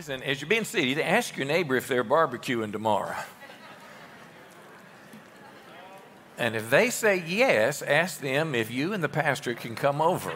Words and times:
Listen, 0.00 0.22
as 0.22 0.40
you're 0.40 0.48
being 0.48 0.64
seated, 0.64 0.98
ask 0.98 1.36
your 1.36 1.44
neighbor 1.46 1.76
if 1.76 1.86
they're 1.86 2.02
barbecuing 2.02 2.72
tomorrow. 2.72 3.14
and 6.38 6.56
if 6.56 6.70
they 6.70 6.88
say 6.88 7.22
yes, 7.26 7.82
ask 7.82 8.18
them 8.18 8.54
if 8.54 8.70
you 8.70 8.94
and 8.94 9.04
the 9.04 9.10
pastor 9.10 9.52
can 9.52 9.74
come 9.74 10.00
over. 10.00 10.32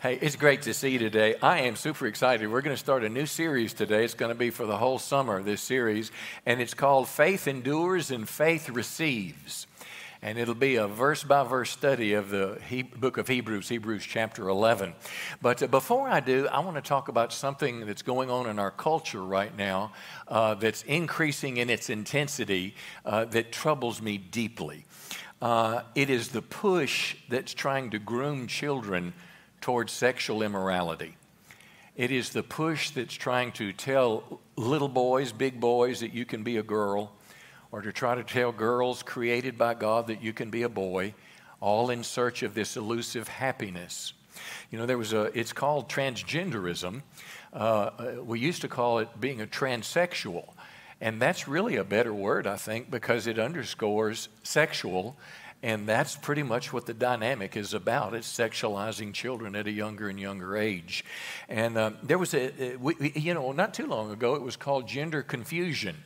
Hey, 0.00 0.18
it's 0.22 0.36
great 0.36 0.62
to 0.62 0.72
see 0.72 0.88
you 0.88 0.98
today. 0.98 1.34
I 1.42 1.60
am 1.60 1.76
super 1.76 2.06
excited. 2.06 2.50
We're 2.50 2.62
going 2.62 2.74
to 2.74 2.80
start 2.80 3.04
a 3.04 3.10
new 3.10 3.26
series 3.26 3.74
today. 3.74 4.06
It's 4.06 4.14
going 4.14 4.32
to 4.32 4.38
be 4.38 4.48
for 4.48 4.64
the 4.64 4.78
whole 4.78 4.98
summer, 4.98 5.42
this 5.42 5.60
series, 5.60 6.10
and 6.46 6.62
it's 6.62 6.72
called 6.72 7.08
Faith 7.08 7.46
Endures 7.46 8.10
and 8.10 8.26
Faith 8.26 8.70
Receives 8.70 9.66
and 10.22 10.38
it'll 10.38 10.54
be 10.54 10.76
a 10.76 10.86
verse 10.86 11.24
by 11.24 11.42
verse 11.42 11.70
study 11.70 12.12
of 12.12 12.30
the 12.30 12.58
he- 12.68 12.84
book 12.84 13.18
of 13.18 13.26
Hebrews, 13.26 13.68
Hebrews 13.68 14.04
chapter 14.04 14.48
11. 14.48 14.94
But 15.42 15.62
uh, 15.62 15.66
before 15.66 16.08
I 16.08 16.20
do, 16.20 16.46
I 16.46 16.60
want 16.60 16.76
to 16.76 16.82
talk 16.82 17.08
about 17.08 17.32
something 17.32 17.86
that's 17.86 18.02
going 18.02 18.30
on 18.30 18.48
in 18.48 18.60
our 18.60 18.70
culture 18.70 19.22
right 19.22 19.54
now 19.56 19.92
uh, 20.28 20.54
that's 20.54 20.82
increasing 20.84 21.56
in 21.56 21.68
its 21.68 21.90
intensity 21.90 22.76
uh, 23.04 23.24
that 23.26 23.50
troubles 23.50 24.00
me 24.00 24.16
deeply. 24.16 24.84
Uh, 25.40 25.82
it 25.96 26.08
is 26.08 26.28
the 26.28 26.42
push 26.42 27.16
that's 27.28 27.52
trying 27.52 27.90
to 27.90 27.98
groom 27.98 28.46
children 28.46 29.12
towards 29.60 29.92
sexual 29.92 30.42
immorality. 30.42 31.16
It 31.96 32.12
is 32.12 32.30
the 32.30 32.44
push 32.44 32.90
that's 32.90 33.14
trying 33.14 33.50
to 33.52 33.72
tell 33.72 34.40
little 34.54 34.88
boys, 34.88 35.32
big 35.32 35.58
boys, 35.58 35.98
that 35.98 36.14
you 36.14 36.24
can 36.24 36.44
be 36.44 36.58
a 36.58 36.62
girl 36.62 37.12
or 37.72 37.80
to 37.80 37.92
try 37.92 38.14
to 38.14 38.22
tell 38.22 38.52
girls 38.52 39.02
created 39.02 39.56
by 39.56 39.74
God 39.74 40.06
that 40.06 40.22
you 40.22 40.34
can 40.34 40.50
be 40.50 40.62
a 40.62 40.68
boy, 40.68 41.14
all 41.60 41.90
in 41.90 42.04
search 42.04 42.42
of 42.42 42.54
this 42.54 42.76
elusive 42.76 43.26
happiness. 43.26 44.12
You 44.70 44.78
know, 44.78 44.86
there 44.86 44.98
was 44.98 45.12
a, 45.12 45.36
it's 45.38 45.52
called 45.52 45.88
transgenderism. 45.88 47.02
Uh, 47.52 47.56
uh, 47.56 48.14
we 48.22 48.38
used 48.38 48.60
to 48.60 48.68
call 48.68 48.98
it 48.98 49.08
being 49.20 49.40
a 49.40 49.46
transsexual. 49.46 50.48
And 51.00 51.20
that's 51.20 51.48
really 51.48 51.76
a 51.76 51.84
better 51.84 52.14
word, 52.14 52.46
I 52.46 52.56
think, 52.56 52.90
because 52.90 53.26
it 53.26 53.38
underscores 53.38 54.28
sexual. 54.42 55.16
And 55.62 55.88
that's 55.88 56.16
pretty 56.16 56.42
much 56.42 56.72
what 56.72 56.86
the 56.86 56.94
dynamic 56.94 57.56
is 57.56 57.74
about. 57.74 58.14
It's 58.14 58.30
sexualizing 58.30 59.12
children 59.12 59.54
at 59.56 59.66
a 59.66 59.70
younger 59.70 60.08
and 60.08 60.18
younger 60.18 60.56
age. 60.56 61.04
And 61.48 61.76
uh, 61.76 61.92
there 62.02 62.18
was 62.18 62.34
a, 62.34 62.76
we, 62.76 63.12
you 63.14 63.34
know, 63.34 63.52
not 63.52 63.72
too 63.74 63.86
long 63.86 64.10
ago, 64.10 64.34
it 64.34 64.42
was 64.42 64.56
called 64.56 64.86
gender 64.88 65.22
confusion. 65.22 65.96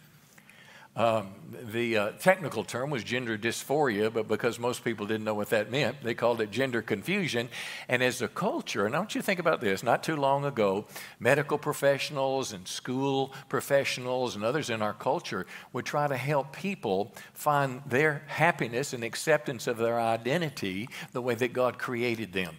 Um, 0.96 1.34
the 1.72 1.96
uh, 1.98 2.10
technical 2.12 2.64
term 2.64 2.88
was 2.88 3.04
gender 3.04 3.36
dysphoria, 3.36 4.10
but 4.10 4.28
because 4.28 4.58
most 4.58 4.82
people 4.82 5.06
didn't 5.06 5.24
know 5.24 5.34
what 5.34 5.50
that 5.50 5.70
meant, 5.70 6.02
they 6.02 6.14
called 6.14 6.40
it 6.40 6.50
gender 6.50 6.80
confusion. 6.80 7.50
And 7.86 8.02
as 8.02 8.22
a 8.22 8.28
culture, 8.28 8.86
and 8.86 8.96
I 8.96 9.00
want 9.00 9.14
you 9.14 9.20
to 9.20 9.24
think 9.26 9.38
about 9.38 9.60
this, 9.60 9.82
not 9.82 10.02
too 10.02 10.16
long 10.16 10.46
ago, 10.46 10.86
medical 11.20 11.58
professionals 11.58 12.54
and 12.54 12.66
school 12.66 13.34
professionals 13.50 14.36
and 14.36 14.44
others 14.44 14.70
in 14.70 14.80
our 14.80 14.94
culture 14.94 15.44
would 15.74 15.84
try 15.84 16.08
to 16.08 16.16
help 16.16 16.56
people 16.56 17.12
find 17.34 17.82
their 17.84 18.22
happiness 18.28 18.94
and 18.94 19.04
acceptance 19.04 19.66
of 19.66 19.76
their 19.76 20.00
identity 20.00 20.88
the 21.12 21.20
way 21.20 21.34
that 21.34 21.52
God 21.52 21.78
created 21.78 22.32
them. 22.32 22.56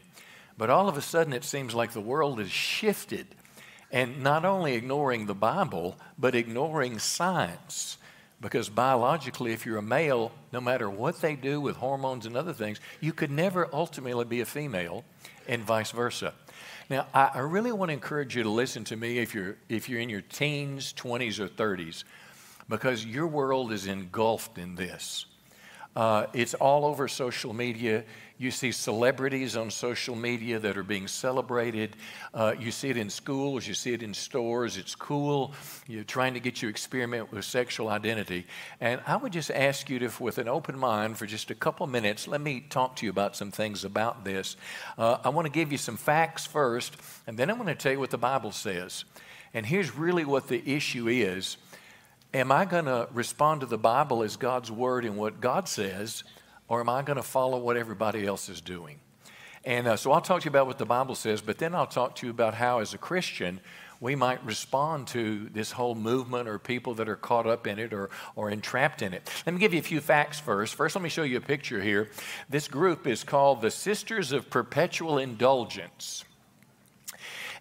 But 0.59 0.69
all 0.69 0.88
of 0.88 0.95
a 0.95 1.02
sudden, 1.02 1.33
it 1.33 1.43
seems 1.43 1.73
like 1.73 1.93
the 1.93 2.02
world 2.02 2.38
has 2.38 2.52
shifted 2.52 3.33
and 3.91 4.21
not 4.21 4.45
only 4.45 4.73
ignoring 4.73 5.25
the 5.25 5.33
Bible, 5.33 5.97
but 6.19 6.35
ignoring 6.35 6.99
science 6.99 7.97
because 8.39 8.69
biologically, 8.69 9.52
if 9.52 9.66
you're 9.66 9.77
a 9.77 9.81
male, 9.81 10.31
no 10.52 10.61
matter 10.61 10.89
what 10.89 11.21
they 11.21 11.35
do 11.35 11.59
with 11.59 11.77
hormones 11.77 12.25
and 12.25 12.38
other 12.38 12.53
things, 12.53 12.80
you 13.02 13.13
could 13.13 13.31
never 13.31 13.67
ultimately 13.73 14.25
be 14.25 14.41
a 14.41 14.45
female, 14.45 15.03
and 15.47 15.63
vice 15.63 15.91
versa. 15.91 16.33
Now, 16.89 17.08
I, 17.13 17.31
I 17.35 17.39
really 17.39 17.71
want 17.71 17.89
to 17.89 17.93
encourage 17.93 18.35
you 18.35 18.43
to 18.43 18.49
listen 18.49 18.83
to 18.85 18.95
me 18.95 19.17
if 19.19 19.33
you're, 19.33 19.58
if 19.69 19.89
you're 19.89 19.99
in 19.99 20.09
your 20.09 20.21
teens, 20.21 20.93
20s, 20.93 21.39
or 21.39 21.47
30s, 21.47 22.03
because 22.69 23.05
your 23.05 23.27
world 23.27 23.71
is 23.71 23.88
engulfed 23.88 24.58
in 24.58 24.75
this. 24.75 25.25
Uh, 25.95 26.27
it's 26.33 26.53
all 26.53 26.86
over 26.86 27.08
social 27.08 27.53
media. 27.53 28.03
You 28.39 28.52
see 28.52 28.71
celebrities 28.71 29.58
on 29.58 29.71
social 29.71 30.15
media 30.15 30.59
that 30.59 30.77
are 30.77 30.83
being 30.83 31.08
celebrated. 31.08 31.95
Uh, 32.36 32.53
you 32.59 32.71
see 32.71 32.89
it 32.89 32.98
in 32.98 33.09
schools, 33.09 33.67
you 33.67 33.73
see 33.73 33.93
it 33.93 34.03
in 34.03 34.14
stores. 34.14 34.77
It's 34.77 34.93
cool. 34.93 35.53
You're 35.87 36.03
trying 36.03 36.36
to 36.36 36.39
get 36.39 36.61
you 36.61 36.70
experiment 36.70 37.31
with 37.31 37.45
sexual 37.45 37.89
identity. 37.89 38.45
And 38.80 39.02
I 39.08 39.15
would 39.15 39.33
just 39.33 39.49
ask 39.49 39.89
you 39.89 39.97
to, 39.99 40.11
with 40.20 40.37
an 40.37 40.47
open 40.47 40.77
mind, 40.77 41.17
for 41.17 41.26
just 41.26 41.49
a 41.49 41.55
couple 41.55 41.87
minutes, 41.87 42.27
let 42.27 42.39
me 42.39 42.59
talk 42.70 42.95
to 42.97 43.05
you 43.05 43.09
about 43.09 43.36
some 43.36 43.49
things 43.49 43.83
about 43.83 44.23
this. 44.23 44.55
Uh, 44.99 45.17
I 45.23 45.30
want 45.30 45.47
to 45.47 45.52
give 45.52 45.71
you 45.71 45.80
some 45.80 45.97
facts 45.97 46.45
first, 46.45 46.95
and 47.26 47.39
then 47.39 47.49
I'm 47.49 47.58
going 47.58 47.67
to 47.67 47.76
tell 47.76 47.92
you 47.92 47.99
what 47.99 48.11
the 48.11 48.20
Bible 48.20 48.52
says. 48.52 49.03
And 49.55 49.65
here's 49.65 49.95
really 49.95 50.26
what 50.26 50.47
the 50.47 50.61
issue 50.70 51.08
is. 51.08 51.58
Am 52.36 52.52
I 52.52 52.65
going 52.65 52.86
to 52.86 53.08
respond 53.14 53.61
to 53.61 53.67
the 53.67 53.80
Bible 53.80 54.21
as 54.21 54.36
God's 54.36 54.70
word 54.70 55.05
and 55.05 55.17
what 55.17 55.42
God 55.42 55.67
says, 55.67 56.23
or 56.67 56.80
am 56.80 56.89
I 56.89 57.02
going 57.02 57.17
to 57.17 57.23
follow 57.23 57.58
what 57.60 57.78
everybody 57.78 58.26
else 58.26 58.50
is 58.50 58.61
doing? 58.61 59.00
And 59.64 59.88
uh, 59.88 59.98
so 59.98 60.11
I'll 60.11 60.22
talk 60.22 60.42
to 60.42 60.45
you 60.45 60.50
about 60.50 60.67
what 60.67 60.78
the 60.78 60.86
Bible 60.86 61.16
says, 61.16 61.42
but 61.42 61.58
then 61.58 61.76
I'll 61.76 61.88
talk 61.88 62.16
to 62.17 62.26
you 62.26 62.32
about 62.32 62.54
how, 62.54 62.80
as 62.80 62.94
a 62.94 62.98
Christian, 62.98 63.60
we 64.00 64.16
might 64.16 64.44
respond 64.45 65.08
to 65.08 65.50
this 65.52 65.72
whole 65.72 65.95
movement 65.95 66.48
or 66.48 66.60
people 66.60 66.94
that 66.95 67.10
are 67.10 67.16
caught 67.16 67.48
up 67.48 67.67
in 67.67 67.80
it 67.80 67.94
or, 67.94 68.10
or 68.36 68.52
entrapped 68.52 69.02
in 69.02 69.14
it. 69.14 69.30
Let 69.45 69.54
me 69.54 69.60
give 69.60 69.73
you 69.73 69.80
a 69.80 69.83
few 69.83 70.00
facts 70.00 70.39
first. 70.39 70.76
First, 70.76 70.95
let 70.95 71.02
me 71.02 71.10
show 71.10 71.23
you 71.23 71.38
a 71.38 71.42
picture 71.42 71.82
here. 71.82 72.10
This 72.50 72.67
group 72.67 73.08
is 73.08 73.23
called 73.23 73.61
the 73.61 73.72
Sisters 73.72 74.32
of 74.32 74.50
Perpetual 74.50 75.17
Indulgence. 75.17 76.23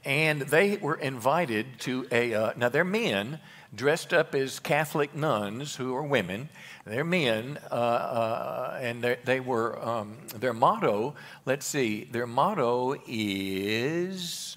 And 0.05 0.43
they 0.43 0.77
were 0.77 0.95
invited 0.95 1.66
to 1.81 2.06
a, 2.12 2.34
uh, 2.34 2.53
now 2.56 2.69
they're 2.69 2.84
men 2.84 3.41
dressed 3.75 4.12
up 4.12 4.34
as 4.34 4.59
Catholic 4.59 5.15
nuns 5.15 5.77
who 5.77 5.94
are 5.94 6.03
women, 6.03 6.49
they're 6.84 7.04
men, 7.04 7.59
uh, 7.71 7.75
uh, 7.75 8.78
and 8.81 9.16
they 9.25 9.41
were, 9.41 9.82
um, 9.84 10.16
their 10.34 10.53
motto, 10.53 11.15
let's 11.44 11.66
see, 11.66 12.04
their 12.04 12.27
motto 12.27 12.97
is, 13.06 14.56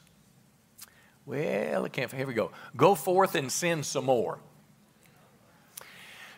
well, 1.25 1.86
I 1.86 1.90
can't, 1.90 2.12
here 2.12 2.28
we 2.28 2.34
go, 2.34 2.52
go 2.75 2.96
forth 2.96 3.36
and 3.36 3.52
sin 3.52 3.84
some 3.84 4.06
more. 4.06 4.40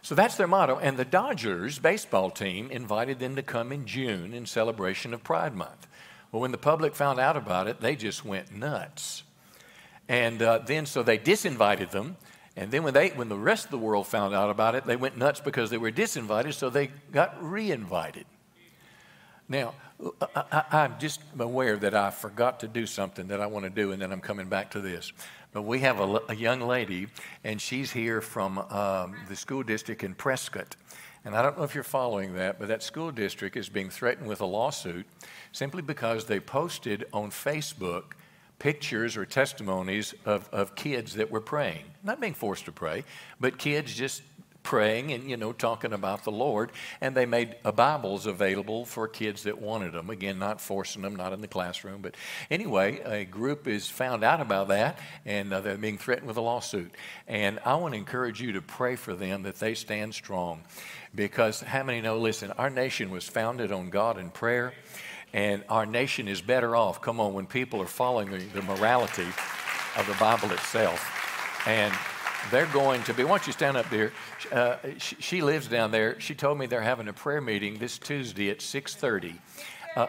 So 0.03 0.16
that's 0.16 0.36
their 0.36 0.48
motto. 0.48 0.80
And 0.80 0.98
the 0.98 1.06
Dodgers 1.06 1.78
baseball 1.78 2.32
team 2.32 2.72
invited 2.72 3.20
them 3.20 3.36
to 3.36 3.44
come 3.44 3.72
in 3.72 3.86
June 3.86 4.34
in 4.34 4.46
celebration 4.46 5.14
of 5.14 5.24
Pride 5.24 5.56
Month. 5.56 5.88
Well, 6.32 6.42
when 6.42 6.52
the 6.52 6.58
public 6.58 6.96
found 6.96 7.20
out 7.20 7.38
about 7.38 7.68
it, 7.68 7.82
they 7.82 7.96
just 7.96 8.26
went 8.26 8.52
nuts. 8.52 9.24
And 10.08 10.42
uh, 10.42 10.59
then, 10.59 10.86
so 10.86 11.03
they 11.03 11.18
disinvited 11.18 11.92
them 11.92 12.18
and 12.56 12.70
then 12.70 12.84
when, 12.84 12.94
they, 12.94 13.10
when 13.10 13.30
the 13.30 13.38
rest 13.38 13.66
of 13.66 13.72
the 13.72 13.78
world 13.78 14.08
found 14.08 14.36
out 14.36 14.50
about 14.50 14.76
it, 14.76 14.86
they 14.86 14.96
went 14.96 15.18
nuts 15.18 15.40
because 15.40 15.70
they 15.70 15.78
were 15.78 15.92
disinvited, 15.92 16.54
so 16.54 16.70
they 16.70 16.92
got 17.12 17.42
reinvited. 17.42 18.26
Now, 19.48 19.74
I, 20.36 20.86
am 20.86 20.96
just 21.00 21.22
aware 21.40 21.78
that 21.78 21.94
I 21.94 22.10
forgot 22.10 22.62
to 22.62 22.68
do 22.68 22.86
something 22.86 23.28
that 23.28 23.40
I 23.40 23.48
want 23.48 23.66
to 23.66 23.70
do, 23.70 23.92
and 23.92 24.02
then 24.02 24.12
I'm 24.12 24.22
coming 24.22 24.48
back 24.48 24.72
to 24.72 24.82
this. 24.82 25.14
But 25.54 25.64
we 25.64 25.80
have 25.80 26.00
a, 26.00 26.22
a 26.30 26.36
young 26.36 26.62
lady, 26.62 27.08
and 27.44 27.62
she's 27.62 27.92
here 27.92 28.22
from 28.22 28.58
um, 28.58 29.16
the 29.30 29.36
school 29.36 29.64
district 29.64 30.04
in 30.04 30.14
Prescott. 30.16 30.76
And 31.24 31.36
I 31.36 31.42
don't 31.42 31.58
know 31.58 31.64
if 31.64 31.76
you're 31.76 31.84
following 31.84 32.36
that, 32.36 32.60
but 32.60 32.68
that 32.70 32.82
school 32.82 33.12
district 33.12 33.56
is 33.56 33.70
being 33.70 33.90
threatened 33.90 34.28
with 34.28 34.42
a 34.42 34.46
lawsuit 34.46 35.06
simply 35.52 35.82
because 35.82 36.26
they 36.26 36.40
posted 36.40 37.06
on 37.14 37.30
Facebook 37.30 38.14
pictures 38.62 39.18
or 39.18 39.26
testimonies 39.26 40.14
of, 40.24 40.48
of 40.52 40.76
kids 40.76 41.16
that 41.16 41.32
were 41.32 41.42
praying, 41.42 41.84
not 42.04 42.22
being 42.22 42.36
forced 42.36 42.66
to 42.66 42.72
pray, 42.72 43.04
but 43.40 43.58
kids 43.58 43.96
just 43.96 44.22
praying 44.62 45.12
and 45.12 45.28
you 45.28 45.36
know 45.36 45.52
talking 45.52 45.94
about 45.94 46.24
the 46.24 46.32
lord. 46.32 46.72
And 47.02 47.18
they 47.18 47.26
made 47.26 47.56
bibles 47.64 48.28
available 48.28 48.86
for 48.86 49.08
kids 49.08 49.42
that 49.44 49.60
wanted 49.60 49.94
them 49.94 50.12
again 50.12 50.38
not 50.38 50.62
forcing 50.62 51.02
them 51.02 51.16
not 51.16 51.34
in 51.34 51.42
the 51.42 51.48
classroom. 51.48 52.04
But 52.04 52.14
anyway 52.52 53.00
a 53.00 53.26
group 53.26 53.68
is 53.68 53.90
found 53.90 54.24
out 54.24 54.42
about 54.42 54.68
that 54.68 55.00
and 55.26 55.52
uh, 55.52 55.62
they're 55.62 55.76
being 55.76 55.97
threatened 55.97 56.28
with 56.28 56.38
a 56.38 56.41
lawsuit. 56.41 56.91
And 57.28 57.58
i 57.66 57.74
want 57.74 57.96
to 57.96 57.97
encourage 57.97 58.40
you 58.40 58.52
to 58.52 58.62
pray 58.62 58.96
for 58.96 59.16
them 59.16 59.41
that 59.41 59.56
they 59.56 59.74
stand 59.74 60.14
strong. 60.14 60.62
Because 61.16 61.62
how 61.62 61.82
many 61.82 62.00
know 62.00 62.20
listen 62.20 62.52
our 62.52 62.70
nation 62.70 63.09
was 63.09 63.28
founded 63.28 63.72
on 63.72 63.90
god 63.90 64.20
and 64.20 64.32
prayer 64.32 64.74
and 65.34 65.64
our 65.70 65.86
nation 65.86 66.28
is 66.28 66.42
better 66.42 66.76
off, 66.76 67.02
come 67.02 67.20
on, 67.20 67.34
when 67.34 67.46
people 67.46 67.82
are 67.82 67.88
following 67.88 68.32
the, 68.32 68.40
the 68.40 68.62
morality 68.62 69.28
of 69.98 70.06
the 70.08 70.16
Bible 70.20 70.52
itself. 70.52 71.68
And 71.68 71.94
they're 72.50 72.66
going 72.68 73.04
to 73.04 73.14
be, 73.14 73.24
why 73.24 73.38
don't 73.38 73.48
you 73.48 73.54
stand 73.54 73.78
up 73.78 73.90
there? 73.90 74.12
Uh, 74.52 74.78
she, 74.98 75.16
she, 75.20 75.42
lives 75.42 75.68
down 75.68 75.92
there. 75.92 76.20
She 76.20 76.34
told 76.34 76.58
me 76.58 76.66
they're 76.66 76.82
having 76.82 77.08
a 77.08 77.14
prayer 77.14 77.42
meeting 77.42 77.78
this 77.78 77.98
Tuesday 77.98 78.50
at 78.50 78.60
6.30. 78.60 79.36
Uh, 79.96 80.08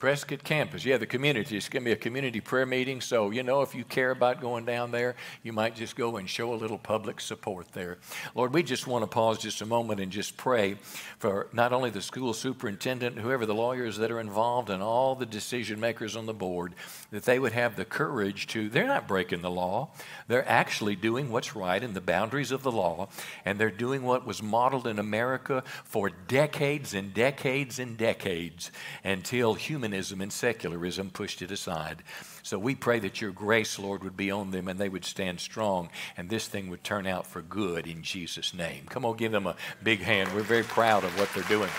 Prescott 0.00 0.42
campus. 0.42 0.86
Yeah, 0.86 0.96
the 0.96 1.04
community. 1.04 1.58
It's 1.58 1.68
going 1.68 1.82
to 1.82 1.88
be 1.88 1.92
a 1.92 1.96
community 1.96 2.40
prayer 2.40 2.64
meeting. 2.64 3.02
So, 3.02 3.30
you 3.30 3.42
know, 3.42 3.60
if 3.60 3.74
you 3.74 3.84
care 3.84 4.10
about 4.10 4.40
going 4.40 4.64
down 4.64 4.92
there, 4.92 5.14
you 5.42 5.52
might 5.52 5.76
just 5.76 5.94
go 5.94 6.16
and 6.16 6.28
show 6.28 6.54
a 6.54 6.56
little 6.56 6.78
public 6.78 7.20
support 7.20 7.70
there. 7.74 7.98
Lord, 8.34 8.54
we 8.54 8.62
just 8.62 8.86
want 8.86 9.02
to 9.02 9.06
pause 9.06 9.36
just 9.36 9.60
a 9.60 9.66
moment 9.66 10.00
and 10.00 10.10
just 10.10 10.38
pray 10.38 10.76
for 11.18 11.48
not 11.52 11.74
only 11.74 11.90
the 11.90 12.00
school 12.00 12.32
superintendent, 12.32 13.18
whoever 13.18 13.44
the 13.44 13.54
lawyers 13.54 13.98
that 13.98 14.10
are 14.10 14.20
involved, 14.20 14.70
and 14.70 14.82
all 14.82 15.14
the 15.14 15.26
decision 15.26 15.78
makers 15.78 16.16
on 16.16 16.24
the 16.24 16.32
board, 16.32 16.74
that 17.10 17.24
they 17.24 17.38
would 17.38 17.52
have 17.52 17.76
the 17.76 17.84
courage 17.84 18.46
to, 18.46 18.70
they're 18.70 18.86
not 18.86 19.06
breaking 19.06 19.42
the 19.42 19.50
law. 19.50 19.90
They're 20.28 20.48
actually 20.48 20.96
doing 20.96 21.30
what's 21.30 21.54
right 21.54 21.82
in 21.82 21.92
the 21.92 22.00
boundaries 22.00 22.52
of 22.52 22.62
the 22.62 22.72
law, 22.72 23.10
and 23.44 23.58
they're 23.58 23.70
doing 23.70 24.04
what 24.04 24.26
was 24.26 24.42
modeled 24.42 24.86
in 24.86 24.98
America 24.98 25.62
for 25.84 26.08
decades 26.08 26.94
and 26.94 27.12
decades 27.12 27.78
and 27.78 27.98
decades 27.98 28.72
until 29.04 29.52
human 29.52 29.89
humanism 29.90 30.20
and 30.20 30.32
secularism 30.32 31.10
pushed 31.10 31.42
it 31.42 31.50
aside. 31.50 32.04
So 32.44 32.60
we 32.60 32.76
pray 32.76 33.00
that 33.00 33.20
your 33.20 33.32
grace, 33.32 33.76
Lord, 33.76 34.04
would 34.04 34.16
be 34.16 34.30
on 34.30 34.52
them 34.52 34.68
and 34.68 34.78
they 34.78 34.88
would 34.88 35.04
stand 35.04 35.40
strong 35.40 35.88
and 36.16 36.30
this 36.30 36.46
thing 36.46 36.70
would 36.70 36.84
turn 36.84 37.08
out 37.08 37.26
for 37.26 37.42
good 37.42 37.88
in 37.88 38.02
Jesus' 38.02 38.54
name. 38.54 38.84
Come 38.88 39.04
on, 39.04 39.16
give 39.16 39.32
them 39.32 39.48
a 39.48 39.56
big 39.82 40.00
hand. 40.00 40.32
We're 40.32 40.42
very 40.42 40.62
proud 40.62 41.02
of 41.02 41.18
what 41.18 41.28
they're 41.34 41.42
doing. 41.48 41.70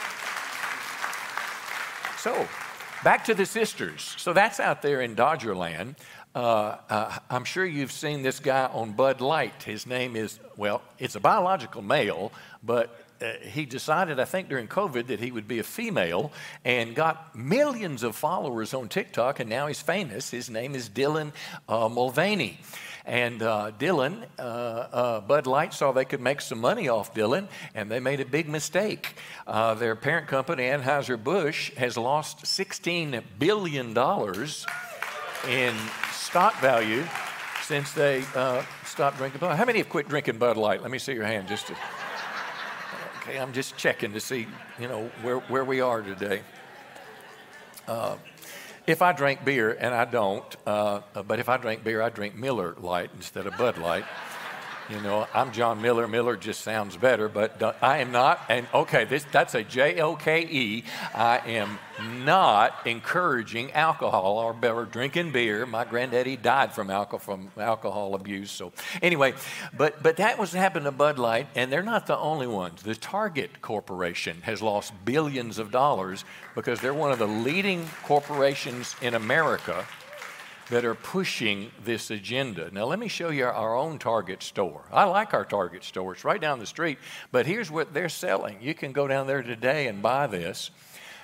So, 2.18 2.48
back 3.02 3.24
to 3.26 3.34
the 3.34 3.46
sisters. 3.46 4.14
So 4.18 4.34
that's 4.34 4.60
out 4.60 4.82
there 4.82 5.00
in 5.00 5.16
Dodgerland. 5.16 5.96
Uh, 6.36 6.76
uh, 6.90 7.18
I'm 7.30 7.46
sure 7.46 7.66
you've 7.66 7.94
seen 7.94 8.24
this 8.24 8.42
guy 8.42 8.66
on 8.66 8.92
Bud 8.92 9.22
Light. 9.22 9.64
His 9.64 9.88
name 9.88 10.18
is, 10.18 10.38
well, 10.58 10.82
it's 11.00 11.16
a 11.16 11.22
biological 11.22 11.82
male, 11.82 12.34
but 12.62 12.94
he 13.42 13.66
decided, 13.66 14.20
I 14.20 14.26
think 14.26 14.50
during 14.50 14.68
COVID, 14.68 15.08
that 15.08 15.20
he 15.20 15.32
would 15.32 15.48
be 15.48 15.60
a 15.60 15.64
female 15.64 16.32
and 16.66 16.96
got 16.96 17.36
millions 17.36 18.04
of 18.04 18.16
followers 18.16 18.74
on 18.74 18.90
TikTok, 18.90 19.40
and 19.40 19.50
now 19.50 19.68
he's 19.68 19.82
famous. 19.82 20.32
His 20.32 20.50
name 20.50 20.76
is 20.76 20.90
Dylan 20.90 21.32
uh, 21.68 21.90
Mulvaney. 21.90 22.60
And 23.04 23.42
uh, 23.42 23.72
Dylan, 23.80 24.26
uh, 24.38 24.42
uh, 24.42 25.22
Bud 25.22 25.48
Light 25.48 25.74
saw 25.74 25.92
they 25.92 26.06
could 26.06 26.22
make 26.22 26.40
some 26.40 26.60
money 26.60 26.88
off 26.88 27.14
Dylan, 27.14 27.48
and 27.74 27.90
they 27.90 28.00
made 28.00 28.20
a 28.20 28.26
big 28.26 28.48
mistake. 28.48 29.16
Uh, 29.48 29.74
their 29.74 29.96
parent 29.96 30.28
company, 30.28 30.64
Anheuser-Busch, 30.64 31.72
has 31.76 31.98
lost 31.98 32.44
$16 32.44 33.24
billion 33.40 33.90
in 35.50 35.76
stock 36.12 36.60
value 36.62 37.04
since 37.64 37.92
they 37.94 38.22
stopped 38.86 39.18
drinking 39.18 39.40
Bud 39.40 39.56
How 39.56 39.66
many 39.66 39.80
have 39.80 39.90
quit 39.90 40.08
drinking 40.08 40.38
Bud 40.38 40.58
Light? 40.58 40.82
Let 40.82 40.92
me 40.92 41.00
see 41.00 41.14
your 41.14 41.26
hand 41.26 41.48
just 41.48 41.68
to. 41.68 41.76
Okay, 43.22 43.38
I'm 43.38 43.54
just 43.54 43.78
checking 43.78 44.14
to 44.14 44.20
see, 44.20 44.48
you 44.80 44.88
know, 44.88 45.12
where, 45.22 45.38
where 45.42 45.64
we 45.64 45.80
are 45.80 46.02
today. 46.02 46.42
Uh, 47.88 48.16
if 48.88 49.04
I 49.04 49.12
drink 49.12 49.46
beer, 49.46 49.78
and 49.80 49.94
I 49.94 50.06
don't, 50.06 50.44
uh, 50.66 51.02
but 51.28 51.38
if 51.38 51.48
I 51.48 51.58
drink 51.58 51.84
beer, 51.84 52.02
I 52.02 52.10
drink 52.10 52.34
Miller 52.36 52.74
Lite 52.80 53.12
instead 53.16 53.46
of 53.46 53.56
Bud 53.60 53.78
Light. 53.78 54.06
You 54.92 55.00
know, 55.00 55.26
I'm 55.34 55.54
John 55.54 55.82
Miller. 55.82 56.06
Miller 56.06 56.36
just 56.36 56.62
sounds 56.62 56.98
better, 56.98 57.30
but 57.30 57.78
I 57.82 58.00
am 58.00 58.12
not. 58.12 58.42
And 58.50 58.68
okay, 58.74 59.06
this 59.06 59.24
that's 59.32 59.56
a 59.56 59.64
J 59.64 60.02
O 60.02 60.18
K 60.18 60.42
E. 60.42 60.84
I 61.16 61.38
am 61.38 61.80
not 62.26 62.76
encouraging 62.86 63.72
alcohol 63.72 64.38
or, 64.38 64.54
or 64.70 64.86
drinking 64.86 65.32
beer. 65.32 65.66
My 65.66 65.86
granddaddy 65.86 66.36
died 66.36 66.74
from 66.74 66.90
alcohol 66.90 67.20
from 67.20 67.52
alcohol 67.58 68.16
abuse. 68.16 68.52
So 68.52 68.74
anyway, 69.02 69.34
but 69.78 70.04
but 70.04 70.18
that 70.18 70.38
was 70.38 70.52
happened 70.52 70.84
to 70.84 70.92
Bud 70.92 71.18
Light, 71.18 71.48
and 71.56 71.72
they're 71.72 71.84
not 71.84 72.06
the 72.06 72.18
only 72.18 72.48
ones. 72.48 72.82
The 72.84 72.96
Target 72.96 73.62
Corporation 73.62 74.42
has 74.42 74.62
lost 74.62 74.94
billions 75.06 75.58
of 75.58 75.72
dollars 75.72 76.26
because 76.54 76.82
they're 76.82 76.94
one 76.94 77.14
of 77.14 77.20
the 77.20 77.28
leading 77.28 77.88
corporations 78.04 78.98
in 79.02 79.14
America 79.14 79.86
that 80.70 80.86
are 80.86 80.96
pushing 80.96 81.72
this 81.84 82.12
agenda. 82.12 82.70
Now, 82.72 82.86
let 82.86 83.00
me 83.00 83.08
show 83.08 83.30
you 83.30 83.46
our 83.46 83.76
own 83.76 84.00
Target 84.00 84.44
store. 84.44 84.84
I 84.92 85.04
like 85.06 85.34
our 85.34 85.46
Target 85.46 85.84
store, 85.84 86.14
it's 86.14 86.24
right 86.24 86.40
down 86.40 86.60
the 86.60 86.66
street, 86.66 86.98
but 87.32 87.46
here's 87.46 87.70
what 87.70 87.94
they're 87.94 88.10
selling. 88.10 88.58
You 88.62 88.74
can 88.74 88.92
go 88.92 89.08
down 89.08 89.28
there 89.28 89.44
today 89.44 89.88
and 89.88 90.02
buy 90.02 90.28
this. 90.28 90.72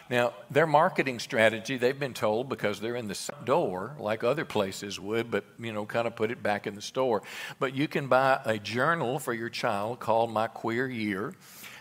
Now, 0.09 0.33
their 0.49 0.67
marketing 0.67 1.19
strategy, 1.19 1.75
they've 1.75 1.99
been 1.99 2.13
told 2.13 2.47
because 2.47 2.79
they're 2.79 2.95
in 2.95 3.09
the 3.09 3.29
door, 3.43 3.95
like 3.99 4.23
other 4.23 4.45
places 4.45 4.99
would, 4.99 5.29
but, 5.29 5.43
you 5.59 5.73
know, 5.73 5.85
kind 5.85 6.07
of 6.07 6.15
put 6.15 6.31
it 6.31 6.41
back 6.41 6.65
in 6.65 6.75
the 6.75 6.81
store. 6.81 7.23
But 7.59 7.75
you 7.75 7.89
can 7.89 8.07
buy 8.07 8.39
a 8.45 8.57
journal 8.57 9.19
for 9.19 9.33
your 9.33 9.49
child 9.49 9.99
called 9.99 10.31
My 10.31 10.47
Queer 10.47 10.89
Year. 10.89 11.33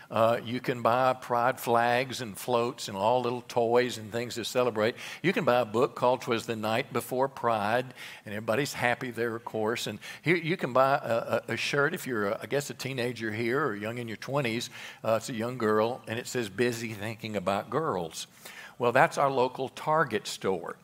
Uh, 0.09 0.39
you 0.45 0.59
can 0.59 0.81
buy 0.81 1.13
pride 1.13 1.59
flags 1.59 2.21
and 2.21 2.37
floats 2.37 2.87
and 2.87 2.97
all 2.97 3.21
little 3.21 3.43
toys 3.47 3.97
and 3.97 4.11
things 4.11 4.35
to 4.35 4.45
celebrate. 4.45 4.95
You 5.21 5.33
can 5.33 5.43
buy 5.43 5.59
a 5.59 5.65
book 5.65 5.95
called 5.95 6.21
"Twas 6.21 6.45
the 6.45 6.55
Night 6.55 6.93
Before 6.93 7.27
Pride," 7.27 7.85
and 8.25 8.33
everybody's 8.33 8.73
happy 8.73 9.11
there, 9.11 9.35
of 9.35 9.43
course. 9.43 9.87
And 9.87 9.99
here 10.21 10.35
you 10.35 10.55
can 10.55 10.71
buy 10.71 10.95
a, 10.95 11.41
a, 11.53 11.57
shirt 11.57 11.93
if 11.93 12.07
you're, 12.07 12.29
a, 12.29 12.39
I 12.41 12.45
guess, 12.45 12.69
a 12.69 12.73
teenager 12.73 13.31
here 13.31 13.65
or 13.65 13.75
young 13.75 13.97
in 13.97 14.07
your 14.07 14.17
20s. 14.17 14.69
Uh, 15.03 15.15
it's 15.17 15.29
a 15.29 15.33
young 15.33 15.57
girl, 15.57 16.01
and 16.07 16.17
it 16.17 16.27
says 16.27 16.47
"Busy 16.49 16.93
Thinking 16.93 17.35
About 17.35 17.69
Girls." 17.69 18.27
Well, 18.79 18.91
that's 18.91 19.17
our 19.17 19.31
local 19.31 19.69
Target 19.69 20.27
store. 20.27 20.75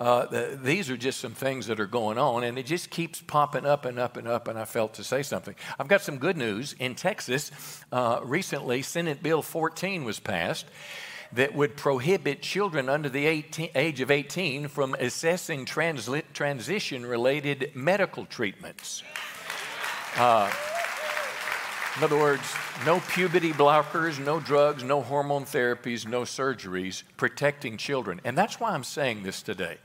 Uh, 0.00 0.26
the, 0.26 0.58
these 0.62 0.90
are 0.90 0.96
just 0.96 1.20
some 1.20 1.32
things 1.32 1.66
that 1.66 1.80
are 1.80 1.86
going 1.86 2.18
on, 2.18 2.44
and 2.44 2.56
it 2.56 2.66
just 2.66 2.88
keeps 2.88 3.20
popping 3.20 3.66
up 3.66 3.84
and 3.84 3.98
up 3.98 4.16
and 4.16 4.28
up. 4.28 4.46
And 4.46 4.58
I 4.58 4.64
felt 4.64 4.94
to 4.94 5.04
say 5.04 5.22
something. 5.22 5.56
I've 5.78 5.88
got 5.88 6.02
some 6.02 6.18
good 6.18 6.36
news. 6.36 6.74
In 6.78 6.94
Texas, 6.94 7.50
uh, 7.90 8.20
recently, 8.22 8.82
Senate 8.82 9.22
Bill 9.22 9.42
14 9.42 10.04
was 10.04 10.20
passed 10.20 10.66
that 11.32 11.54
would 11.54 11.76
prohibit 11.76 12.42
children 12.42 12.88
under 12.88 13.08
the 13.08 13.26
18, 13.26 13.70
age 13.74 14.00
of 14.00 14.10
18 14.10 14.68
from 14.68 14.94
assessing 14.94 15.64
transition 15.64 17.04
related 17.04 17.72
medical 17.74 18.24
treatments. 18.24 19.02
Uh, 20.16 20.50
in 21.96 22.04
other 22.04 22.16
words, 22.16 22.54
no 22.86 23.00
puberty 23.00 23.52
blockers, 23.52 24.24
no 24.24 24.38
drugs, 24.38 24.84
no 24.84 25.02
hormone 25.02 25.44
therapies, 25.44 26.06
no 26.06 26.22
surgeries 26.22 27.02
protecting 27.16 27.76
children. 27.76 28.20
And 28.24 28.38
that's 28.38 28.60
why 28.60 28.70
I'm 28.70 28.84
saying 28.84 29.24
this 29.24 29.42
today. 29.42 29.78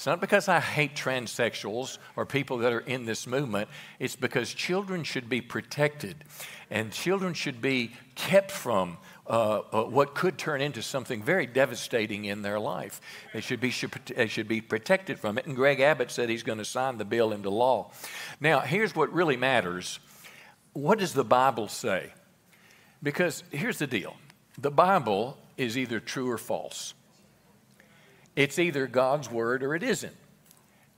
It's 0.00 0.06
not 0.06 0.22
because 0.22 0.48
I 0.48 0.60
hate 0.60 0.94
transsexuals 0.94 1.98
or 2.16 2.24
people 2.24 2.56
that 2.56 2.72
are 2.72 2.80
in 2.80 3.04
this 3.04 3.26
movement. 3.26 3.68
It's 3.98 4.16
because 4.16 4.54
children 4.54 5.04
should 5.04 5.28
be 5.28 5.42
protected 5.42 6.24
and 6.70 6.90
children 6.90 7.34
should 7.34 7.60
be 7.60 7.92
kept 8.14 8.50
from 8.50 8.96
uh, 9.26 9.60
uh, 9.70 9.82
what 9.82 10.14
could 10.14 10.38
turn 10.38 10.62
into 10.62 10.80
something 10.80 11.22
very 11.22 11.44
devastating 11.44 12.24
in 12.24 12.40
their 12.40 12.58
life. 12.58 13.02
They 13.34 13.42
should, 13.42 13.60
be, 13.60 13.68
should, 13.68 13.90
they 14.16 14.26
should 14.26 14.48
be 14.48 14.62
protected 14.62 15.18
from 15.18 15.36
it. 15.36 15.44
And 15.44 15.54
Greg 15.54 15.80
Abbott 15.80 16.10
said 16.10 16.30
he's 16.30 16.44
going 16.44 16.56
to 16.56 16.64
sign 16.64 16.96
the 16.96 17.04
bill 17.04 17.30
into 17.30 17.50
law. 17.50 17.90
Now, 18.40 18.60
here's 18.60 18.96
what 18.96 19.12
really 19.12 19.36
matters 19.36 20.00
what 20.72 20.98
does 20.98 21.12
the 21.12 21.24
Bible 21.24 21.68
say? 21.68 22.14
Because 23.02 23.44
here's 23.50 23.76
the 23.76 23.86
deal 23.86 24.16
the 24.56 24.70
Bible 24.70 25.36
is 25.58 25.76
either 25.76 26.00
true 26.00 26.30
or 26.30 26.38
false. 26.38 26.94
It's 28.36 28.58
either 28.58 28.86
God's 28.86 29.30
word 29.30 29.62
or 29.62 29.74
it 29.74 29.82
isn't. 29.82 30.16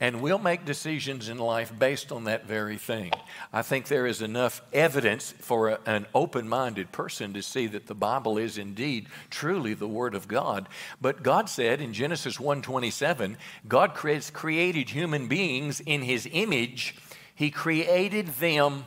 And 0.01 0.21
we'll 0.21 0.39
make 0.39 0.65
decisions 0.65 1.29
in 1.29 1.39
life 1.39 1.73
based 1.79 2.11
on 2.11 2.25
that 2.25 2.45
very 2.45 2.77
thing. 2.77 3.13
I 3.53 3.63
think 3.63 3.87
there 3.87 4.07
is 4.07 4.21
enough 4.21 4.61
evidence 4.73 5.31
for 5.39 5.69
a, 5.69 5.79
an 5.87 6.07
open 6.13 6.49
minded 6.49 6.91
person 6.91 7.33
to 7.35 7.43
see 7.43 7.69
that 7.69 7.87
the 7.87 7.95
Bible 7.95 8.37
is 8.37 8.59
indeed 8.59 9.07
truly 9.31 9.75
the 9.75 9.87
Word 9.87 10.17
of 10.17 10.27
God. 10.27 10.69
But 11.01 11.23
God 11.23 11.49
said 11.49 11.81
in 11.81 11.93
Genesis 11.93 12.39
1:27, 12.39 13.37
God 13.69 13.95
created 13.95 14.91
human 14.91 15.29
beings 15.29 15.79
in 15.79 16.03
His 16.03 16.29
image, 16.33 16.97
He 17.37 17.53
created 17.53 18.27
them 18.27 18.85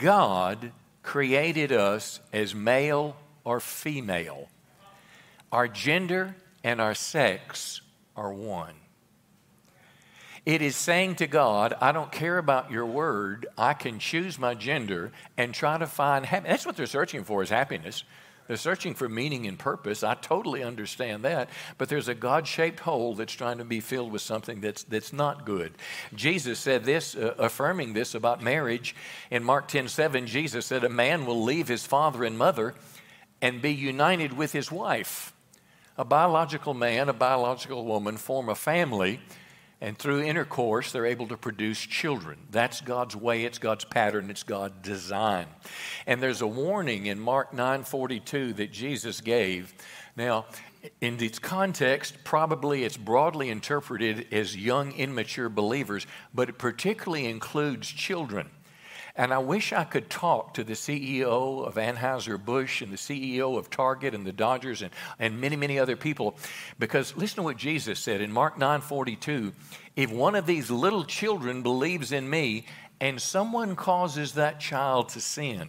God 0.00 0.72
created 1.02 1.72
us 1.72 2.20
as 2.32 2.54
male 2.54 3.16
or 3.44 3.60
female. 3.60 4.48
Our 5.52 5.68
gender 5.68 6.36
and 6.62 6.80
our 6.80 6.94
sex 6.94 7.80
are 8.16 8.32
one. 8.32 8.74
It 10.46 10.62
is 10.62 10.74
saying 10.74 11.16
to 11.16 11.26
God, 11.26 11.74
I 11.80 11.92
don't 11.92 12.10
care 12.10 12.38
about 12.38 12.70
your 12.70 12.86
word. 12.86 13.46
I 13.58 13.74
can 13.74 13.98
choose 13.98 14.38
my 14.38 14.54
gender 14.54 15.12
and 15.36 15.52
try 15.52 15.76
to 15.76 15.86
find 15.86 16.24
happiness. 16.24 16.50
That's 16.50 16.66
what 16.66 16.76
they're 16.76 16.86
searching 16.86 17.24
for 17.24 17.42
is 17.42 17.50
happiness. 17.50 18.04
They're 18.46 18.56
searching 18.56 18.94
for 18.94 19.08
meaning 19.08 19.46
and 19.46 19.56
purpose. 19.56 20.02
I 20.02 20.14
totally 20.14 20.64
understand 20.64 21.24
that. 21.24 21.50
But 21.78 21.88
there's 21.88 22.08
a 22.08 22.14
God 22.14 22.48
shaped 22.48 22.80
hole 22.80 23.14
that's 23.14 23.32
trying 23.32 23.58
to 23.58 23.64
be 23.64 23.78
filled 23.78 24.10
with 24.10 24.22
something 24.22 24.60
that's, 24.60 24.82
that's 24.82 25.12
not 25.12 25.46
good. 25.46 25.72
Jesus 26.14 26.58
said 26.58 26.84
this, 26.84 27.14
uh, 27.14 27.34
affirming 27.38 27.92
this 27.92 28.14
about 28.14 28.42
marriage. 28.42 28.96
In 29.30 29.44
Mark 29.44 29.68
10 29.68 29.86
7, 29.86 30.26
Jesus 30.26 30.66
said, 30.66 30.82
A 30.82 30.88
man 30.88 31.26
will 31.26 31.44
leave 31.44 31.68
his 31.68 31.86
father 31.86 32.24
and 32.24 32.36
mother 32.36 32.74
and 33.40 33.62
be 33.62 33.72
united 33.72 34.32
with 34.32 34.50
his 34.52 34.72
wife. 34.72 35.32
A 36.00 36.04
biological 36.04 36.72
man, 36.72 37.10
a 37.10 37.12
biological 37.12 37.84
woman 37.84 38.16
form 38.16 38.48
a 38.48 38.54
family 38.54 39.20
and 39.82 39.98
through 39.98 40.22
intercourse, 40.22 40.92
they're 40.92 41.04
able 41.04 41.28
to 41.28 41.36
produce 41.36 41.78
children. 41.78 42.38
That's 42.50 42.80
God's 42.80 43.14
way, 43.14 43.44
it's 43.44 43.58
God's 43.58 43.84
pattern, 43.84 44.30
it's 44.30 44.42
God's 44.42 44.76
design. 44.80 45.44
And 46.06 46.22
there's 46.22 46.40
a 46.40 46.46
warning 46.46 47.04
in 47.04 47.20
Mark 47.20 47.52
9 47.52 47.84
42 47.84 48.54
that 48.54 48.72
Jesus 48.72 49.20
gave. 49.20 49.74
Now, 50.16 50.46
in 51.02 51.22
its 51.22 51.38
context, 51.38 52.24
probably 52.24 52.84
it's 52.84 52.96
broadly 52.96 53.50
interpreted 53.50 54.26
as 54.32 54.56
young, 54.56 54.92
immature 54.92 55.50
believers, 55.50 56.06
but 56.32 56.48
it 56.48 56.56
particularly 56.56 57.26
includes 57.26 57.88
children. 57.88 58.48
And 59.16 59.32
I 59.32 59.38
wish 59.38 59.72
I 59.72 59.84
could 59.84 60.08
talk 60.08 60.54
to 60.54 60.64
the 60.64 60.74
CEO 60.74 61.66
of 61.66 61.74
Anheuser-Busch 61.74 62.82
and 62.82 62.92
the 62.92 62.96
CEO 62.96 63.58
of 63.58 63.70
Target 63.70 64.14
and 64.14 64.26
the 64.26 64.32
Dodgers 64.32 64.82
and, 64.82 64.90
and 65.18 65.40
many, 65.40 65.56
many 65.56 65.78
other 65.78 65.96
people. 65.96 66.36
Because 66.78 67.16
listen 67.16 67.36
to 67.36 67.42
what 67.42 67.56
Jesus 67.56 67.98
said 67.98 68.20
in 68.20 68.32
Mark 68.32 68.58
9 68.58 68.80
42. 68.80 69.52
If 69.96 70.10
one 70.10 70.34
of 70.34 70.46
these 70.46 70.70
little 70.70 71.04
children 71.04 71.62
believes 71.62 72.12
in 72.12 72.30
me 72.30 72.66
and 73.00 73.20
someone 73.20 73.76
causes 73.76 74.34
that 74.34 74.60
child 74.60 75.08
to 75.10 75.20
sin, 75.20 75.68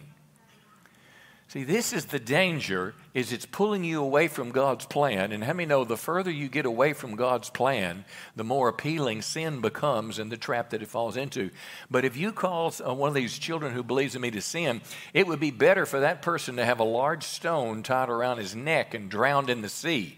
See, 1.52 1.64
this 1.64 1.92
is 1.92 2.06
the 2.06 2.18
danger 2.18 2.94
is 3.12 3.30
it's 3.30 3.44
pulling 3.44 3.84
you 3.84 4.02
away 4.02 4.26
from 4.26 4.52
God's 4.52 4.86
plan. 4.86 5.32
And 5.32 5.44
how 5.44 5.52
many 5.52 5.66
know 5.66 5.84
the 5.84 5.98
further 5.98 6.30
you 6.30 6.48
get 6.48 6.64
away 6.64 6.94
from 6.94 7.14
God's 7.14 7.50
plan, 7.50 8.06
the 8.34 8.42
more 8.42 8.68
appealing 8.68 9.20
sin 9.20 9.60
becomes 9.60 10.18
and 10.18 10.32
the 10.32 10.38
trap 10.38 10.70
that 10.70 10.80
it 10.80 10.88
falls 10.88 11.14
into. 11.14 11.50
But 11.90 12.06
if 12.06 12.16
you 12.16 12.32
cause 12.32 12.80
uh, 12.80 12.94
one 12.94 13.08
of 13.08 13.14
these 13.14 13.38
children 13.38 13.74
who 13.74 13.82
believes 13.82 14.14
in 14.14 14.22
me 14.22 14.30
to 14.30 14.40
sin, 14.40 14.80
it 15.12 15.26
would 15.26 15.40
be 15.40 15.50
better 15.50 15.84
for 15.84 16.00
that 16.00 16.22
person 16.22 16.56
to 16.56 16.64
have 16.64 16.80
a 16.80 16.84
large 16.84 17.22
stone 17.22 17.82
tied 17.82 18.08
around 18.08 18.38
his 18.38 18.56
neck 18.56 18.94
and 18.94 19.10
drowned 19.10 19.50
in 19.50 19.60
the 19.60 19.68
sea 19.68 20.16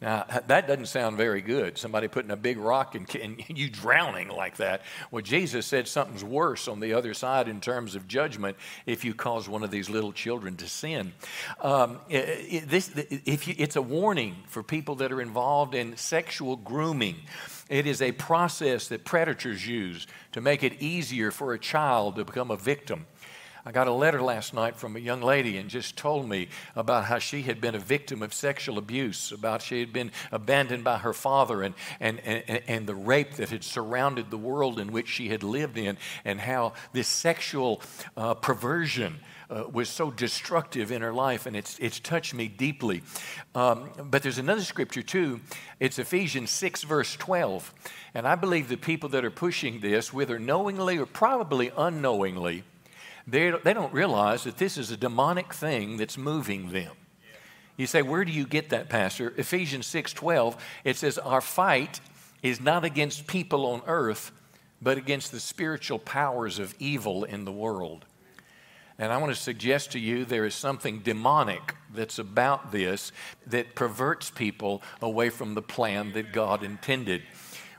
now, 0.00 0.26
that 0.48 0.66
doesn't 0.66 0.86
sound 0.86 1.16
very 1.16 1.40
good. 1.40 1.78
Somebody 1.78 2.08
putting 2.08 2.30
a 2.30 2.36
big 2.36 2.58
rock 2.58 2.94
and, 2.94 3.14
and, 3.22 3.42
you 3.48 3.70
drowning 3.70 4.28
like 4.28 4.56
that. 4.56 4.82
Well, 5.10 5.22
Jesus 5.22 5.66
said 5.66 5.88
something's 5.88 6.24
worse 6.24 6.68
on 6.68 6.80
the 6.80 6.92
other 6.94 7.14
side 7.14 7.48
in 7.48 7.60
terms 7.60 7.94
of 7.94 8.06
judgment 8.08 8.56
if 8.86 9.04
you 9.04 9.14
cause 9.14 9.48
one 9.48 9.62
of 9.62 9.70
these 9.70 9.88
little 9.88 10.12
children 10.12 10.56
to 10.56 10.68
sin. 10.68 11.12
Um, 11.60 12.00
it, 12.08 12.68
this, 12.68 12.90
if 12.94 13.48
you, 13.48 13.54
it's 13.56 13.76
a 13.76 13.82
warning 13.82 14.36
for 14.46 14.62
people 14.62 14.96
that 14.96 15.12
are 15.12 15.22
involved 15.22 15.74
in 15.74 15.96
sexual 15.96 16.56
grooming. 16.56 17.16
It 17.70 17.86
is 17.86 18.02
a 18.02 18.12
process 18.12 18.88
that 18.88 19.04
predators 19.04 19.66
use 19.66 20.06
to 20.32 20.42
make 20.42 20.62
it 20.62 20.82
easier 20.82 21.30
for 21.30 21.54
a 21.54 21.58
child 21.58 22.16
to 22.16 22.24
become 22.24 22.50
a 22.50 22.56
victim. 22.56 23.06
I 23.66 23.72
got 23.72 23.88
a 23.88 23.92
letter 23.92 24.20
last 24.20 24.52
night 24.52 24.76
from 24.76 24.94
a 24.94 24.98
young 24.98 25.22
lady 25.22 25.56
and 25.56 25.70
just 25.70 25.96
told 25.96 26.28
me 26.28 26.48
about 26.76 27.06
how 27.06 27.18
she 27.18 27.42
had 27.42 27.62
been 27.62 27.74
a 27.74 27.78
victim 27.78 28.22
of 28.22 28.34
sexual 28.34 28.76
abuse, 28.76 29.32
about 29.32 29.62
she 29.62 29.80
had 29.80 29.90
been 29.90 30.12
abandoned 30.30 30.84
by 30.84 30.98
her 30.98 31.14
father, 31.14 31.62
and, 31.62 31.74
and, 31.98 32.20
and, 32.26 32.62
and 32.66 32.86
the 32.86 32.94
rape 32.94 33.36
that 33.36 33.48
had 33.48 33.64
surrounded 33.64 34.30
the 34.30 34.36
world 34.36 34.78
in 34.78 34.92
which 34.92 35.08
she 35.08 35.30
had 35.30 35.42
lived 35.42 35.78
in, 35.78 35.96
and 36.26 36.40
how 36.40 36.74
this 36.92 37.08
sexual 37.08 37.80
uh, 38.16 38.34
perversion. 38.34 39.20
Uh, 39.50 39.64
was 39.70 39.90
so 39.90 40.10
destructive 40.10 40.90
in 40.90 41.02
her 41.02 41.12
life, 41.12 41.44
and 41.44 41.54
it's, 41.54 41.78
it's 41.78 42.00
touched 42.00 42.32
me 42.32 42.48
deeply. 42.48 43.02
Um, 43.54 43.90
but 44.04 44.22
there's 44.22 44.38
another 44.38 44.62
scripture 44.62 45.02
too. 45.02 45.38
It's 45.78 45.98
Ephesians 45.98 46.50
6, 46.50 46.82
verse 46.84 47.14
12. 47.16 47.72
And 48.14 48.26
I 48.26 48.36
believe 48.36 48.68
the 48.70 48.78
people 48.78 49.10
that 49.10 49.22
are 49.22 49.30
pushing 49.30 49.80
this, 49.80 50.14
whether 50.14 50.38
knowingly 50.38 50.96
or 50.96 51.04
probably 51.04 51.70
unknowingly, 51.76 52.64
they, 53.26 53.50
don't 53.50 53.92
realize 53.92 54.44
that 54.44 54.58
this 54.58 54.76
is 54.76 54.90
a 54.90 54.96
demonic 54.96 55.54
thing 55.54 55.96
that's 55.96 56.18
moving 56.18 56.70
them. 56.70 56.92
You 57.76 57.86
say, 57.86 58.02
where 58.02 58.24
do 58.24 58.30
you 58.32 58.46
get 58.46 58.70
that, 58.70 58.88
Pastor? 58.88 59.32
Ephesians 59.36 59.86
6:12, 59.86 60.56
it 60.84 60.96
says, 60.96 61.18
Our 61.18 61.40
fight 61.40 62.00
is 62.42 62.60
not 62.60 62.84
against 62.84 63.26
people 63.26 63.66
on 63.66 63.82
earth, 63.86 64.30
but 64.80 64.98
against 64.98 65.32
the 65.32 65.40
spiritual 65.40 65.98
powers 65.98 66.58
of 66.58 66.74
evil 66.78 67.24
in 67.24 67.44
the 67.44 67.52
world. 67.52 68.04
And 68.98 69.12
I 69.12 69.16
want 69.16 69.34
to 69.34 69.40
suggest 69.40 69.92
to 69.92 69.98
you 69.98 70.24
there 70.24 70.44
is 70.44 70.54
something 70.54 71.00
demonic 71.00 71.74
that's 71.92 72.20
about 72.20 72.70
this 72.70 73.10
that 73.46 73.74
perverts 73.74 74.30
people 74.30 74.82
away 75.02 75.30
from 75.30 75.54
the 75.54 75.62
plan 75.62 76.12
that 76.12 76.32
God 76.32 76.62
intended. 76.62 77.22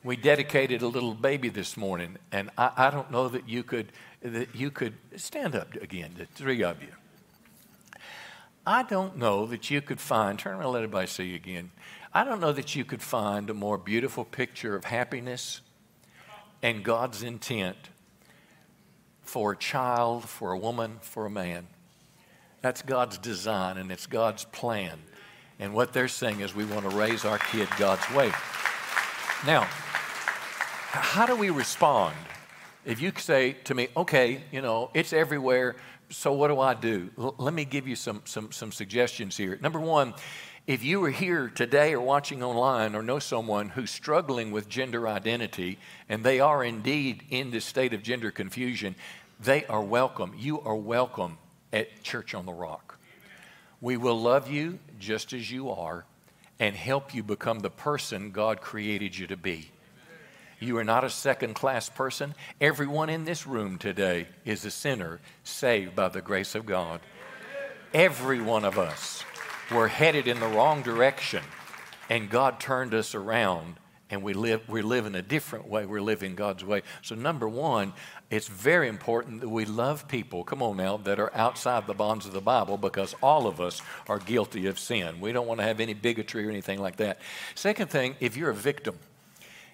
We 0.04 0.18
dedicated 0.18 0.82
a 0.82 0.88
little 0.88 1.14
baby 1.14 1.50
this 1.50 1.78
morning, 1.78 2.18
and 2.32 2.50
I, 2.58 2.72
I 2.76 2.90
don't 2.90 3.12
know 3.12 3.30
that 3.30 3.48
you 3.48 3.64
could 3.64 3.92
that 4.34 4.56
you 4.56 4.72
could 4.72 4.96
stand 5.16 5.56
up 5.56 5.74
again, 5.76 6.16
the 6.18 6.26
three 6.26 6.64
of 6.64 6.82
you. 6.82 6.90
I 8.66 8.84
don't 8.84 9.18
know 9.18 9.46
that 9.46 9.70
you 9.70 9.82
could 9.82 10.02
find, 10.02 10.40
turn 10.40 10.54
around 10.54 10.64
and 10.64 10.72
let 10.72 10.84
everybody 10.84 11.08
see 11.08 11.26
you 11.26 11.36
again. 11.36 11.72
I 12.14 12.24
don't 12.24 12.42
know 12.42 12.52
that 12.52 12.76
you 12.76 12.84
could 12.84 13.02
find 13.02 13.50
a 13.50 13.54
more 13.54 13.78
beautiful 13.78 14.26
picture 14.26 14.76
of 14.76 14.86
happiness 14.86 15.62
and 16.64 16.84
God's 16.84 17.22
intent 17.22 17.78
for 19.22 19.52
a 19.52 19.58
child, 19.58 20.28
for 20.28 20.52
a 20.52 20.58
woman, 20.58 20.98
for 21.02 21.26
a 21.26 21.30
man. 21.30 21.68
That's 22.62 22.82
God's 22.82 23.20
design 23.20 23.78
and 23.78 23.92
it's 23.92 24.08
God's 24.08 24.46
plan. 24.46 24.98
And 25.60 25.74
what 25.74 25.94
they're 25.94 26.08
saying 26.08 26.40
is 26.40 26.56
we 26.56 26.66
want 26.66 26.90
to 26.90 26.96
raise 26.96 27.24
our 27.26 27.38
kid 27.38 27.70
God's 27.78 28.10
way. 28.12 28.32
Now, 29.46 29.68
how 30.92 31.26
do 31.28 31.36
we 31.36 31.52
respond 31.52 32.16
if 32.86 33.02
you 33.02 33.12
say 33.18 33.54
to 33.64 33.74
me, 33.74 33.88
okay, 33.98 34.42
you 34.52 34.62
know, 34.62 34.92
it's 34.94 35.12
everywhere, 35.12 35.76
so 36.10 36.32
what 36.34 36.50
do 36.50 36.60
I 36.60 36.76
do? 36.76 37.10
L- 37.18 37.36
let 37.38 37.54
me 37.54 37.66
give 37.66 37.88
you 37.88 37.96
some, 37.96 38.22
some, 38.26 38.52
some 38.52 38.72
suggestions 38.72 39.36
here. 39.36 39.58
Number 39.62 39.80
one, 39.80 40.14
if 40.68 40.84
you 40.84 41.04
are 41.04 41.12
here 41.12 41.50
today 41.50 41.94
or 41.94 42.02
watching 42.02 42.44
online 42.44 42.96
or 42.96 43.02
know 43.02 43.20
someone 43.20 43.70
who's 43.70 43.92
struggling 43.92 44.52
with 44.52 44.70
gender 44.70 45.08
identity 45.08 45.80
and 46.10 46.24
they 46.24 46.40
are 46.40 46.64
indeed 46.64 47.24
in 47.30 47.52
this 47.52 47.66
state 47.66 47.94
of 47.94 48.04
gender 48.04 48.32
confusion, 48.32 48.96
they 49.40 49.66
are 49.66 49.82
welcome. 49.82 50.34
You 50.38 50.62
are 50.62 50.76
welcome 50.76 51.38
at 51.74 52.04
Church 52.04 52.34
on 52.34 52.46
the 52.46 52.54
Rock. 52.54 53.00
We 53.82 53.98
will 53.98 54.20
love 54.20 54.50
you 54.50 54.80
just 55.00 55.34
as 55.34 55.52
you 55.52 55.70
are 55.72 56.06
and 56.60 56.76
help 56.76 57.14
you 57.14 57.22
become 57.22 57.60
the 57.60 57.70
person 57.70 58.32
God 58.32 58.62
created 58.62 59.18
you 59.18 59.28
to 59.28 59.38
be. 59.38 59.70
You 60.60 60.78
are 60.78 60.84
not 60.84 61.04
a 61.04 61.10
second 61.10 61.54
class 61.54 61.90
person. 61.90 62.34
Everyone 62.62 63.10
in 63.10 63.26
this 63.26 63.46
room 63.46 63.78
today 63.78 64.28
is 64.46 64.64
a 64.66 64.72
sinner 64.72 65.20
saved 65.44 65.96
by 65.96 66.10
the 66.10 66.22
grace 66.22 66.56
of 66.56 66.66
God. 66.66 67.02
Every 67.94 68.42
one 68.42 68.66
of 68.66 68.80
us 68.80 69.24
were 69.72 69.88
headed 69.88 70.28
in 70.28 70.40
the 70.40 70.48
wrong 70.48 70.82
direction, 70.82 71.44
and 72.10 72.30
God 72.30 72.60
turned 72.60 72.94
us 72.94 73.16
around, 73.16 73.76
and 74.10 74.22
we 74.24 74.34
live, 74.34 74.62
we 74.70 74.82
live 74.82 75.06
in 75.06 75.16
a 75.16 75.22
different 75.22 75.68
way. 75.68 75.86
We're 75.86 76.02
living 76.02 76.36
God's 76.36 76.64
way. 76.64 76.84
So, 77.02 77.16
number 77.16 77.50
one, 77.50 77.94
it's 78.30 78.48
very 78.48 78.88
important 78.88 79.42
that 79.42 79.50
we 79.50 79.66
love 79.66 80.08
people, 80.08 80.44
come 80.44 80.62
on 80.62 80.78
now, 80.78 80.98
that 80.98 81.20
are 81.20 81.34
outside 81.36 81.88
the 81.88 81.94
bonds 81.94 82.26
of 82.26 82.34
the 82.34 82.42
Bible 82.42 82.78
because 82.78 83.16
all 83.22 83.48
of 83.48 83.60
us 83.60 83.82
are 84.08 84.20
guilty 84.20 84.68
of 84.68 84.80
sin. 84.80 85.20
We 85.20 85.32
don't 85.32 85.48
want 85.48 85.60
to 85.60 85.66
have 85.66 85.80
any 85.80 85.94
bigotry 85.94 86.46
or 86.46 86.50
anything 86.50 86.80
like 86.80 86.98
that. 86.98 87.20
Second 87.56 87.90
thing, 87.90 88.16
if 88.20 88.38
you're 88.38 88.52
a 88.52 88.56
victim, 88.56 88.98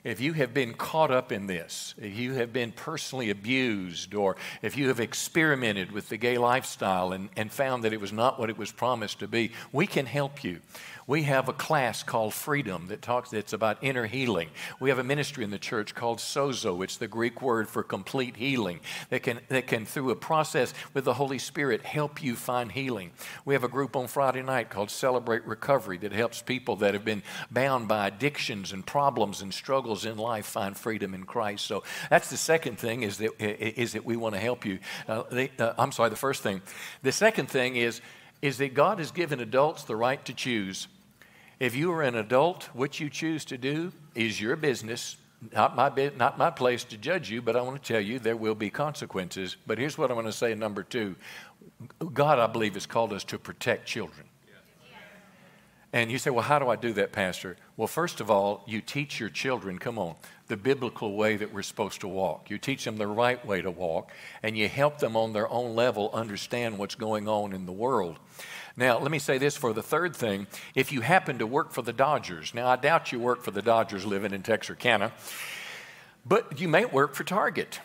if 0.03 0.19
you 0.19 0.33
have 0.33 0.53
been 0.53 0.73
caught 0.73 1.11
up 1.11 1.31
in 1.31 1.45
this, 1.45 1.93
if 2.01 2.15
you 2.15 2.33
have 2.33 2.51
been 2.51 2.71
personally 2.71 3.29
abused, 3.29 4.15
or 4.15 4.35
if 4.61 4.75
you 4.75 4.87
have 4.87 4.99
experimented 4.99 5.91
with 5.91 6.09
the 6.09 6.17
gay 6.17 6.37
lifestyle 6.37 7.11
and, 7.11 7.29
and 7.35 7.51
found 7.51 7.83
that 7.83 7.93
it 7.93 8.01
was 8.01 8.11
not 8.11 8.39
what 8.39 8.49
it 8.49 8.57
was 8.57 8.71
promised 8.71 9.19
to 9.19 9.27
be, 9.27 9.51
we 9.71 9.85
can 9.85 10.07
help 10.07 10.43
you. 10.43 10.59
We 11.11 11.23
have 11.23 11.49
a 11.49 11.53
class 11.53 12.03
called 12.03 12.33
Freedom 12.33 12.87
that 12.87 13.01
talks 13.01 13.31
that's 13.31 13.51
about 13.51 13.79
inner 13.81 14.05
healing. 14.05 14.47
We 14.79 14.87
have 14.91 14.97
a 14.97 15.03
ministry 15.03 15.43
in 15.43 15.51
the 15.51 15.59
church 15.59 15.93
called 15.93 16.19
Sozo. 16.19 16.81
It's 16.85 16.95
the 16.95 17.09
Greek 17.09 17.41
word 17.41 17.67
for 17.67 17.83
complete 17.83 18.37
healing 18.37 18.79
that 19.09 19.21
can 19.21 19.41
that 19.49 19.67
can 19.67 19.85
through 19.85 20.11
a 20.11 20.15
process 20.15 20.73
with 20.93 21.03
the 21.03 21.15
Holy 21.15 21.37
Spirit 21.37 21.81
help 21.81 22.23
you 22.23 22.37
find 22.37 22.71
healing. 22.71 23.11
We 23.43 23.55
have 23.55 23.65
a 23.65 23.67
group 23.67 23.97
on 23.97 24.07
Friday 24.07 24.41
night 24.41 24.69
called 24.69 24.89
Celebrate 24.89 25.45
Recovery 25.45 25.97
that 25.97 26.13
helps 26.13 26.41
people 26.41 26.77
that 26.77 26.93
have 26.93 27.03
been 27.03 27.23
bound 27.51 27.89
by 27.89 28.07
addictions 28.07 28.71
and 28.71 28.85
problems 28.85 29.41
and 29.41 29.53
struggles 29.53 30.05
in 30.05 30.15
life 30.17 30.45
find 30.45 30.77
freedom 30.77 31.13
in 31.13 31.25
Christ. 31.25 31.65
So 31.65 31.83
that's 32.09 32.29
the 32.29 32.37
second 32.37 32.79
thing 32.79 33.03
is 33.03 33.17
that 33.17 33.31
is 33.37 33.91
that 33.91 34.05
we 34.05 34.15
want 34.15 34.35
to 34.35 34.39
help 34.39 34.65
you. 34.65 34.79
Uh, 35.09 35.23
they, 35.29 35.51
uh, 35.59 35.73
I'm 35.77 35.91
sorry, 35.91 36.09
the 36.09 36.15
first 36.15 36.41
thing. 36.41 36.61
The 37.03 37.11
second 37.11 37.49
thing 37.49 37.75
is 37.75 37.99
is 38.41 38.59
that 38.59 38.73
God 38.73 38.99
has 38.99 39.11
given 39.11 39.41
adults 39.41 39.83
the 39.83 39.97
right 39.97 40.23
to 40.23 40.33
choose 40.33 40.87
if 41.61 41.75
you 41.75 41.91
are 41.91 42.01
an 42.01 42.15
adult, 42.15 42.63
what 42.73 42.99
you 42.99 43.07
choose 43.07 43.45
to 43.45 43.55
do 43.55 43.91
is 44.15 44.41
your 44.41 44.55
business. 44.55 45.15
Not 45.53 45.75
my, 45.75 46.11
not 46.17 46.39
my 46.39 46.49
place 46.49 46.83
to 46.85 46.97
judge 46.97 47.29
you, 47.29 47.39
but 47.39 47.55
I 47.55 47.61
want 47.61 47.81
to 47.81 47.93
tell 47.93 48.01
you 48.01 48.17
there 48.17 48.35
will 48.35 48.55
be 48.55 48.71
consequences. 48.71 49.57
But 49.67 49.77
here's 49.77 49.95
what 49.95 50.09
I 50.09 50.15
want 50.15 50.25
to 50.25 50.33
say 50.33 50.55
number 50.55 50.81
two 50.81 51.15
God, 52.15 52.39
I 52.39 52.47
believe, 52.47 52.73
has 52.73 52.87
called 52.87 53.13
us 53.13 53.23
to 53.25 53.37
protect 53.37 53.85
children. 53.85 54.25
And 55.93 56.11
you 56.11 56.17
say, 56.17 56.31
well, 56.31 56.43
how 56.43 56.57
do 56.57 56.67
I 56.67 56.77
do 56.77 56.93
that, 56.93 57.11
Pastor? 57.11 57.57
Well, 57.77 57.87
first 57.87 58.21
of 58.21 58.31
all, 58.31 58.63
you 58.65 58.81
teach 58.81 59.19
your 59.19 59.29
children, 59.29 59.77
come 59.77 59.99
on, 59.99 60.15
the 60.47 60.57
biblical 60.57 61.15
way 61.15 61.35
that 61.35 61.53
we're 61.53 61.63
supposed 61.63 62.01
to 62.01 62.07
walk. 62.07 62.49
You 62.49 62.57
teach 62.57 62.85
them 62.85 62.97
the 62.97 63.07
right 63.07 63.45
way 63.45 63.61
to 63.61 63.69
walk, 63.69 64.11
and 64.41 64.57
you 64.57 64.67
help 64.67 64.99
them 64.99 65.15
on 65.15 65.33
their 65.33 65.49
own 65.49 65.75
level 65.75 66.09
understand 66.13 66.77
what's 66.77 66.95
going 66.95 67.27
on 67.27 67.53
in 67.53 67.65
the 67.65 67.71
world. 67.71 68.17
Now, 68.77 68.99
let 68.99 69.11
me 69.11 69.19
say 69.19 69.37
this 69.37 69.57
for 69.57 69.73
the 69.73 69.83
third 69.83 70.15
thing. 70.15 70.47
If 70.75 70.91
you 70.91 71.01
happen 71.01 71.37
to 71.39 71.47
work 71.47 71.71
for 71.71 71.81
the 71.81 71.93
Dodgers, 71.93 72.53
now 72.53 72.67
I 72.67 72.77
doubt 72.77 73.11
you 73.11 73.19
work 73.19 73.43
for 73.43 73.51
the 73.51 73.61
Dodgers 73.61 74.05
living 74.05 74.33
in 74.33 74.43
Texarkana, 74.43 75.11
but 76.25 76.59
you 76.59 76.67
may 76.67 76.85
work 76.85 77.13
for 77.13 77.23
Target. 77.23 77.79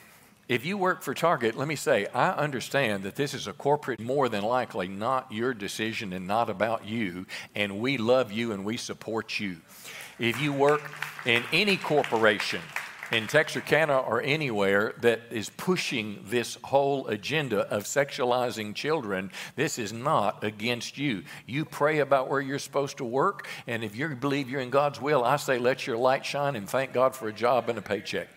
if 0.48 0.64
you 0.64 0.78
work 0.78 1.02
for 1.02 1.12
Target, 1.12 1.56
let 1.56 1.66
me 1.66 1.74
say, 1.74 2.06
I 2.14 2.30
understand 2.30 3.02
that 3.02 3.16
this 3.16 3.34
is 3.34 3.46
a 3.48 3.52
corporate, 3.52 3.98
more 3.98 4.28
than 4.28 4.44
likely 4.44 4.86
not 4.86 5.30
your 5.32 5.52
decision 5.52 6.12
and 6.12 6.26
not 6.26 6.48
about 6.48 6.86
you, 6.86 7.26
and 7.54 7.80
we 7.80 7.96
love 7.96 8.30
you 8.30 8.52
and 8.52 8.64
we 8.64 8.76
support 8.76 9.40
you. 9.40 9.56
If 10.18 10.40
you 10.40 10.52
work 10.52 10.82
in 11.24 11.42
any 11.52 11.76
corporation, 11.76 12.60
in 13.12 13.26
Texarkana 13.26 13.98
or 13.98 14.20
anywhere 14.22 14.94
that 15.00 15.20
is 15.30 15.50
pushing 15.50 16.24
this 16.26 16.58
whole 16.64 17.06
agenda 17.06 17.60
of 17.72 17.84
sexualizing 17.84 18.74
children, 18.74 19.30
this 19.54 19.78
is 19.78 19.92
not 19.92 20.42
against 20.42 20.98
you. 20.98 21.22
You 21.46 21.64
pray 21.64 22.00
about 22.00 22.28
where 22.28 22.40
you're 22.40 22.58
supposed 22.58 22.98
to 22.98 23.04
work, 23.04 23.46
and 23.66 23.84
if 23.84 23.96
you 23.96 24.08
believe 24.16 24.50
you're 24.50 24.60
in 24.60 24.70
God's 24.70 25.00
will, 25.00 25.24
I 25.24 25.36
say 25.36 25.58
let 25.58 25.86
your 25.86 25.96
light 25.96 26.26
shine 26.26 26.56
and 26.56 26.68
thank 26.68 26.92
God 26.92 27.14
for 27.14 27.28
a 27.28 27.32
job 27.32 27.68
and 27.68 27.78
a 27.78 27.82
paycheck. 27.82 28.28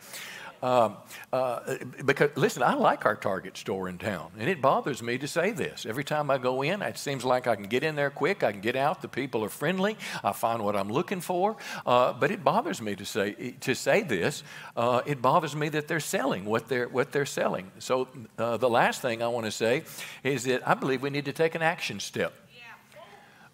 Um, 0.62 0.98
uh, 1.32 1.78
because, 2.06 2.32
listen, 2.36 2.64
I 2.64 2.74
like 2.74 3.06
our 3.06 3.16
Target 3.16 3.56
store 3.58 3.88
in 3.88 3.98
town, 3.98 4.32
and 4.38 4.50
it 4.50 4.62
bothers 4.62 5.02
me 5.02 5.18
to 5.18 5.28
say 5.28 5.52
this. 5.52 5.86
Every 5.86 6.04
time 6.04 6.30
I 6.30 6.38
go 6.38 6.62
in, 6.62 6.82
it 6.82 6.98
seems 6.98 7.24
like 7.24 7.48
I 7.48 7.56
can 7.56 7.66
get 7.66 7.84
in 7.84 7.96
there 7.96 8.10
quick, 8.10 8.44
I 8.44 8.52
can 8.52 8.60
get 8.60 8.76
out, 8.76 9.02
the 9.02 9.08
people 9.08 9.44
are 9.46 9.50
friendly, 9.50 9.98
I 10.22 10.34
find 10.34 10.64
what 10.64 10.76
I'm 10.76 10.90
looking 10.90 11.22
for, 11.22 11.56
uh, 11.86 12.12
but 12.14 12.32
it 12.32 12.44
bothers 12.44 12.82
me 12.82 12.96
to 12.96 13.06
say, 13.06 13.56
to 13.62 13.74
say 13.74 14.02
this. 14.02 14.44
Uh, 14.76 15.02
it 15.06 15.22
bothers 15.22 15.56
me 15.56 15.70
that 15.70 15.88
they're 15.88 16.02
selling 16.02 16.44
what 16.44 16.68
they're, 16.68 16.90
what 16.90 17.14
they're 17.14 17.26
selling. 17.26 17.72
So, 17.80 18.10
uh, 18.38 18.58
the 18.58 18.70
last 18.70 19.02
thing 19.02 19.24
I 19.24 19.30
want 19.30 19.46
to 19.46 19.52
say 19.52 19.84
is 20.24 20.44
that 20.44 20.68
I 20.68 20.74
believe 20.74 21.02
we 21.02 21.10
need 21.10 21.26
to 21.26 21.34
take 21.34 21.56
an 21.56 21.62
action 21.62 22.02
step. 22.02 22.34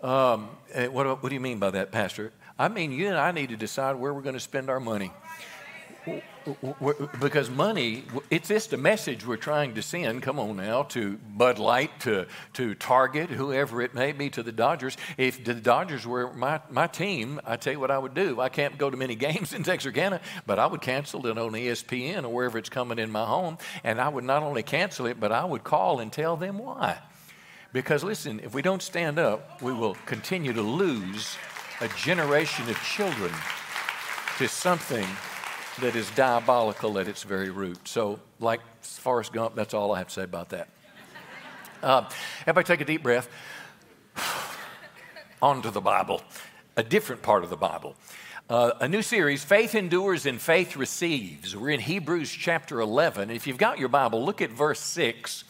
Um, 0.01 0.49
eh, 0.73 0.87
what, 0.87 1.23
what 1.23 1.29
do 1.29 1.35
you 1.35 1.41
mean 1.41 1.59
by 1.59 1.71
that, 1.71 1.91
Pastor? 1.91 2.31
I 2.57 2.67
mean, 2.67 2.91
you 2.91 3.07
and 3.07 3.17
I 3.17 3.31
need 3.31 3.49
to 3.49 3.57
decide 3.57 3.95
where 3.95 4.13
we're 4.13 4.21
going 4.21 4.35
to 4.35 4.39
spend 4.39 4.69
our 4.69 4.79
money 4.79 5.11
because 7.19 7.49
money, 7.49 8.03
it's 8.29 8.49
just 8.49 8.73
a 8.73 8.77
message 8.77 9.25
we're 9.25 9.37
trying 9.37 9.73
to 9.75 9.81
send, 9.81 10.21
come 10.21 10.39
on 10.39 10.57
now, 10.57 10.83
to 10.83 11.17
Bud 11.35 11.59
Light, 11.59 11.99
to, 12.01 12.27
to 12.53 12.75
Target, 12.75 13.29
whoever 13.29 13.81
it 13.81 13.93
may 13.93 14.11
be, 14.11 14.29
to 14.31 14.43
the 14.43 14.51
Dodgers. 14.51 14.97
If 15.17 15.43
the 15.43 15.53
Dodgers 15.53 16.05
were 16.05 16.31
my, 16.33 16.61
my 16.69 16.87
team, 16.87 17.41
I 17.45 17.55
tell 17.55 17.73
you 17.73 17.79
what 17.79 17.91
I 17.91 17.97
would 17.97 18.13
do. 18.13 18.39
I 18.39 18.49
can't 18.49 18.77
go 18.77 18.89
to 18.89 18.97
many 18.97 19.15
games 19.27 19.53
in 19.53 19.63
Texarkana, 19.63 20.21
but 20.45 20.59
I 20.59 20.67
would 20.67 20.81
cancel 20.81 21.25
it 21.27 21.37
on 21.37 21.51
ESPN 21.51 22.23
or 22.23 22.29
wherever 22.29 22.57
it's 22.57 22.69
coming 22.69 22.99
in 22.99 23.11
my 23.11 23.25
home, 23.25 23.57
and 23.83 23.99
I 23.99 24.09
would 24.09 24.23
not 24.23 24.43
only 24.43 24.63
cancel 24.63 25.07
it, 25.07 25.19
but 25.19 25.31
I 25.31 25.45
would 25.45 25.63
call 25.63 25.99
and 25.99 26.11
tell 26.11 26.37
them 26.37 26.59
why. 26.59 26.97
Because 27.73 28.03
listen, 28.03 28.39
if 28.39 28.53
we 28.53 28.61
don't 28.61 28.81
stand 28.81 29.19
up, 29.19 29.61
we 29.61 29.73
will 29.73 29.95
continue 30.05 30.53
to 30.53 30.61
lose 30.61 31.35
a 31.81 31.89
generation 31.89 32.69
of 32.69 32.81
children 32.81 33.33
to 34.37 34.47
something 34.47 35.05
that 35.81 35.95
is 35.95 36.09
diabolical 36.11 36.97
at 36.99 37.07
its 37.07 37.23
very 37.23 37.49
root. 37.49 37.87
So, 37.87 38.19
like 38.39 38.61
Forrest 38.81 39.33
Gump, 39.33 39.55
that's 39.55 39.73
all 39.73 39.91
I 39.91 39.97
have 39.97 40.07
to 40.07 40.13
say 40.13 40.23
about 40.23 40.49
that. 40.49 40.69
Uh, 41.83 42.09
everybody 42.41 42.65
take 42.65 42.81
a 42.81 42.85
deep 42.85 43.03
breath. 43.03 43.29
On 45.41 45.61
to 45.61 45.71
the 45.71 45.81
Bible, 45.81 46.21
a 46.77 46.83
different 46.83 47.21
part 47.21 47.43
of 47.43 47.49
the 47.49 47.57
Bible. 47.57 47.95
Uh, 48.49 48.71
a 48.79 48.87
new 48.87 49.01
series, 49.01 49.43
Faith 49.43 49.75
Endures 49.75 50.25
and 50.25 50.39
Faith 50.39 50.77
Receives. 50.77 51.55
We're 51.55 51.71
in 51.71 51.79
Hebrews 51.79 52.31
chapter 52.31 52.79
11. 52.79 53.29
If 53.29 53.45
you've 53.45 53.57
got 53.57 53.77
your 53.77 53.89
Bible, 53.89 54.23
look 54.23 54.41
at 54.41 54.51
verse 54.51 54.79
6 54.79 55.43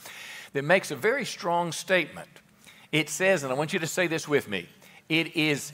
that 0.53 0.63
makes 0.63 0.89
a 0.91 0.95
very 0.95 1.25
strong 1.25 1.71
statement. 1.71 2.29
It 2.91 3.09
says, 3.09 3.43
and 3.43 3.51
I 3.51 3.55
want 3.55 3.73
you 3.73 3.79
to 3.79 3.87
say 3.87 4.07
this 4.07 4.27
with 4.27 4.47
me 4.49 4.67
it 5.07 5.35
is 5.35 5.71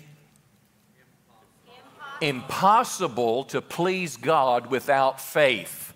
impossible 2.21 3.43
to 3.45 3.61
please 3.61 4.17
God 4.17 4.67
without 4.67 5.19
faith. 5.19 5.93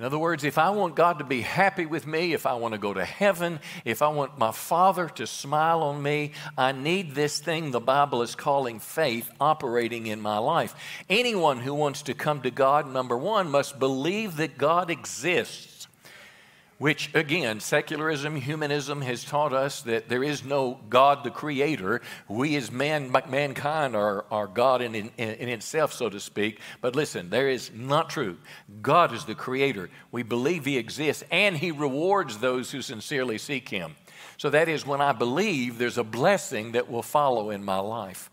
In 0.00 0.06
other 0.06 0.18
words, 0.18 0.44
if 0.44 0.56
I 0.56 0.70
want 0.70 0.94
God 0.94 1.18
to 1.18 1.24
be 1.24 1.42
happy 1.42 1.84
with 1.84 2.06
me, 2.06 2.32
if 2.32 2.46
I 2.46 2.54
want 2.54 2.72
to 2.72 2.78
go 2.78 2.94
to 2.94 3.04
heaven, 3.04 3.60
if 3.84 4.00
I 4.00 4.08
want 4.08 4.38
my 4.38 4.50
Father 4.50 5.10
to 5.10 5.26
smile 5.26 5.82
on 5.82 6.02
me, 6.02 6.32
I 6.56 6.72
need 6.72 7.14
this 7.14 7.38
thing 7.38 7.70
the 7.70 7.80
Bible 7.80 8.22
is 8.22 8.34
calling 8.34 8.80
faith 8.80 9.30
operating 9.38 10.06
in 10.06 10.18
my 10.18 10.38
life. 10.38 10.74
Anyone 11.10 11.58
who 11.58 11.74
wants 11.74 12.00
to 12.02 12.14
come 12.14 12.40
to 12.42 12.50
God, 12.50 12.90
number 12.90 13.18
one, 13.18 13.50
must 13.50 13.78
believe 13.78 14.36
that 14.36 14.56
God 14.56 14.90
exists 14.90 15.69
which 16.80 17.14
again, 17.14 17.60
secularism, 17.60 18.36
humanism 18.36 19.02
has 19.02 19.22
taught 19.22 19.52
us 19.52 19.82
that 19.82 20.08
there 20.08 20.24
is 20.24 20.42
no 20.42 20.80
God 20.88 21.24
the 21.24 21.30
creator. 21.30 22.00
We 22.26 22.56
as 22.56 22.72
man, 22.72 23.14
mankind 23.28 23.94
are, 23.94 24.24
are 24.30 24.46
God 24.46 24.80
in, 24.80 24.94
in, 24.94 25.10
in 25.18 25.48
itself, 25.50 25.92
so 25.92 26.08
to 26.08 26.18
speak. 26.18 26.58
But 26.80 26.96
listen, 26.96 27.28
there 27.28 27.50
is 27.50 27.70
not 27.74 28.08
true. 28.08 28.38
God 28.80 29.12
is 29.12 29.26
the 29.26 29.34
creator. 29.34 29.90
We 30.10 30.22
believe 30.22 30.64
he 30.64 30.78
exists 30.78 31.22
and 31.30 31.54
he 31.54 31.70
rewards 31.70 32.38
those 32.38 32.70
who 32.70 32.80
sincerely 32.80 33.36
seek 33.36 33.68
him. 33.68 33.94
So 34.38 34.48
that 34.48 34.70
is 34.70 34.86
when 34.86 35.02
I 35.02 35.12
believe 35.12 35.76
there's 35.76 35.98
a 35.98 36.02
blessing 36.02 36.72
that 36.72 36.90
will 36.90 37.02
follow 37.02 37.50
in 37.50 37.62
my 37.62 37.78
life. 37.78 38.29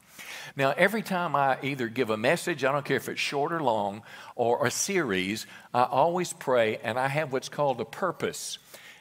Now, 0.58 0.74
every 0.76 1.04
time 1.04 1.36
I 1.36 1.60
either 1.62 1.88
give 1.88 2.10
a 2.10 2.17
message, 2.17 2.65
I 2.65 2.72
don't 2.72 2.84
care 2.84 2.98
if 2.98 3.08
it's 3.08 3.22
short 3.22 3.54
or 3.54 3.62
long, 3.62 4.02
or 4.36 4.65
a 4.65 4.72
series, 4.72 5.46
I 5.72 5.84
always 5.84 6.34
pray 6.34 6.78
and 6.78 6.98
I 6.98 7.08
have 7.08 7.32
what's 7.32 7.48
called 7.48 7.80
a 7.80 7.86
purpose. 7.86 8.58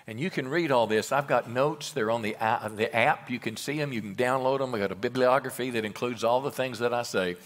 And 0.06 0.20
you 0.20 0.28
can 0.28 0.48
read 0.48 0.70
all 0.70 0.86
this. 0.86 1.12
I've 1.12 1.26
got 1.26 1.50
notes. 1.50 1.92
They're 1.92 2.10
on 2.10 2.20
the, 2.20 2.36
uh, 2.36 2.68
the 2.68 2.94
app. 2.94 3.30
You 3.30 3.38
can 3.38 3.56
see 3.56 3.78
them. 3.78 3.90
You 3.90 4.02
can 4.02 4.14
download 4.14 4.58
them. 4.58 4.74
I've 4.74 4.82
got 4.82 4.92
a 4.92 4.96
bibliography 4.96 5.70
that 5.70 5.86
includes 5.86 6.24
all 6.24 6.42
the 6.42 6.50
things 6.50 6.80
that 6.80 6.92
I 6.92 7.02
say. 7.02 7.36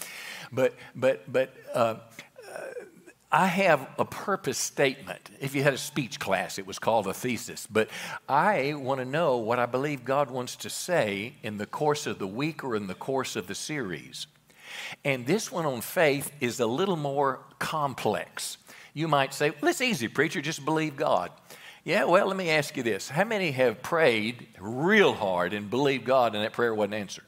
But, 0.50 0.74
but, 0.96 1.32
but 1.32 1.54
uh, 1.72 1.94
I 3.32 3.46
have 3.46 3.86
a 3.96 4.04
purpose 4.04 4.58
statement. 4.58 5.30
If 5.40 5.54
you 5.54 5.62
had 5.62 5.74
a 5.74 5.78
speech 5.78 6.18
class, 6.18 6.58
it 6.58 6.66
was 6.66 6.80
called 6.80 7.06
a 7.06 7.14
thesis. 7.14 7.66
But 7.70 7.88
I 8.28 8.74
want 8.74 9.00
to 9.00 9.04
know 9.04 9.36
what 9.36 9.60
I 9.60 9.66
believe 9.66 10.04
God 10.04 10.30
wants 10.30 10.56
to 10.56 10.70
say 10.70 11.34
in 11.42 11.58
the 11.58 11.66
course 11.66 12.06
of 12.06 12.18
the 12.18 12.26
week 12.26 12.64
or 12.64 12.74
in 12.74 12.88
the 12.88 12.94
course 12.94 13.36
of 13.36 13.46
the 13.46 13.54
series. 13.54 14.26
And 15.04 15.26
this 15.26 15.52
one 15.52 15.64
on 15.64 15.80
faith 15.80 16.32
is 16.40 16.58
a 16.58 16.66
little 16.66 16.96
more 16.96 17.40
complex. 17.60 18.58
You 18.94 19.06
might 19.06 19.32
say, 19.32 19.50
well, 19.50 19.70
it's 19.70 19.80
easy, 19.80 20.08
preacher, 20.08 20.40
just 20.40 20.64
believe 20.64 20.96
God. 20.96 21.30
Yeah, 21.84 22.04
well, 22.04 22.26
let 22.26 22.36
me 22.36 22.50
ask 22.50 22.76
you 22.76 22.82
this. 22.82 23.08
How 23.08 23.24
many 23.24 23.52
have 23.52 23.80
prayed 23.80 24.48
real 24.58 25.14
hard 25.14 25.54
and 25.54 25.70
believed 25.70 26.04
God 26.04 26.34
and 26.34 26.44
that 26.44 26.52
prayer 26.52 26.74
wasn't 26.74 26.94
answered? 26.94 27.24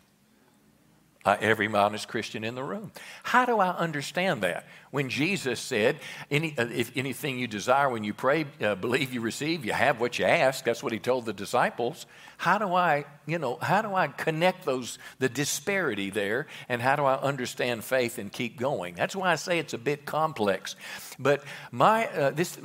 Uh, 1.24 1.36
every 1.40 1.68
modest 1.68 2.08
Christian 2.08 2.42
in 2.42 2.56
the 2.56 2.64
room. 2.64 2.90
How 3.22 3.44
do 3.44 3.60
I 3.60 3.68
understand 3.68 4.42
that? 4.42 4.66
When 4.90 5.08
Jesus 5.08 5.60
said, 5.60 6.00
Any, 6.32 6.52
uh, 6.58 6.66
if 6.66 6.90
anything 6.96 7.38
you 7.38 7.46
desire 7.46 7.88
when 7.88 8.02
you 8.02 8.12
pray, 8.12 8.44
uh, 8.60 8.74
believe 8.74 9.14
you 9.14 9.20
receive, 9.20 9.64
you 9.64 9.72
have 9.72 10.00
what 10.00 10.18
you 10.18 10.24
ask. 10.24 10.64
That's 10.64 10.82
what 10.82 10.92
he 10.92 10.98
told 10.98 11.24
the 11.24 11.32
disciples. 11.32 12.06
How 12.38 12.58
do 12.58 12.74
I, 12.74 13.04
you 13.24 13.38
know, 13.38 13.56
how 13.62 13.82
do 13.82 13.94
I 13.94 14.08
connect 14.08 14.64
those, 14.64 14.98
the 15.20 15.28
disparity 15.28 16.10
there, 16.10 16.48
and 16.68 16.82
how 16.82 16.96
do 16.96 17.04
I 17.04 17.14
understand 17.20 17.84
faith 17.84 18.18
and 18.18 18.32
keep 18.32 18.58
going? 18.58 18.96
That's 18.96 19.14
why 19.14 19.30
I 19.30 19.36
say 19.36 19.60
it's 19.60 19.74
a 19.74 19.78
bit 19.78 20.04
complex. 20.04 20.74
But 21.20 21.44
my, 21.70 22.08
uh, 22.08 22.30
this, 22.30 22.58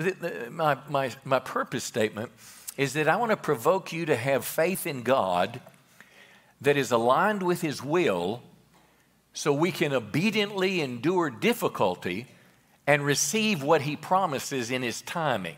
my, 0.49 0.79
my, 0.89 1.11
my 1.23 1.39
purpose 1.39 1.83
statement 1.83 2.31
is 2.75 2.93
that 2.93 3.07
I 3.07 3.17
want 3.17 3.29
to 3.29 3.37
provoke 3.37 3.93
you 3.93 4.07
to 4.07 4.15
have 4.15 4.45
faith 4.45 4.87
in 4.87 5.03
God 5.03 5.61
that 6.61 6.75
is 6.75 6.91
aligned 6.91 7.43
with 7.43 7.61
His 7.61 7.83
will 7.83 8.41
so 9.37 9.53
we 9.53 9.71
can 9.71 9.93
obediently 9.93 10.81
endure 10.81 11.29
difficulty 11.29 12.25
and 12.87 13.05
receive 13.05 13.61
what 13.61 13.83
He 13.83 13.95
promises 13.95 14.71
in 14.71 14.81
His 14.81 15.03
timing. 15.03 15.57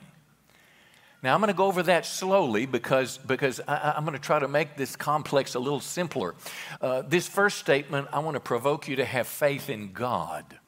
Now, 1.24 1.34
I'm 1.34 1.40
going 1.40 1.48
to 1.48 1.58
go 1.58 1.68
over 1.68 1.84
that 1.84 2.06
slowly 2.06 2.66
because, 2.66 3.18
because 3.18 3.62
I, 3.70 3.94
am 3.96 4.04
going 4.04 4.18
to 4.18 4.22
try 4.22 4.38
to 4.38 4.50
make 4.50 4.76
this 4.76 4.98
complex 4.98 5.56
a 5.56 5.60
little 5.60 5.80
simpler. 5.80 6.36
Uh, 6.82 7.04
this 7.04 7.28
first 7.28 7.58
statement, 7.58 8.10
I 8.12 8.20
want 8.20 8.36
to 8.36 8.42
provoke 8.42 8.90
you 8.90 8.98
to 8.98 9.06
have 9.06 9.28
faith 9.28 9.70
in 9.70 9.94
God. 9.94 10.60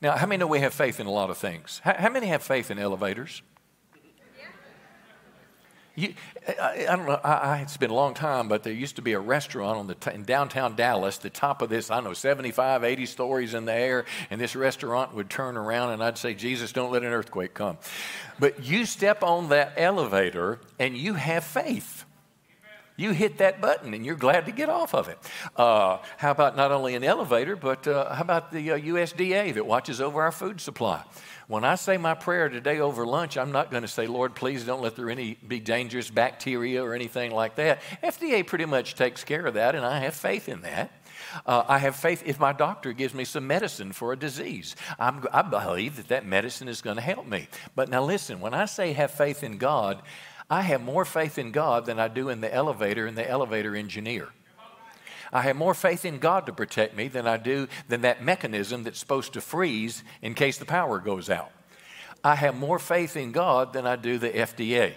Now, 0.00 0.16
how 0.16 0.26
many 0.26 0.38
know 0.38 0.48
we 0.48 0.60
have 0.60 0.74
faith 0.74 0.98
in 0.98 1.06
a 1.06 1.12
lot 1.12 1.30
of 1.30 1.38
things? 1.38 1.80
How, 1.84 1.94
how 1.94 2.08
many 2.08 2.26
have 2.26 2.42
faith 2.42 2.72
in 2.72 2.78
elevators? 2.78 3.42
You, 5.94 6.14
I, 6.48 6.86
I, 6.88 6.96
don't 6.96 7.06
know. 7.06 7.20
I, 7.22 7.32
I, 7.32 7.58
it's 7.58 7.76
been 7.76 7.90
a 7.90 7.94
long 7.94 8.14
time, 8.14 8.48
but 8.48 8.62
there 8.62 8.72
used 8.72 8.96
to 8.96 9.02
be 9.02 9.12
a 9.12 9.20
restaurant 9.20 9.76
on 9.76 9.86
the 9.86 9.94
t- 9.94 10.10
in 10.14 10.24
downtown 10.24 10.74
Dallas. 10.74 11.18
The 11.18 11.28
top 11.28 11.60
of 11.60 11.68
this, 11.68 11.90
I 11.90 11.96
don't 11.96 12.04
know, 12.04 12.12
75, 12.14 12.82
80 12.82 13.06
stories 13.06 13.52
in 13.52 13.66
the 13.66 13.74
air, 13.74 14.06
and 14.30 14.40
this 14.40 14.56
restaurant 14.56 15.14
would 15.14 15.28
turn 15.28 15.56
around, 15.58 15.90
and 15.92 16.02
I'd 16.02 16.16
say, 16.16 16.32
"Jesus, 16.32 16.72
don't 16.72 16.90
let 16.90 17.02
an 17.02 17.12
earthquake 17.12 17.52
come." 17.52 17.76
But 18.38 18.64
you 18.64 18.86
step 18.86 19.22
on 19.22 19.50
that 19.50 19.74
elevator, 19.76 20.60
and 20.78 20.96
you 20.96 21.14
have 21.14 21.44
faith. 21.44 22.06
You 22.96 23.12
hit 23.12 23.38
that 23.38 23.60
button, 23.60 23.94
and 23.94 24.04
you're 24.04 24.16
glad 24.16 24.46
to 24.46 24.52
get 24.52 24.68
off 24.68 24.94
of 24.94 25.08
it. 25.08 25.18
Uh, 25.56 25.98
how 26.18 26.30
about 26.30 26.56
not 26.56 26.72
only 26.72 26.94
an 26.94 27.04
elevator, 27.04 27.56
but 27.56 27.86
uh, 27.86 28.14
how 28.14 28.22
about 28.22 28.52
the 28.52 28.72
uh, 28.72 28.78
USDA 28.78 29.54
that 29.54 29.66
watches 29.66 30.00
over 30.00 30.22
our 30.22 30.32
food 30.32 30.60
supply? 30.60 31.02
When 31.48 31.64
I 31.64 31.74
say 31.74 31.96
my 31.96 32.14
prayer 32.14 32.48
today 32.48 32.80
over 32.80 33.06
lunch, 33.06 33.36
I'm 33.36 33.52
not 33.52 33.70
going 33.70 33.82
to 33.82 33.88
say, 33.88 34.06
Lord, 34.06 34.34
please 34.34 34.64
don't 34.64 34.80
let 34.80 34.96
there 34.96 35.10
any 35.10 35.34
be 35.46 35.60
dangerous 35.60 36.10
bacteria 36.10 36.82
or 36.82 36.94
anything 36.94 37.32
like 37.32 37.56
that. 37.56 37.80
FDA 38.02 38.46
pretty 38.46 38.64
much 38.64 38.94
takes 38.94 39.24
care 39.24 39.46
of 39.46 39.54
that, 39.54 39.74
and 39.74 39.84
I 39.84 40.00
have 40.00 40.14
faith 40.14 40.48
in 40.48 40.62
that. 40.62 40.92
Uh, 41.46 41.64
I 41.66 41.78
have 41.78 41.96
faith 41.96 42.22
if 42.26 42.38
my 42.38 42.52
doctor 42.52 42.92
gives 42.92 43.14
me 43.14 43.24
some 43.24 43.46
medicine 43.46 43.92
for 43.92 44.12
a 44.12 44.18
disease. 44.18 44.76
I'm, 44.98 45.24
I 45.32 45.42
believe 45.42 45.96
that 45.96 46.08
that 46.08 46.26
medicine 46.26 46.68
is 46.68 46.82
going 46.82 46.96
to 46.96 47.02
help 47.02 47.26
me. 47.26 47.48
But 47.74 47.88
now 47.88 48.02
listen, 48.04 48.40
when 48.40 48.54
I 48.54 48.66
say 48.66 48.92
have 48.92 49.10
faith 49.10 49.42
in 49.42 49.58
God, 49.58 50.02
I 50.50 50.62
have 50.62 50.82
more 50.82 51.04
faith 51.04 51.38
in 51.38 51.50
God 51.50 51.86
than 51.86 51.98
I 51.98 52.08
do 52.08 52.28
in 52.28 52.40
the 52.40 52.52
elevator 52.52 53.06
and 53.06 53.16
the 53.16 53.28
elevator 53.28 53.74
engineer. 53.74 54.28
I 55.32 55.42
have 55.42 55.56
more 55.56 55.74
faith 55.74 56.04
in 56.04 56.18
God 56.18 56.46
to 56.46 56.52
protect 56.52 56.96
me 56.96 57.08
than 57.08 57.26
I 57.26 57.36
do 57.38 57.68
than 57.88 58.02
that 58.02 58.22
mechanism 58.22 58.82
that's 58.82 58.98
supposed 58.98 59.32
to 59.32 59.40
freeze 59.40 60.04
in 60.20 60.34
case 60.34 60.58
the 60.58 60.66
power 60.66 60.98
goes 60.98 61.30
out. 61.30 61.50
I 62.22 62.36
have 62.36 62.56
more 62.56 62.78
faith 62.78 63.16
in 63.16 63.32
God 63.32 63.72
than 63.72 63.86
I 63.86 63.96
do 63.96 64.18
the 64.18 64.30
FDA. 64.30 64.92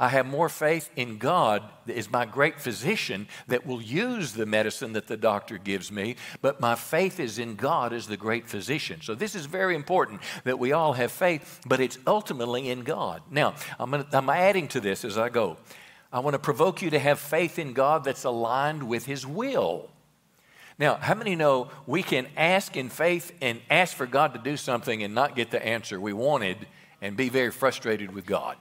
I 0.00 0.08
have 0.08 0.26
more 0.26 0.48
faith 0.48 0.90
in 0.94 1.18
God 1.18 1.64
is 1.88 2.10
my 2.10 2.24
great 2.24 2.60
physician 2.60 3.26
that 3.48 3.66
will 3.66 3.82
use 3.82 4.32
the 4.32 4.46
medicine 4.46 4.92
that 4.92 5.08
the 5.08 5.16
doctor 5.16 5.58
gives 5.58 5.90
me, 5.90 6.14
but 6.40 6.60
my 6.60 6.76
faith 6.76 7.18
is 7.18 7.40
in 7.40 7.56
God 7.56 7.92
as 7.92 8.06
the 8.06 8.16
great 8.16 8.48
physician. 8.48 9.00
So 9.02 9.16
this 9.16 9.34
is 9.34 9.46
very 9.46 9.74
important 9.74 10.20
that 10.44 10.60
we 10.60 10.70
all 10.70 10.92
have 10.92 11.10
faith, 11.10 11.60
but 11.66 11.80
it's 11.80 11.98
ultimately 12.06 12.70
in 12.70 12.82
God. 12.84 13.22
Now, 13.28 13.54
I'm, 13.80 13.90
gonna, 13.90 14.06
I'm 14.12 14.30
adding 14.30 14.68
to 14.68 14.80
this 14.80 15.04
as 15.04 15.18
I 15.18 15.30
go. 15.30 15.56
I 16.12 16.20
want 16.20 16.34
to 16.34 16.38
provoke 16.38 16.80
you 16.80 16.90
to 16.90 16.98
have 16.98 17.18
faith 17.18 17.58
in 17.58 17.72
God 17.72 18.04
that's 18.04 18.24
aligned 18.24 18.82
with 18.82 19.04
His 19.04 19.26
will. 19.26 19.90
Now, 20.78 20.94
how 20.94 21.14
many 21.14 21.34
know 21.34 21.70
we 21.86 22.02
can 22.02 22.28
ask 22.36 22.76
in 22.76 22.88
faith 22.88 23.32
and 23.42 23.60
ask 23.68 23.96
for 23.96 24.06
God 24.06 24.32
to 24.34 24.38
do 24.38 24.56
something 24.56 25.02
and 25.02 25.14
not 25.14 25.34
get 25.34 25.50
the 25.50 25.64
answer 25.64 26.00
we 26.00 26.12
wanted 26.12 26.66
and 27.02 27.16
be 27.16 27.28
very 27.28 27.50
frustrated 27.50 28.14
with 28.14 28.26
God? 28.26 28.56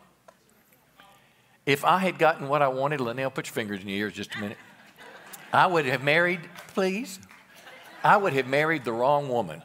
If 1.65 1.85
I 1.85 1.99
had 1.99 2.17
gotten 2.17 2.47
what 2.47 2.61
I 2.61 2.69
wanted, 2.69 3.01
Linnell, 3.01 3.29
put 3.29 3.47
your 3.47 3.53
fingers 3.53 3.81
in 3.81 3.89
your 3.89 3.97
ears 4.07 4.13
just 4.13 4.35
a 4.35 4.39
minute. 4.39 4.57
I 5.53 5.67
would 5.67 5.85
have 5.85 6.03
married, 6.03 6.41
please. 6.69 7.19
I 8.03 8.17
would 8.17 8.33
have 8.33 8.47
married 8.47 8.83
the 8.83 8.93
wrong 8.93 9.29
woman. 9.29 9.61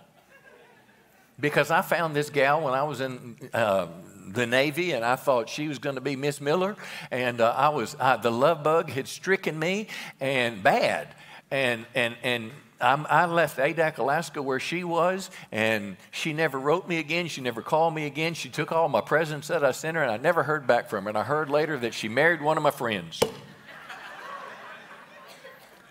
Because 1.40 1.70
I 1.70 1.80
found 1.80 2.14
this 2.14 2.28
gal 2.28 2.60
when 2.60 2.74
I 2.74 2.82
was 2.82 3.00
in 3.00 3.36
uh, 3.52 3.86
the 4.28 4.46
Navy 4.46 4.92
and 4.92 5.04
I 5.04 5.16
thought 5.16 5.48
she 5.48 5.68
was 5.68 5.78
going 5.78 5.96
to 5.96 6.00
be 6.00 6.16
Miss 6.16 6.40
Miller. 6.40 6.76
And 7.10 7.40
uh, 7.40 7.54
I 7.56 7.68
was, 7.70 7.96
uh, 7.98 8.16
the 8.16 8.30
love 8.30 8.62
bug 8.62 8.90
had 8.90 9.08
stricken 9.08 9.58
me 9.58 9.88
and 10.20 10.62
bad. 10.62 11.08
And, 11.50 11.86
and, 11.94 12.16
and 12.22 12.50
I'm, 12.80 13.06
i 13.08 13.26
left 13.26 13.58
Adak, 13.58 13.98
Alaska, 13.98 14.42
where 14.42 14.58
she 14.58 14.82
was, 14.82 15.30
and 15.52 15.96
she 16.10 16.32
never 16.32 16.58
wrote 16.58 16.88
me 16.88 16.98
again. 16.98 17.28
She 17.28 17.40
never 17.40 17.62
called 17.62 17.94
me 17.94 18.06
again. 18.06 18.34
She 18.34 18.48
took 18.48 18.72
all 18.72 18.88
my 18.88 19.00
presents 19.00 19.48
that 19.48 19.64
I 19.64 19.70
sent 19.70 19.96
her, 19.96 20.02
and 20.02 20.10
I 20.10 20.16
never 20.16 20.42
heard 20.42 20.66
back 20.66 20.90
from 20.90 21.04
her. 21.04 21.10
And 21.10 21.18
I 21.18 21.22
heard 21.22 21.48
later 21.48 21.78
that 21.78 21.94
she 21.94 22.08
married 22.08 22.42
one 22.42 22.56
of 22.56 22.62
my 22.62 22.72
friends. 22.72 23.20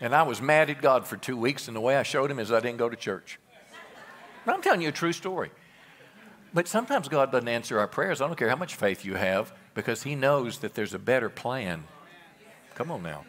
and 0.02 0.14
I 0.14 0.24
was 0.24 0.42
mad 0.42 0.70
at 0.70 0.82
God 0.82 1.08
for 1.08 1.16
two 1.16 1.38
weeks, 1.38 1.68
and 1.68 1.78
the 1.78 1.82
way 1.82 1.96
I 1.96 2.04
showed 2.04 2.30
him 2.30 2.40
is 2.40 2.52
I 2.52 2.60
didn't 2.60 2.78
go 2.78 2.90
to 2.90 2.98
church. 2.98 3.40
But 4.46 4.56
I'm 4.56 4.62
telling 4.62 4.82
you 4.82 4.90
a 4.90 4.94
true 4.94 5.14
story. 5.14 5.52
But 6.54 6.68
sometimes 6.68 7.08
God 7.08 7.32
doesn't 7.32 7.48
answer 7.48 7.80
our 7.80 7.88
prayers. 7.88 8.22
I 8.22 8.28
don't 8.28 8.36
care 8.36 8.50
how 8.50 8.56
much 8.56 8.76
faith 8.76 9.06
you 9.06 9.16
have, 9.16 9.54
because 9.74 10.04
He 10.04 10.16
knows 10.16 10.60
that 10.60 10.74
there's 10.74 10.94
a 10.94 11.00
better 11.00 11.30
plan. 11.30 11.86
Come 12.76 12.92
on 12.92 13.04
now. 13.04 13.26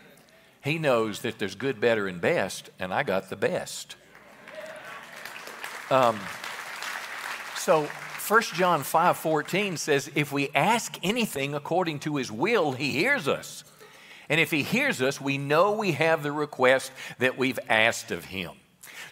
He 0.63 0.79
knows 0.79 1.21
that 1.23 1.39
there's 1.39 1.55
good, 1.55 1.81
better, 1.81 2.07
and 2.07 2.21
best, 2.21 2.71
and 2.79 2.93
I 2.95 3.03
got 3.03 3.31
the 3.31 3.37
best. 3.37 3.97
Um, 5.91 6.19
so 7.57 7.89
1 8.27 8.43
John 8.55 8.83
5 8.83 9.17
14 9.17 9.77
says, 9.77 10.11
If 10.15 10.33
we 10.33 10.49
ask 10.55 10.97
anything 11.03 11.55
according 11.55 11.99
to 12.01 12.17
his 12.17 12.31
will, 12.31 12.73
he 12.73 12.93
hears 12.93 13.29
us. 13.29 13.65
And 14.29 14.41
if 14.41 14.51
he 14.51 14.63
hears 14.63 15.03
us, 15.03 15.21
we 15.21 15.37
know 15.37 15.73
we 15.73 15.93
have 15.93 16.23
the 16.23 16.33
request 16.33 16.93
that 17.19 17.37
we've 17.37 17.59
asked 17.69 18.11
of 18.11 18.25
him. 18.25 18.53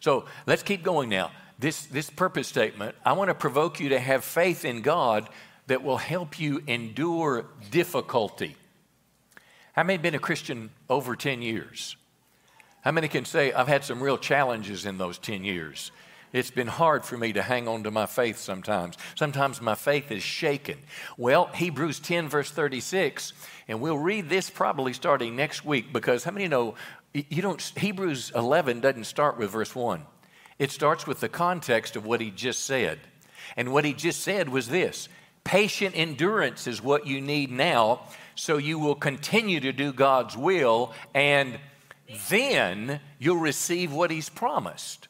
So 0.00 0.24
let's 0.46 0.62
keep 0.62 0.82
going 0.82 1.08
now. 1.08 1.32
This, 1.60 1.84
this 1.84 2.08
purpose 2.08 2.48
statement, 2.48 2.96
I 3.04 3.12
want 3.12 3.28
to 3.28 3.34
provoke 3.34 3.80
you 3.80 3.90
to 3.90 4.00
have 4.00 4.24
faith 4.24 4.64
in 4.64 4.80
God 4.80 5.28
that 5.66 5.82
will 5.82 5.98
help 5.98 6.40
you 6.40 6.62
endure 6.66 7.44
difficulty. 7.70 8.56
How 9.74 9.82
many 9.82 9.94
have 9.94 10.02
been 10.02 10.14
a 10.14 10.18
Christian 10.18 10.70
over 10.88 11.14
10 11.14 11.42
years? 11.42 11.96
How 12.80 12.92
many 12.92 13.08
can 13.08 13.26
say, 13.26 13.52
I've 13.52 13.68
had 13.68 13.84
some 13.84 14.02
real 14.02 14.16
challenges 14.16 14.86
in 14.86 14.96
those 14.96 15.18
10 15.18 15.44
years? 15.44 15.92
It's 16.32 16.50
been 16.50 16.66
hard 16.66 17.04
for 17.04 17.18
me 17.18 17.34
to 17.34 17.42
hang 17.42 17.68
on 17.68 17.82
to 17.82 17.90
my 17.90 18.06
faith 18.06 18.38
sometimes. 18.38 18.96
Sometimes 19.14 19.60
my 19.60 19.74
faith 19.74 20.10
is 20.10 20.22
shaken. 20.22 20.78
Well, 21.18 21.46
Hebrews 21.48 22.00
10, 22.00 22.30
verse 22.30 22.50
36, 22.50 23.34
and 23.68 23.82
we'll 23.82 23.98
read 23.98 24.30
this 24.30 24.48
probably 24.48 24.94
starting 24.94 25.36
next 25.36 25.62
week 25.66 25.92
because 25.92 26.24
how 26.24 26.30
many 26.30 26.48
know 26.48 26.76
you 27.12 27.42
don't, 27.42 27.60
Hebrews 27.76 28.32
11 28.34 28.80
doesn't 28.80 29.04
start 29.04 29.36
with 29.36 29.50
verse 29.50 29.74
1. 29.74 30.06
It 30.60 30.70
starts 30.70 31.08
with 31.08 31.18
the 31.18 31.28
context 31.28 31.96
of 31.96 32.06
what 32.06 32.20
he 32.20 32.30
just 32.30 32.64
said. 32.64 33.00
And 33.56 33.72
what 33.72 33.84
he 33.84 33.92
just 33.92 34.20
said 34.20 34.48
was 34.48 34.68
this 34.68 35.08
patient 35.42 35.96
endurance 35.96 36.68
is 36.68 36.80
what 36.80 37.08
you 37.08 37.20
need 37.20 37.50
now 37.50 38.02
so 38.40 38.56
you 38.56 38.78
will 38.78 38.94
continue 38.94 39.60
to 39.60 39.70
do 39.70 39.92
God's 39.92 40.34
will, 40.34 40.94
and 41.12 41.58
then 42.30 43.00
you'll 43.18 43.36
receive 43.36 43.92
what 43.92 44.10
He's 44.10 44.30
promised. 44.30 45.08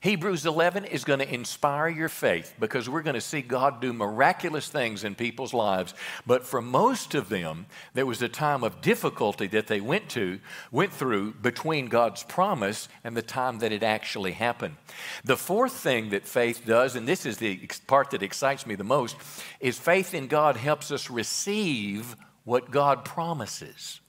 Hebrews 0.00 0.46
11 0.46 0.84
is 0.84 1.04
going 1.04 1.18
to 1.18 1.34
inspire 1.34 1.88
your 1.88 2.08
faith 2.08 2.54
because 2.60 2.88
we're 2.88 3.02
going 3.02 3.14
to 3.14 3.20
see 3.20 3.42
God 3.42 3.80
do 3.80 3.92
miraculous 3.92 4.68
things 4.68 5.02
in 5.02 5.16
people's 5.16 5.52
lives. 5.52 5.92
But 6.24 6.46
for 6.46 6.62
most 6.62 7.16
of 7.16 7.28
them, 7.28 7.66
there 7.94 8.06
was 8.06 8.22
a 8.22 8.28
time 8.28 8.62
of 8.62 8.80
difficulty 8.80 9.48
that 9.48 9.66
they 9.66 9.80
went 9.80 10.08
to, 10.10 10.38
went 10.70 10.92
through 10.92 11.34
between 11.34 11.86
God's 11.86 12.22
promise 12.22 12.88
and 13.02 13.16
the 13.16 13.22
time 13.22 13.58
that 13.58 13.72
it 13.72 13.82
actually 13.82 14.32
happened. 14.32 14.76
The 15.24 15.36
fourth 15.36 15.72
thing 15.72 16.10
that 16.10 16.26
faith 16.26 16.64
does, 16.64 16.94
and 16.94 17.08
this 17.08 17.26
is 17.26 17.38
the 17.38 17.68
part 17.88 18.10
that 18.10 18.22
excites 18.22 18.66
me 18.66 18.76
the 18.76 18.84
most, 18.84 19.16
is 19.58 19.78
faith 19.78 20.14
in 20.14 20.28
God 20.28 20.56
helps 20.56 20.92
us 20.92 21.10
receive 21.10 22.14
what 22.44 22.70
God 22.70 23.04
promises. 23.04 24.00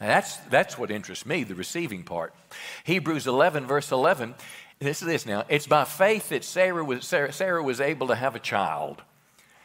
Now 0.00 0.08
that's, 0.08 0.36
that's 0.36 0.76
what 0.76 0.90
interests 0.90 1.24
me, 1.24 1.44
the 1.44 1.54
receiving 1.54 2.02
part. 2.02 2.34
Hebrews 2.84 3.26
11, 3.26 3.66
verse 3.66 3.90
11, 3.90 4.34
this 4.84 5.02
is 5.02 5.08
this 5.08 5.26
now. 5.26 5.44
It's 5.48 5.66
by 5.66 5.84
faith 5.84 6.28
that 6.28 6.44
Sarah 6.44 6.84
was, 6.84 7.06
Sarah, 7.06 7.32
Sarah 7.32 7.62
was 7.62 7.80
able 7.80 8.08
to 8.08 8.14
have 8.14 8.34
a 8.34 8.38
child. 8.38 9.02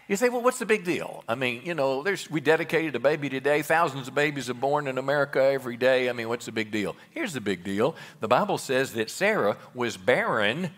You 0.08 0.16
say, 0.16 0.30
well, 0.30 0.42
what's 0.42 0.58
the 0.58 0.66
big 0.66 0.86
deal? 0.86 1.24
I 1.30 1.36
mean, 1.36 1.62
you 1.64 1.76
know, 1.76 2.02
there's, 2.02 2.32
we 2.32 2.42
dedicated 2.42 2.96
a 2.96 3.00
baby 3.00 3.30
today. 3.30 3.62
Thousands 3.62 4.08
of 4.08 4.16
babies 4.16 4.50
are 4.50 4.56
born 4.56 4.88
in 4.88 4.98
America 4.98 5.40
every 5.40 5.78
day. 5.78 6.10
I 6.10 6.14
mean, 6.14 6.30
what's 6.30 6.48
the 6.48 6.52
big 6.52 6.72
deal? 6.72 6.96
Here's 7.12 7.34
the 7.34 7.42
big 7.42 7.64
deal 7.64 7.96
the 8.20 8.28
Bible 8.28 8.58
says 8.58 8.94
that 8.94 9.12
Sarah 9.12 9.58
was 9.76 9.98
barren, 9.98 10.72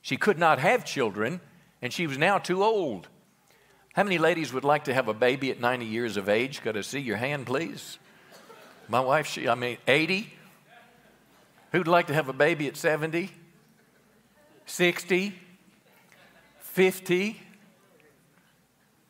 she 0.00 0.16
could 0.16 0.38
not 0.38 0.60
have 0.60 0.84
children, 0.84 1.40
and 1.82 1.92
she 1.92 2.06
was 2.06 2.18
now 2.18 2.38
too 2.38 2.62
old. 2.62 3.08
How 3.94 4.04
many 4.04 4.18
ladies 4.18 4.52
would 4.52 4.62
like 4.62 4.84
to 4.84 4.94
have 4.94 5.08
a 5.08 5.14
baby 5.14 5.50
at 5.50 5.58
90 5.58 5.84
years 5.84 6.16
of 6.16 6.28
age? 6.28 6.62
Could 6.62 6.76
I 6.76 6.82
see 6.82 7.00
your 7.00 7.16
hand, 7.16 7.46
please? 7.46 7.98
My 8.88 9.00
wife, 9.00 9.26
she, 9.26 9.48
I 9.48 9.56
mean, 9.56 9.76
80? 9.88 10.32
Who'd 11.72 11.88
like 11.88 12.06
to 12.06 12.14
have 12.14 12.28
a 12.28 12.32
baby 12.32 12.68
at 12.68 12.76
70? 12.76 13.32
60? 14.68 15.34
50? 16.60 17.40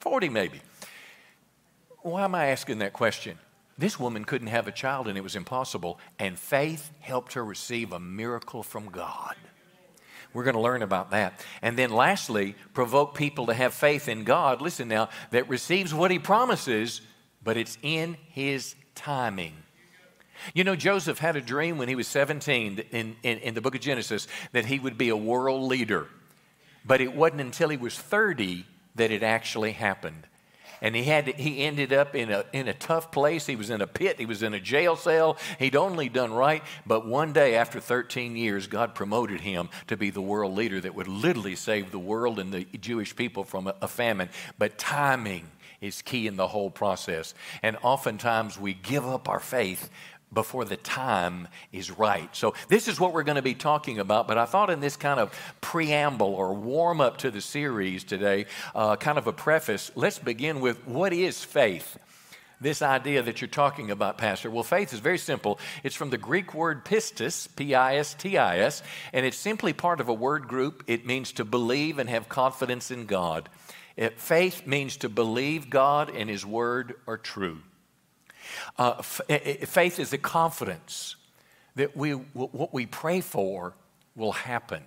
40 0.01 0.29
maybe. 0.29 0.61
Why 2.03 2.25
am 2.25 2.35
I 2.35 2.47
asking 2.47 2.79
that 2.79 2.93
question? 2.93 3.39
This 3.77 3.99
woman 3.99 4.25
couldn't 4.25 4.49
have 4.49 4.67
a 4.67 4.73
child 4.73 5.09
and 5.09 5.19
it 5.19 5.21
was 5.21 5.37
impossible, 5.37 5.99
and 6.19 6.39
faith 6.39 6.91
helped 7.01 7.35
her 7.35 7.45
receive 7.45 7.93
a 7.93 8.01
miracle 8.01 8.63
from 8.63 8.89
God. 8.89 9.35
We're 10.33 10.45
going 10.45 10.57
to 10.57 10.61
learn 10.61 10.83
about 10.83 11.11
that. 11.11 11.45
And 11.63 11.77
then 11.77 11.91
lastly, 11.91 12.55
provoke 12.73 13.15
people 13.15 13.47
to 13.47 13.55
have 13.55 13.75
faith 13.75 14.09
in 14.09 14.25
God, 14.25 14.61
listen 14.61 14.89
now, 14.89 15.09
that 15.31 15.49
receives 15.49 15.93
what 15.93 16.11
he 16.11 16.19
promises, 16.19 17.01
but 17.43 17.57
it's 17.57 17.79
in 17.83 18.17
his 18.31 18.75
timing. 18.95 19.55
You 20.55 20.65
know, 20.65 20.77
Joseph 20.77 21.19
had 21.19 21.37
a 21.37 21.41
dream 21.41 21.79
when 21.79 21.89
he 21.89 21.95
was 21.95 22.09
17 22.09 22.85
in, 22.91 23.17
in, 23.23 23.39
in, 23.39 23.55
the 23.55 23.61
book 23.61 23.75
of 23.75 23.81
Genesis 23.81 24.27
that 24.53 24.67
he 24.67 24.79
would 24.79 24.99
be 24.99 25.09
a 25.09 25.17
world 25.17 25.63
leader. 25.63 26.07
But 26.85 27.01
it 27.01 27.15
wasn't 27.15 27.41
until 27.41 27.69
he 27.69 27.77
was 27.77 27.99
30 27.99 28.65
that 28.95 29.11
it 29.11 29.23
actually 29.23 29.73
happened 29.73 30.27
and 30.81 30.95
he 30.95 31.05
had 31.05 31.27
to, 31.27 31.33
he 31.33 31.65
ended 31.65 31.93
up 31.93 32.15
in 32.15 32.31
a 32.31 32.45
in 32.53 32.69
a 32.69 32.75
tough 32.75 33.11
place. 33.11 33.47
He 33.47 33.57
was 33.57 33.71
in 33.71 33.81
a 33.81 33.87
pit. 33.87 34.19
He 34.19 34.27
was 34.27 34.43
in 34.43 34.55
a 34.55 34.61
jail 34.61 34.97
cell. 34.97 35.37
He'd 35.59 35.77
only 35.77 36.09
done 36.09 36.33
right, 36.33 36.63
but 36.87 37.07
one 37.07 37.33
day 37.33 37.57
after 37.57 37.81
13 37.81 38.37
years, 38.37 38.67
God 38.67 38.95
promoted 38.95 39.41
him 39.41 39.69
to 39.89 39.97
be 39.97 40.11
the 40.11 40.23
world 40.23 40.55
leader 40.57 40.81
that 40.81 40.95
would 40.95 41.09
literally 41.09 41.57
save 41.57 41.91
the 41.91 41.99
world 41.99 42.39
and 42.39 42.53
the 42.53 42.65
Jewish 42.79 43.15
people 43.17 43.45
from 43.45 43.67
a, 43.67 43.75
a 43.83 43.89
famine. 43.89 44.29
But 44.59 44.79
timing 44.79 45.47
is 45.81 46.03
key 46.03 46.27
in 46.27 46.37
the 46.37 46.49
whole 46.49 46.71
process. 46.71 47.35
And 47.63 47.77
oftentimes 47.83 48.59
we 48.59 48.75
give 48.75 49.07
up 49.07 49.29
our 49.29 49.41
faith 49.41 49.91
before 50.33 50.65
the 50.65 50.77
time 50.77 51.49
is 51.73 51.91
right. 51.91 52.35
So, 52.35 52.55
this 52.69 52.89
is 52.89 53.01
what 53.01 53.13
we're 53.13 53.23
going 53.23 53.37
to 53.37 53.43
be 53.43 53.55
talking 53.55 53.99
about, 53.99 54.29
but 54.29 54.39
I 54.39 54.45
thought 54.45 54.71
in 54.71 54.81
this 54.81 54.97
kind 54.97 55.21
of 55.21 55.39
preamble 55.61 56.35
or 56.35 56.55
warm 56.55 57.01
up 57.01 57.19
to 57.19 57.31
the 57.31 57.41
series 57.41 58.05
today, 58.05 58.47
uh, 58.75 58.97
kind 58.97 59.19
of 59.19 59.27
a 59.27 59.33
preface, 59.33 59.91
let's 59.95 60.19
begin 60.19 60.61
with 60.61 60.87
what 60.87 61.13
is 61.13 61.43
faith? 61.43 61.99
this 62.61 62.83
idea 62.83 63.23
that 63.23 63.41
you're 63.41 63.49
talking 63.49 63.91
about, 63.91 64.19
Pastor? 64.19 64.51
Well, 64.51 64.65
faith 64.65 64.93
is 64.93 64.99
very 64.99 65.19
simple. 65.19 65.59
It's 65.85 65.95
from 65.95 66.11
the 66.11 66.19
Greek 66.19 66.55
word 66.55 66.85
pistis, 66.85 67.49
P 67.55 67.75
I 67.75 67.97
S 67.97 68.15
T 68.15 68.37
I 68.37 68.59
S, 68.59 68.83
and 69.13 69.25
it's 69.25 69.37
simply 69.37 69.73
part 69.73 70.01
of 70.01 70.09
a 70.09 70.15
word 70.15 70.49
group. 70.49 70.85
It 70.87 71.07
means 71.07 71.33
to 71.33 71.45
believe 71.45 71.99
and 71.99 72.11
have 72.11 72.29
confidence 72.29 72.91
in 72.91 73.07
God. 73.07 73.49
It, 73.97 74.21
faith 74.21 74.67
means 74.67 74.97
to 74.99 75.09
believe 75.09 75.71
God 75.71 76.11
and 76.15 76.29
His 76.29 76.45
word 76.45 76.95
are 77.07 77.19
true. 77.19 77.61
Uh, 78.79 78.95
f- 78.99 79.21
faith 79.69 79.99
is 79.99 80.11
the 80.11 80.19
confidence 80.19 81.17
that 81.77 81.97
we, 81.97 82.13
what 82.13 82.73
we 82.75 82.87
pray 82.87 83.21
for 83.21 83.75
will 84.17 84.33
happen. 84.33 84.83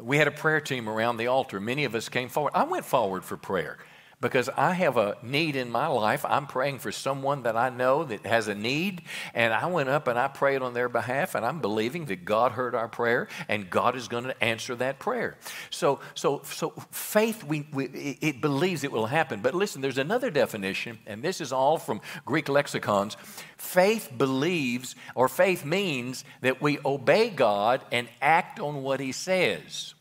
We 0.00 0.16
had 0.16 0.26
a 0.26 0.32
prayer 0.32 0.60
team 0.60 0.88
around 0.88 1.18
the 1.18 1.26
altar. 1.26 1.60
Many 1.60 1.84
of 1.84 1.94
us 1.94 2.08
came 2.08 2.28
forward. 2.28 2.52
I 2.54 2.64
went 2.64 2.84
forward 2.84 3.24
for 3.24 3.36
prayer 3.36 3.78
because 4.22 4.48
I 4.56 4.72
have 4.74 4.96
a 4.96 5.16
need 5.20 5.56
in 5.56 5.68
my 5.68 5.88
life. 5.88 6.24
I'm 6.24 6.46
praying 6.46 6.78
for 6.78 6.92
someone 6.92 7.42
that 7.42 7.56
I 7.56 7.70
know 7.70 8.04
that 8.04 8.24
has 8.24 8.46
a 8.46 8.54
need, 8.54 9.02
and 9.34 9.52
I 9.52 9.66
went 9.66 9.88
up 9.88 10.06
and 10.06 10.16
I 10.16 10.28
prayed 10.28 10.62
on 10.62 10.74
their 10.74 10.88
behalf, 10.88 11.34
and 11.34 11.44
I'm 11.44 11.60
believing 11.60 12.06
that 12.06 12.24
God 12.24 12.52
heard 12.52 12.76
our 12.76 12.88
prayer 12.88 13.28
and 13.48 13.68
God 13.68 13.96
is 13.96 14.06
going 14.06 14.24
to 14.24 14.44
answer 14.44 14.76
that 14.76 15.00
prayer. 15.00 15.36
So, 15.70 15.98
so, 16.14 16.42
so 16.44 16.70
faith, 16.92 17.42
we, 17.42 17.66
we, 17.72 17.86
it 18.22 18.40
believes 18.40 18.84
it 18.84 18.92
will 18.92 19.06
happen. 19.06 19.40
But 19.40 19.54
listen, 19.54 19.82
there's 19.82 19.98
another 19.98 20.30
definition, 20.30 21.00
and 21.06 21.20
this 21.20 21.40
is 21.40 21.52
all 21.52 21.76
from 21.76 22.00
Greek 22.24 22.48
lexicons. 22.48 23.16
Faith 23.58 24.12
believes, 24.16 24.94
or 25.16 25.28
faith 25.28 25.64
means 25.64 26.24
that 26.42 26.62
we 26.62 26.78
obey 26.84 27.28
God 27.28 27.84
and 27.90 28.08
act 28.22 28.60
on 28.60 28.84
what 28.84 29.00
He 29.00 29.10
says. 29.10 29.94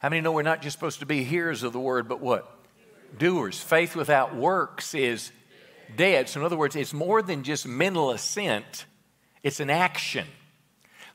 How 0.00 0.08
many 0.08 0.22
know 0.22 0.32
we're 0.32 0.42
not 0.42 0.62
just 0.62 0.74
supposed 0.74 1.00
to 1.00 1.06
be 1.06 1.22
hearers 1.22 1.62
of 1.62 1.74
the 1.74 1.80
word, 1.80 2.08
but 2.08 2.20
what? 2.20 2.57
Doers. 3.16 3.60
Faith 3.60 3.96
without 3.96 4.34
works 4.34 4.94
is 4.94 5.32
dead. 5.96 6.28
So, 6.28 6.40
in 6.40 6.46
other 6.46 6.56
words, 6.56 6.76
it's 6.76 6.92
more 6.92 7.22
than 7.22 7.42
just 7.42 7.66
mental 7.66 8.10
assent, 8.10 8.86
it's 9.42 9.60
an 9.60 9.70
action. 9.70 10.26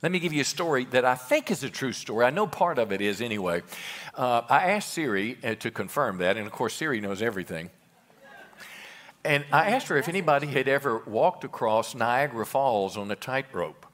Let 0.02 0.12
me 0.12 0.20
give 0.20 0.34
you 0.34 0.42
a 0.42 0.46
story 0.46 0.84
that 0.86 1.06
I 1.06 1.16
think 1.16 1.50
is 1.50 1.64
a 1.64 1.70
true 1.70 1.94
story. 1.94 2.26
I 2.26 2.30
know 2.30 2.46
part 2.46 2.78
of 2.78 2.92
it 2.92 3.00
is 3.00 3.22
anyway. 3.22 3.62
Uh, 4.14 4.42
I 4.50 4.72
asked 4.72 4.94
Siri 4.94 5.38
uh, 5.44 5.56
to 5.56 5.72
confirm 5.72 6.18
that, 6.18 6.36
and 6.36 6.46
of 6.46 6.52
course, 6.52 6.74
Siri 6.74 7.00
knows 7.00 7.22
everything. 7.22 7.70
And 9.24 9.46
I 9.54 9.72
asked 9.72 9.88
her 9.88 9.96
if 9.96 10.10
anybody 10.10 10.48
had 10.48 10.68
ever 10.68 11.02
walked 11.06 11.46
across 11.46 11.96
Niagara 11.96 12.46
Falls 12.46 12.98
on 12.98 13.10
a 13.10 13.16
tightrope. 13.16 13.86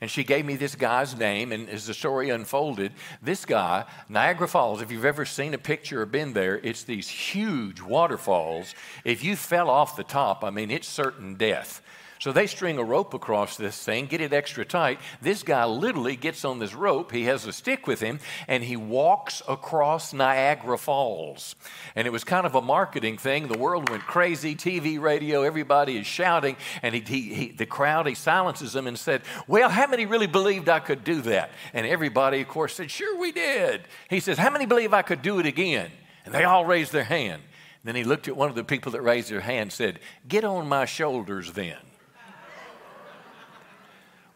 And 0.00 0.10
she 0.10 0.22
gave 0.22 0.44
me 0.44 0.54
this 0.54 0.76
guy's 0.76 1.16
name, 1.16 1.50
and 1.50 1.68
as 1.68 1.86
the 1.86 1.94
story 1.94 2.30
unfolded, 2.30 2.92
this 3.20 3.44
guy, 3.44 3.84
Niagara 4.08 4.46
Falls, 4.46 4.80
if 4.80 4.92
you've 4.92 5.04
ever 5.04 5.24
seen 5.24 5.54
a 5.54 5.58
picture 5.58 6.02
or 6.02 6.06
been 6.06 6.34
there, 6.34 6.58
it's 6.58 6.84
these 6.84 7.08
huge 7.08 7.80
waterfalls. 7.80 8.74
If 9.04 9.24
you 9.24 9.34
fell 9.34 9.68
off 9.68 9.96
the 9.96 10.04
top, 10.04 10.44
I 10.44 10.50
mean, 10.50 10.70
it's 10.70 10.86
certain 10.86 11.34
death. 11.34 11.82
So 12.20 12.32
they 12.32 12.48
string 12.48 12.78
a 12.78 12.84
rope 12.84 13.14
across 13.14 13.56
this 13.56 13.80
thing, 13.82 14.06
get 14.06 14.20
it 14.20 14.32
extra 14.32 14.64
tight. 14.64 14.98
This 15.22 15.42
guy 15.44 15.64
literally 15.64 16.16
gets 16.16 16.44
on 16.44 16.58
this 16.58 16.74
rope. 16.74 17.12
He 17.12 17.24
has 17.24 17.46
a 17.46 17.52
stick 17.52 17.86
with 17.86 18.00
him, 18.00 18.18
and 18.48 18.64
he 18.64 18.76
walks 18.76 19.40
across 19.48 20.12
Niagara 20.12 20.78
Falls. 20.78 21.54
And 21.94 22.06
it 22.06 22.10
was 22.10 22.24
kind 22.24 22.44
of 22.44 22.56
a 22.56 22.60
marketing 22.60 23.18
thing. 23.18 23.46
The 23.46 23.58
world 23.58 23.88
went 23.88 24.02
crazy 24.02 24.56
TV, 24.56 25.00
radio, 25.00 25.42
everybody 25.42 25.96
is 25.96 26.06
shouting. 26.06 26.56
And 26.82 26.94
he, 26.94 27.00
he, 27.00 27.34
he, 27.34 27.52
the 27.52 27.66
crowd, 27.66 28.08
he 28.08 28.14
silences 28.14 28.72
them 28.72 28.88
and 28.88 28.98
said, 28.98 29.22
Well, 29.46 29.68
how 29.68 29.86
many 29.86 30.04
really 30.04 30.26
believed 30.26 30.68
I 30.68 30.80
could 30.80 31.04
do 31.04 31.22
that? 31.22 31.50
And 31.72 31.86
everybody, 31.86 32.40
of 32.40 32.48
course, 32.48 32.74
said, 32.74 32.90
Sure, 32.90 33.18
we 33.18 33.30
did. 33.30 33.82
He 34.10 34.18
says, 34.18 34.38
How 34.38 34.50
many 34.50 34.66
believe 34.66 34.92
I 34.92 35.02
could 35.02 35.22
do 35.22 35.38
it 35.38 35.46
again? 35.46 35.90
And 36.24 36.34
they 36.34 36.44
all 36.44 36.64
raised 36.64 36.92
their 36.92 37.04
hand. 37.04 37.42
Then 37.84 37.94
he 37.94 38.04
looked 38.04 38.28
at 38.28 38.36
one 38.36 38.50
of 38.50 38.56
the 38.56 38.64
people 38.64 38.92
that 38.92 39.02
raised 39.02 39.30
their 39.30 39.40
hand 39.40 39.62
and 39.62 39.72
said, 39.72 40.00
Get 40.26 40.44
on 40.44 40.68
my 40.68 40.84
shoulders 40.84 41.52
then. 41.52 41.76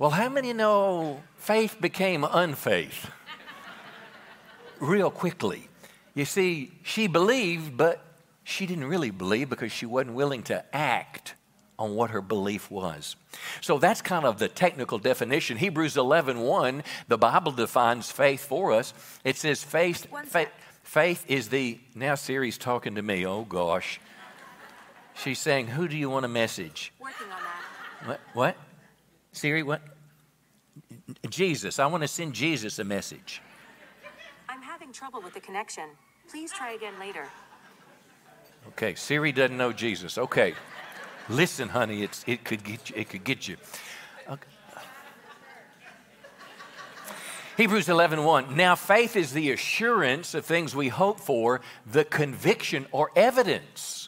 Well, 0.03 0.11
how 0.11 0.29
many 0.29 0.53
know 0.53 1.23
faith 1.37 1.81
became 1.81 2.25
unfaith 2.25 3.09
real 4.81 5.12
quickly? 5.12 5.69
You 6.12 6.25
see, 6.25 6.73
she 6.83 7.07
believed, 7.07 7.77
but 7.77 8.05
she 8.43 8.67
didn't 8.67 8.87
really 8.87 9.12
believe 9.12 9.49
because 9.49 9.71
she 9.71 9.87
wasn't 9.87 10.17
willing 10.17 10.43
to 10.43 10.65
act 10.75 11.37
on 11.79 11.95
what 11.95 12.11
her 12.11 12.21
belief 12.21 12.69
was. 12.69 13.15
So 13.61 13.79
that's 13.79 14.03
kind 14.03 14.25
of 14.25 14.41
the 14.41 14.49
technical 14.49 14.99
definition. 14.99 15.57
Hebrews 15.57 15.97
11 15.97 16.41
1, 16.41 16.83
the 17.07 17.17
Bible 17.17 17.53
defines 17.53 18.11
faith 18.11 18.45
for 18.45 18.73
us. 18.73 18.95
It 19.23 19.37
says 19.37 19.62
faith, 19.62 20.09
faith, 20.27 20.51
faith 20.83 21.25
is 21.29 21.49
the, 21.49 21.79
now 21.95 22.17
Siri's 22.17 22.59
talking 22.59 22.97
to 22.97 23.03
me, 23.03 23.25
oh 23.25 23.45
gosh. 23.45 24.01
She's 25.15 25.38
saying, 25.38 25.69
Who 25.69 25.87
do 25.87 25.97
you 25.97 26.11
want 26.11 26.25
a 26.25 26.29
message? 26.29 26.93
Working 26.99 27.29
on 27.31 27.38
that. 27.38 28.09
What? 28.09 28.21
What? 28.33 28.57
Siri, 29.31 29.62
what? 29.62 29.81
Jesus. 31.29 31.79
I 31.79 31.87
want 31.87 32.03
to 32.03 32.09
send 32.09 32.35
Jesus 32.35 32.79
a 32.79 32.85
message. 32.85 33.43
I'm 34.49 34.63
having 34.63 34.93
trouble 34.93 35.21
with 35.21 35.35
the 35.35 35.41
connection. 35.41 35.85
Please 36.29 36.53
try 36.53 36.73
again 36.73 36.95
later. 36.99 37.27
Okay, 38.69 38.95
Siri 38.95 39.33
doesn't 39.33 39.57
know 39.57 39.73
Jesus. 39.73 40.19
Okay. 40.19 40.55
Listen, 41.29 41.69
honey, 41.69 42.03
it's, 42.03 42.25
it 42.27 42.45
could 42.45 42.65
get 42.65 42.91
you. 42.91 42.97
It 42.97 43.09
could 43.09 43.25
get 43.25 43.49
you. 43.49 43.57
Okay. 44.29 44.49
Hebrews 47.57 47.89
11, 47.89 48.25
1. 48.25 48.57
Now, 48.57 48.75
faith 48.75 49.15
is 49.15 49.33
the 49.33 49.51
assurance 49.53 50.35
of 50.35 50.45
things 50.45 50.75
we 50.75 50.89
hope 50.89 51.21
for, 51.21 51.61
the 51.87 52.05
conviction 52.05 52.87
or 52.93 53.11
evidence 53.15 54.02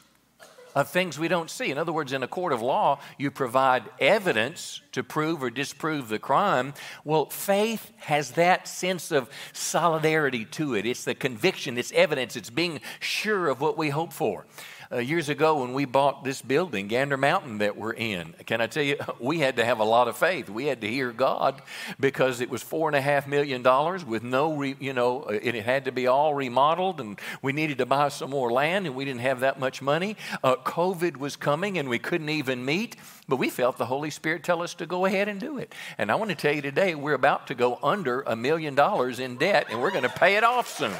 of 0.75 0.89
things 0.89 1.17
we 1.17 1.29
don't 1.29 1.49
see. 1.49 1.71
In 1.71 1.77
other 1.77 1.93
words, 1.93 2.11
in 2.11 2.21
a 2.21 2.27
court 2.27 2.53
of 2.53 2.61
law, 2.61 2.99
you 3.17 3.31
provide 3.31 3.83
evidence 3.99 4.81
to 4.91 5.03
prove 5.03 5.41
or 5.41 5.49
disprove 5.49 6.09
the 6.09 6.19
crime. 6.19 6.73
Well, 7.03 7.29
faith 7.29 7.91
has 7.97 8.31
that 8.31 8.67
sense 8.67 9.11
of 9.11 9.29
solidarity 9.53 10.45
to 10.45 10.75
it. 10.75 10.85
It's 10.85 11.05
the 11.05 11.15
conviction, 11.15 11.77
it's 11.77 11.93
evidence, 11.93 12.35
it's 12.35 12.49
being 12.49 12.81
sure 12.99 13.47
of 13.47 13.61
what 13.61 13.77
we 13.77 13.89
hope 13.89 14.11
for 14.11 14.45
uh, 14.91 14.97
years 14.97 15.29
ago 15.29 15.61
when 15.61 15.73
we 15.73 15.85
bought 15.85 16.23
this 16.23 16.41
building, 16.41 16.87
Gander 16.87 17.17
Mountain, 17.17 17.59
that 17.59 17.77
we're 17.77 17.93
in. 17.93 18.33
Can 18.45 18.61
I 18.61 18.67
tell 18.67 18.83
you, 18.83 18.97
we 19.19 19.39
had 19.39 19.57
to 19.57 19.65
have 19.65 19.79
a 19.79 19.83
lot 19.83 20.07
of 20.07 20.17
faith. 20.17 20.49
We 20.49 20.65
had 20.65 20.81
to 20.81 20.87
hear 20.87 21.11
God 21.11 21.61
because 21.99 22.41
it 22.41 22.49
was 22.49 22.63
four 22.63 22.89
and 22.89 22.95
a 22.95 23.01
half 23.01 23.27
million 23.27 23.61
dollars 23.61 24.05
with 24.05 24.23
no, 24.23 24.53
re, 24.53 24.75
you 24.79 24.93
know, 24.93 25.23
uh, 25.23 25.39
it 25.41 25.55
had 25.55 25.85
to 25.85 25.91
be 25.91 26.07
all 26.07 26.33
remodeled, 26.33 26.99
and 26.99 27.19
we 27.41 27.53
needed 27.53 27.77
to 27.79 27.85
buy 27.85 28.09
some 28.09 28.29
more 28.29 28.51
land, 28.51 28.85
and 28.85 28.95
we 28.95 29.05
didn't 29.05 29.21
have 29.21 29.41
that 29.41 29.59
much 29.59 29.81
money. 29.81 30.15
Uh, 30.43 30.55
COVID 30.55 31.17
was 31.17 31.35
coming, 31.35 31.77
and 31.77 31.89
we 31.89 31.99
couldn't 31.99 32.29
even 32.29 32.65
meet, 32.65 32.95
but 33.27 33.37
we 33.37 33.49
felt 33.49 33.77
the 33.77 33.85
Holy 33.85 34.09
Spirit 34.09 34.43
tell 34.43 34.61
us 34.61 34.73
to 34.75 34.85
go 34.85 35.05
ahead 35.05 35.27
and 35.27 35.39
do 35.39 35.57
it. 35.57 35.73
And 35.97 36.11
I 36.11 36.15
want 36.15 36.29
to 36.29 36.35
tell 36.35 36.53
you 36.53 36.61
today, 36.61 36.95
we're 36.95 37.13
about 37.13 37.47
to 37.47 37.55
go 37.55 37.79
under 37.81 38.21
a 38.21 38.35
million 38.35 38.75
dollars 38.75 39.19
in 39.19 39.37
debt, 39.37 39.67
and 39.69 39.81
we're 39.81 39.91
going 39.91 40.03
to 40.03 40.09
pay 40.09 40.35
it 40.35 40.43
off 40.43 40.67
soon. 40.67 40.93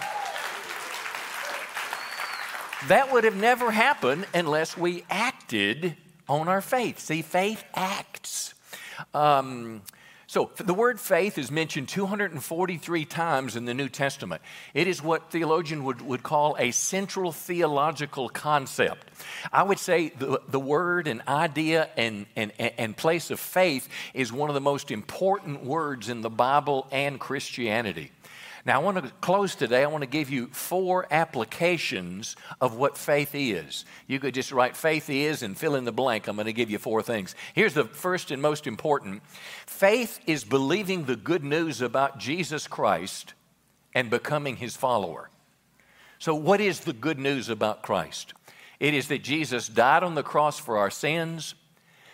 That 2.88 3.12
would 3.12 3.24
have 3.24 3.36
never 3.36 3.72
happened 3.72 4.28
unless 4.34 4.78
we 4.78 5.04
acted 5.10 5.96
on 6.28 6.48
our 6.48 6.62
faith. 6.62 7.00
See, 7.00 7.22
faith 7.22 7.64
acts. 7.74 8.54
Um, 9.14 9.82
so, 10.28 10.52
the 10.58 10.74
word 10.74 11.00
faith 11.00 11.38
is 11.38 11.52
mentioned 11.52 11.88
243 11.88 13.06
times 13.06 13.56
in 13.56 13.66
the 13.66 13.74
New 13.74 13.88
Testament. 13.88 14.42
It 14.74 14.88
is 14.88 15.02
what 15.02 15.32
theologian 15.32 15.84
would, 15.86 16.02
would 16.02 16.24
call 16.24 16.58
a 16.60 16.72
central 16.72 17.32
theological 17.32 18.28
concept. 18.30 19.08
I 19.54 19.64
would 19.64 19.80
say 19.80 20.10
the, 20.10 20.42
the 20.48 20.60
word 20.60 21.08
and 21.08 21.22
idea 21.28 21.90
and, 21.96 22.26
and, 22.36 22.52
and 22.60 22.98
place 22.98 23.30
of 23.30 23.40
faith 23.40 23.88
is 24.14 24.34
one 24.34 24.50
of 24.50 24.56
the 24.56 24.62
most 24.62 24.90
important 24.92 25.64
words 25.64 26.10
in 26.10 26.22
the 26.22 26.30
Bible 26.30 26.88
and 26.92 27.20
Christianity. 27.20 28.12
Now, 28.66 28.82
I 28.82 28.84
want 28.84 28.98
to 28.98 29.12
close 29.22 29.54
today. 29.54 29.84
I 29.84 29.88
want 29.88 30.02
to 30.02 30.10
give 30.10 30.32
you 30.32 30.48
four 30.48 31.06
applications 31.12 32.36
of 32.60 32.76
what 32.76 32.98
faith 32.98 33.36
is. 33.36 33.86
You 34.08 34.20
could 34.20 34.34
just 34.34 34.52
write 34.52 34.76
faith 34.76 35.08
is 35.08 35.44
and 35.44 35.56
fill 35.56 35.76
in 35.76 35.86
the 35.86 35.92
blank. 35.92 36.28
I'm 36.28 36.36
going 36.36 36.48
to 36.48 36.54
give 36.54 36.72
you 36.72 36.80
four 36.80 37.04
things. 37.04 37.36
Here's 37.54 37.76
the 37.76 37.84
first 37.84 38.32
and 38.32 38.42
most 38.42 38.66
important 38.66 39.22
faith 39.68 40.20
is 40.26 40.44
believing 40.44 41.06
the 41.06 41.16
good 41.16 41.44
news 41.44 41.80
about 41.80 42.18
Jesus 42.18 42.68
Christ 42.68 43.36
and 43.94 44.10
becoming 44.10 44.56
his 44.56 44.76
follower. 44.76 45.30
So, 46.18 46.34
what 46.34 46.60
is 46.60 46.80
the 46.80 46.94
good 46.94 47.20
news 47.20 47.50
about 47.50 47.84
Christ? 47.84 48.34
It 48.80 48.96
is 48.96 49.10
that 49.10 49.22
Jesus 49.24 49.68
died 49.68 50.02
on 50.02 50.16
the 50.16 50.24
cross 50.24 50.60
for 50.60 50.78
our 50.78 50.90
sins, 50.90 51.54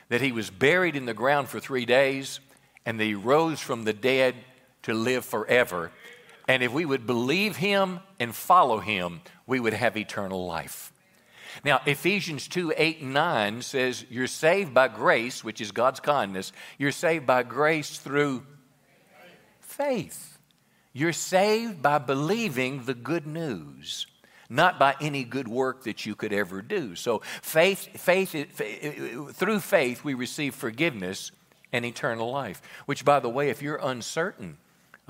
that 0.09 0.21
he 0.21 0.33
was 0.33 0.49
buried 0.49 0.97
in 0.97 1.05
the 1.05 1.13
ground 1.13 1.47
for 1.47 1.61
three 1.61 1.85
days, 1.85 2.41
and 2.85 2.99
that 2.99 3.05
he 3.05 3.15
rose 3.15 3.61
from 3.61 3.85
the 3.85 3.93
dead 3.93 4.35
to 4.83 4.93
live 4.93 5.23
forever 5.23 5.91
and 6.51 6.61
if 6.61 6.73
we 6.73 6.83
would 6.85 7.07
believe 7.07 7.55
him 7.55 8.01
and 8.19 8.35
follow 8.35 8.79
him, 8.79 9.21
we 9.47 9.57
would 9.57 9.71
have 9.71 9.95
eternal 9.95 10.45
life. 10.45 10.91
Now, 11.63 11.79
Ephesians 11.85 12.49
2 12.49 12.73
8 12.75 12.99
and 12.99 13.13
9 13.13 13.61
says, 13.61 14.05
You're 14.09 14.27
saved 14.27 14.73
by 14.73 14.89
grace, 14.89 15.45
which 15.45 15.61
is 15.61 15.71
God's 15.71 16.01
kindness. 16.01 16.51
You're 16.77 16.91
saved 16.91 17.25
by 17.25 17.43
grace 17.43 17.99
through 17.99 18.45
faith. 19.61 20.39
You're 20.91 21.13
saved 21.13 21.81
by 21.81 21.99
believing 21.99 22.83
the 22.83 22.95
good 22.95 23.25
news. 23.25 24.07
not 24.49 24.77
by 24.77 24.93
any 24.99 25.23
good 25.23 25.47
work 25.47 25.85
that 25.85 26.05
you 26.05 26.13
could 26.13 26.33
ever 26.33 26.61
do. 26.61 26.97
So, 26.97 27.21
faith, 27.41 27.97
faith, 27.97 28.31
through 29.37 29.59
faith, 29.61 30.03
we 30.03 30.13
receive 30.15 30.53
forgiveness 30.53 31.31
and 31.71 31.85
eternal 31.85 32.29
life. 32.29 32.61
Which, 32.85 33.05
by 33.05 33.21
the 33.21 33.29
way, 33.29 33.49
if 33.49 33.61
you're 33.61 33.79
uncertain 33.81 34.57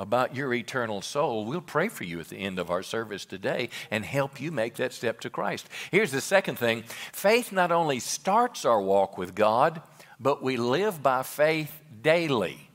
about 0.01 0.35
your 0.35 0.51
eternal 0.51 1.01
soul, 1.01 1.45
we'll 1.45 1.61
pray 1.61 1.87
for 1.87 2.03
you 2.03 2.19
at 2.19 2.29
the 2.29 2.37
end 2.37 2.57
of 2.57 2.71
our 2.71 2.81
service 2.81 3.23
today 3.23 3.69
and 3.91 4.03
help 4.03 4.41
you 4.41 4.51
make 4.51 4.75
that 4.75 4.93
step 4.93 5.19
to 5.19 5.29
Christ. 5.29 5.69
Here's 5.91 6.11
the 6.11 6.21
second 6.21 6.57
thing 6.57 6.83
faith 7.13 7.51
not 7.51 7.71
only 7.71 7.99
starts 7.99 8.65
our 8.65 8.81
walk 8.81 9.17
with 9.17 9.35
God, 9.35 9.81
but 10.19 10.41
we 10.41 10.57
live 10.57 11.03
by 11.03 11.21
faith 11.21 11.79
daily. 12.01 12.67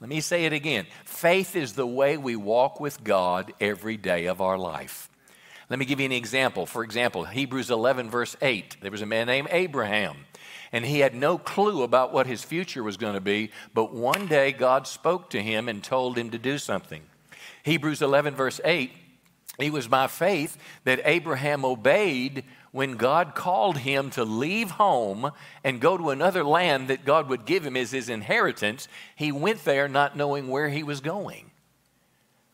Let 0.00 0.08
me 0.08 0.20
say 0.20 0.46
it 0.46 0.52
again. 0.54 0.86
Faith 1.04 1.56
is 1.56 1.74
the 1.74 1.86
way 1.86 2.16
we 2.16 2.36
walk 2.36 2.80
with 2.80 3.04
God 3.04 3.52
every 3.60 3.98
day 3.98 4.26
of 4.26 4.40
our 4.40 4.58
life. 4.58 5.10
Let 5.68 5.78
me 5.78 5.84
give 5.84 6.00
you 6.00 6.06
an 6.06 6.12
example. 6.12 6.64
For 6.64 6.84
example, 6.84 7.24
Hebrews 7.24 7.70
11, 7.70 8.08
verse 8.08 8.36
8. 8.40 8.76
There 8.80 8.90
was 8.90 9.02
a 9.02 9.06
man 9.06 9.26
named 9.26 9.48
Abraham 9.50 10.16
and 10.76 10.84
he 10.84 10.98
had 10.98 11.14
no 11.14 11.38
clue 11.38 11.82
about 11.82 12.12
what 12.12 12.26
his 12.26 12.44
future 12.44 12.82
was 12.82 12.98
going 12.98 13.14
to 13.14 13.20
be, 13.20 13.50
but 13.72 13.94
one 13.94 14.26
day 14.26 14.52
God 14.52 14.86
spoke 14.86 15.30
to 15.30 15.42
him 15.42 15.70
and 15.70 15.82
told 15.82 16.18
him 16.18 16.28
to 16.32 16.38
do 16.38 16.58
something. 16.58 17.02
Hebrews 17.62 18.02
11, 18.02 18.34
verse 18.34 18.60
8 18.62 18.90
it 19.58 19.72
was 19.72 19.88
by 19.88 20.06
faith 20.06 20.58
that 20.84 21.00
Abraham 21.06 21.64
obeyed 21.64 22.44
when 22.72 22.98
God 22.98 23.34
called 23.34 23.78
him 23.78 24.10
to 24.10 24.22
leave 24.22 24.72
home 24.72 25.32
and 25.64 25.80
go 25.80 25.96
to 25.96 26.10
another 26.10 26.44
land 26.44 26.88
that 26.88 27.06
God 27.06 27.30
would 27.30 27.46
give 27.46 27.64
him 27.64 27.74
as 27.74 27.90
his 27.90 28.10
inheritance. 28.10 28.86
He 29.14 29.32
went 29.32 29.64
there 29.64 29.88
not 29.88 30.14
knowing 30.14 30.48
where 30.48 30.68
he 30.68 30.82
was 30.82 31.00
going. 31.00 31.52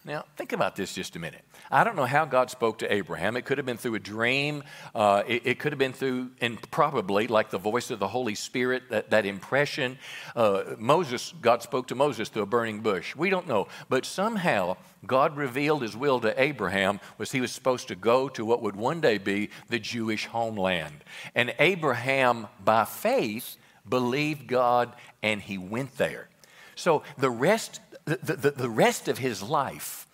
Now, 0.04 0.24
think 0.36 0.52
about 0.52 0.74
this 0.74 0.94
just 0.94 1.14
a 1.14 1.20
minute. 1.20 1.42
I 1.70 1.84
don't 1.84 1.94
know 1.94 2.06
how 2.06 2.24
God 2.24 2.50
spoke 2.50 2.78
to 2.78 2.92
Abraham. 2.92 3.36
It 3.36 3.44
could 3.44 3.58
have 3.58 3.66
been 3.66 3.76
through 3.76 3.94
a 3.94 4.00
dream. 4.00 4.64
Uh, 4.96 5.22
it, 5.28 5.46
it, 5.46 5.58
could 5.60 5.70
have 5.70 5.78
been 5.78 5.92
through, 5.92 6.30
and 6.40 6.60
probably 6.72 7.28
like 7.28 7.50
the 7.50 7.58
voice 7.58 7.92
of 7.92 8.00
the 8.00 8.08
Holy 8.08 8.34
Spirit, 8.34 8.82
that, 8.90 9.10
that 9.10 9.26
impression. 9.26 9.98
Uh, 10.34 10.74
Moses, 10.76 11.32
God 11.40 11.62
spoke 11.62 11.86
to 11.88 11.94
Moses 11.94 12.28
through 12.28 12.42
a 12.42 12.46
burning 12.46 12.80
bush. 12.80 13.14
We 13.14 13.30
don't 13.30 13.46
know. 13.46 13.68
But 13.88 14.04
somehow, 14.04 14.76
God 15.06 15.36
revealed 15.36 15.82
his 15.82 15.96
will 15.96 16.18
to 16.20 16.40
Abraham 16.40 16.98
was 17.16 17.30
he 17.30 17.40
was 17.40 17.52
supposed 17.52 17.86
to 17.88 17.94
go 17.94 18.28
to 18.30 18.44
what 18.44 18.60
would 18.60 18.74
one 18.74 19.00
day 19.00 19.18
be 19.18 19.50
the 19.68 19.78
Jewish 19.78 20.26
homeland. 20.26 21.04
And 21.36 21.54
Abraham, 21.60 22.48
by 22.64 22.86
faith, 22.86 23.56
believed 23.88 24.48
God 24.48 24.92
and 25.22 25.40
he 25.40 25.58
went 25.58 25.96
there. 25.96 26.28
So 26.74 27.02
the 27.18 27.30
rest, 27.30 27.80
the, 28.04 28.36
the, 28.36 28.50
the 28.50 28.70
rest 28.70 29.08
of 29.08 29.18
his 29.18 29.42
life 29.42 30.06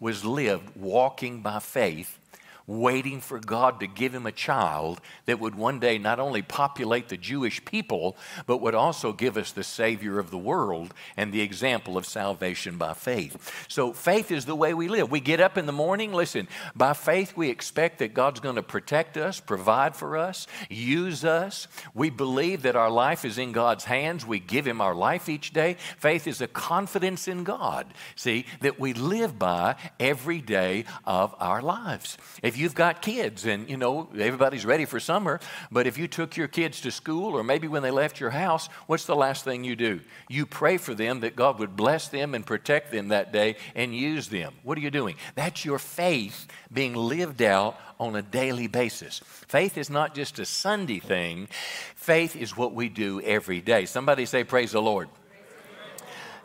was 0.00 0.24
lived 0.24 0.76
walking 0.76 1.42
by 1.42 1.58
faith 1.58 2.18
waiting 2.80 3.20
for 3.20 3.38
God 3.38 3.80
to 3.80 3.86
give 3.86 4.14
him 4.14 4.26
a 4.26 4.32
child 4.32 5.00
that 5.26 5.40
would 5.40 5.54
one 5.54 5.78
day 5.78 5.98
not 5.98 6.18
only 6.18 6.42
populate 6.42 7.08
the 7.08 7.16
Jewish 7.16 7.64
people, 7.64 8.16
but 8.46 8.60
would 8.60 8.74
also 8.74 9.12
give 9.12 9.36
us 9.36 9.52
the 9.52 9.64
Savior 9.64 10.18
of 10.18 10.30
the 10.30 10.38
world 10.38 10.94
and 11.16 11.32
the 11.32 11.40
example 11.40 11.96
of 11.96 12.06
salvation 12.06 12.78
by 12.78 12.94
faith. 12.94 13.66
So, 13.68 13.92
faith 13.92 14.30
is 14.30 14.46
the 14.46 14.54
way 14.54 14.74
we 14.74 14.88
live. 14.88 15.10
We 15.10 15.20
get 15.20 15.40
up 15.40 15.58
in 15.58 15.66
the 15.66 15.72
morning, 15.72 16.12
listen, 16.12 16.48
by 16.74 16.92
faith, 16.92 17.36
we 17.36 17.50
expect 17.50 17.98
that 17.98 18.14
God's 18.14 18.40
going 18.40 18.56
to 18.56 18.62
protect 18.62 19.16
us, 19.16 19.40
provide 19.40 19.94
for 19.94 20.16
us, 20.16 20.46
use 20.68 21.24
us. 21.24 21.68
We 21.94 22.10
believe 22.10 22.62
that 22.62 22.76
our 22.76 22.90
life 22.90 23.24
is 23.24 23.38
in 23.38 23.52
God's 23.52 23.84
hands. 23.84 24.26
We 24.26 24.40
give 24.40 24.66
Him 24.66 24.80
our 24.80 24.94
life 24.94 25.28
each 25.28 25.52
day. 25.52 25.76
Faith 25.98 26.26
is 26.26 26.40
a 26.40 26.46
confidence 26.46 27.28
in 27.28 27.44
God, 27.44 27.92
see, 28.16 28.46
that 28.60 28.80
we 28.80 28.92
live 28.94 29.38
by 29.38 29.76
every 30.00 30.40
day 30.40 30.84
of 31.04 31.34
our 31.38 31.60
lives. 31.60 32.16
If 32.42 32.56
you've 32.62 32.74
got 32.74 33.02
kids 33.02 33.44
and, 33.44 33.68
you 33.68 33.76
know, 33.76 34.08
everybody's 34.16 34.64
ready 34.64 34.84
for 34.84 35.00
summer, 35.00 35.40
but 35.70 35.86
if 35.86 35.98
you 35.98 36.06
took 36.06 36.36
your 36.36 36.48
kids 36.48 36.80
to 36.82 36.90
school 36.90 37.36
or 37.36 37.42
maybe 37.42 37.66
when 37.66 37.82
they 37.82 37.90
left 37.90 38.20
your 38.20 38.30
house, 38.30 38.68
what's 38.86 39.04
the 39.04 39.16
last 39.16 39.44
thing 39.44 39.64
you 39.64 39.74
do? 39.74 40.00
You 40.30 40.46
pray 40.46 40.76
for 40.78 40.94
them 40.94 41.20
that 41.20 41.34
God 41.34 41.58
would 41.58 41.76
bless 41.76 42.08
them 42.08 42.34
and 42.34 42.46
protect 42.46 42.92
them 42.92 43.08
that 43.08 43.32
day 43.32 43.56
and 43.74 43.94
use 43.94 44.28
them. 44.28 44.54
What 44.62 44.78
are 44.78 44.80
you 44.80 44.92
doing? 44.92 45.16
That's 45.34 45.64
your 45.64 45.80
faith 45.80 46.46
being 46.72 46.94
lived 46.94 47.42
out 47.42 47.76
on 47.98 48.14
a 48.16 48.22
daily 48.22 48.68
basis. 48.68 49.20
Faith 49.24 49.76
is 49.76 49.90
not 49.90 50.14
just 50.14 50.38
a 50.38 50.46
Sunday 50.46 51.00
thing, 51.00 51.48
faith 51.96 52.36
is 52.36 52.56
what 52.56 52.72
we 52.72 52.88
do 52.88 53.20
every 53.20 53.60
day. 53.60 53.84
Somebody 53.86 54.24
say, 54.24 54.44
Praise 54.44 54.72
the 54.72 54.82
Lord. 54.82 55.08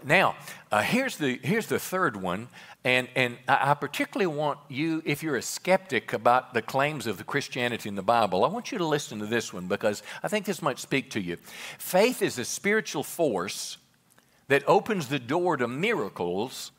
Now, 0.04 0.36
uh, 0.72 0.82
here's, 0.82 1.18
the, 1.18 1.40
here's 1.44 1.68
the 1.68 1.80
third 1.80 2.16
one 2.16 2.50
and, 2.88 3.10
and 3.18 3.38
I 3.50 3.74
particularly 3.74 4.34
want 4.34 4.60
you, 4.70 5.02
if 5.04 5.22
you're 5.22 5.36
a 5.36 5.42
skeptic 5.42 6.14
about 6.14 6.54
the 6.54 6.62
claims 6.62 7.06
of 7.06 7.18
the 7.18 7.26
Christianity 7.26 7.90
in 7.90 7.96
the 7.96 8.02
Bible, 8.02 8.46
I 8.46 8.48
want 8.48 8.72
you 8.72 8.78
to 8.78 8.86
listen 8.86 9.20
to 9.20 9.26
this 9.26 9.52
one 9.52 9.68
because 9.68 10.04
I 10.24 10.30
think 10.30 10.46
this 10.46 10.62
might 10.62 10.80
speak 10.80 11.12
to 11.12 11.20
you. 11.20 11.36
Faith 11.78 12.22
is 12.22 12.40
a 12.40 12.46
spiritual 12.46 13.04
force 13.04 13.78
that 14.48 14.64
opens 14.68 15.10
the 15.10 15.20
door 15.20 15.58
to 15.58 15.68
miracles 15.68 16.72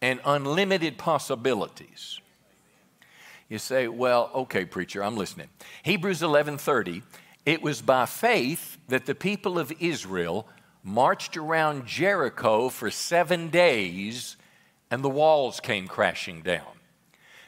and 0.00 0.18
unlimited 0.24 0.98
possibilities. 0.98 2.18
You 3.48 3.58
say, 3.58 3.86
well, 3.86 4.32
okay, 4.34 4.64
preacher, 4.64 5.04
I'm 5.04 5.16
listening. 5.16 5.46
Hebrews 5.84 6.22
11:30, 6.22 7.02
it 7.46 7.62
was 7.62 7.82
by 7.82 8.06
faith 8.06 8.78
that 8.88 9.06
the 9.06 9.14
people 9.14 9.60
of 9.60 9.72
Israel 9.78 10.48
marched 10.82 11.36
around 11.36 11.86
Jericho 11.86 12.68
for 12.68 12.90
7 12.90 13.48
days 13.48 14.36
and 14.92 15.02
the 15.02 15.08
walls 15.08 15.58
came 15.58 15.88
crashing 15.88 16.42
down. 16.42 16.66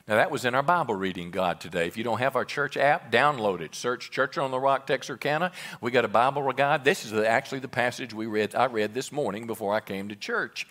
Now, 0.08 0.16
that 0.16 0.30
was 0.30 0.46
in 0.46 0.54
our 0.54 0.62
Bible 0.62 0.94
reading 0.94 1.30
guide 1.30 1.60
today. 1.60 1.86
If 1.86 1.98
you 1.98 2.02
don't 2.02 2.18
have 2.18 2.36
our 2.36 2.44
church 2.44 2.78
app, 2.78 3.12
download 3.12 3.60
it. 3.60 3.74
Search 3.74 4.10
Church 4.10 4.38
on 4.38 4.50
the 4.50 4.58
Rock, 4.58 4.86
Texarkana. 4.86 5.52
We 5.82 5.90
got 5.90 6.06
a 6.06 6.08
Bible 6.08 6.50
guide. 6.52 6.84
This 6.84 7.04
is 7.04 7.12
actually 7.12 7.58
the 7.58 7.68
passage 7.68 8.14
we 8.14 8.24
read, 8.24 8.54
I 8.54 8.64
read 8.66 8.94
this 8.94 9.12
morning 9.12 9.46
before 9.46 9.74
I 9.74 9.80
came 9.80 10.08
to 10.08 10.16
church. 10.16 10.66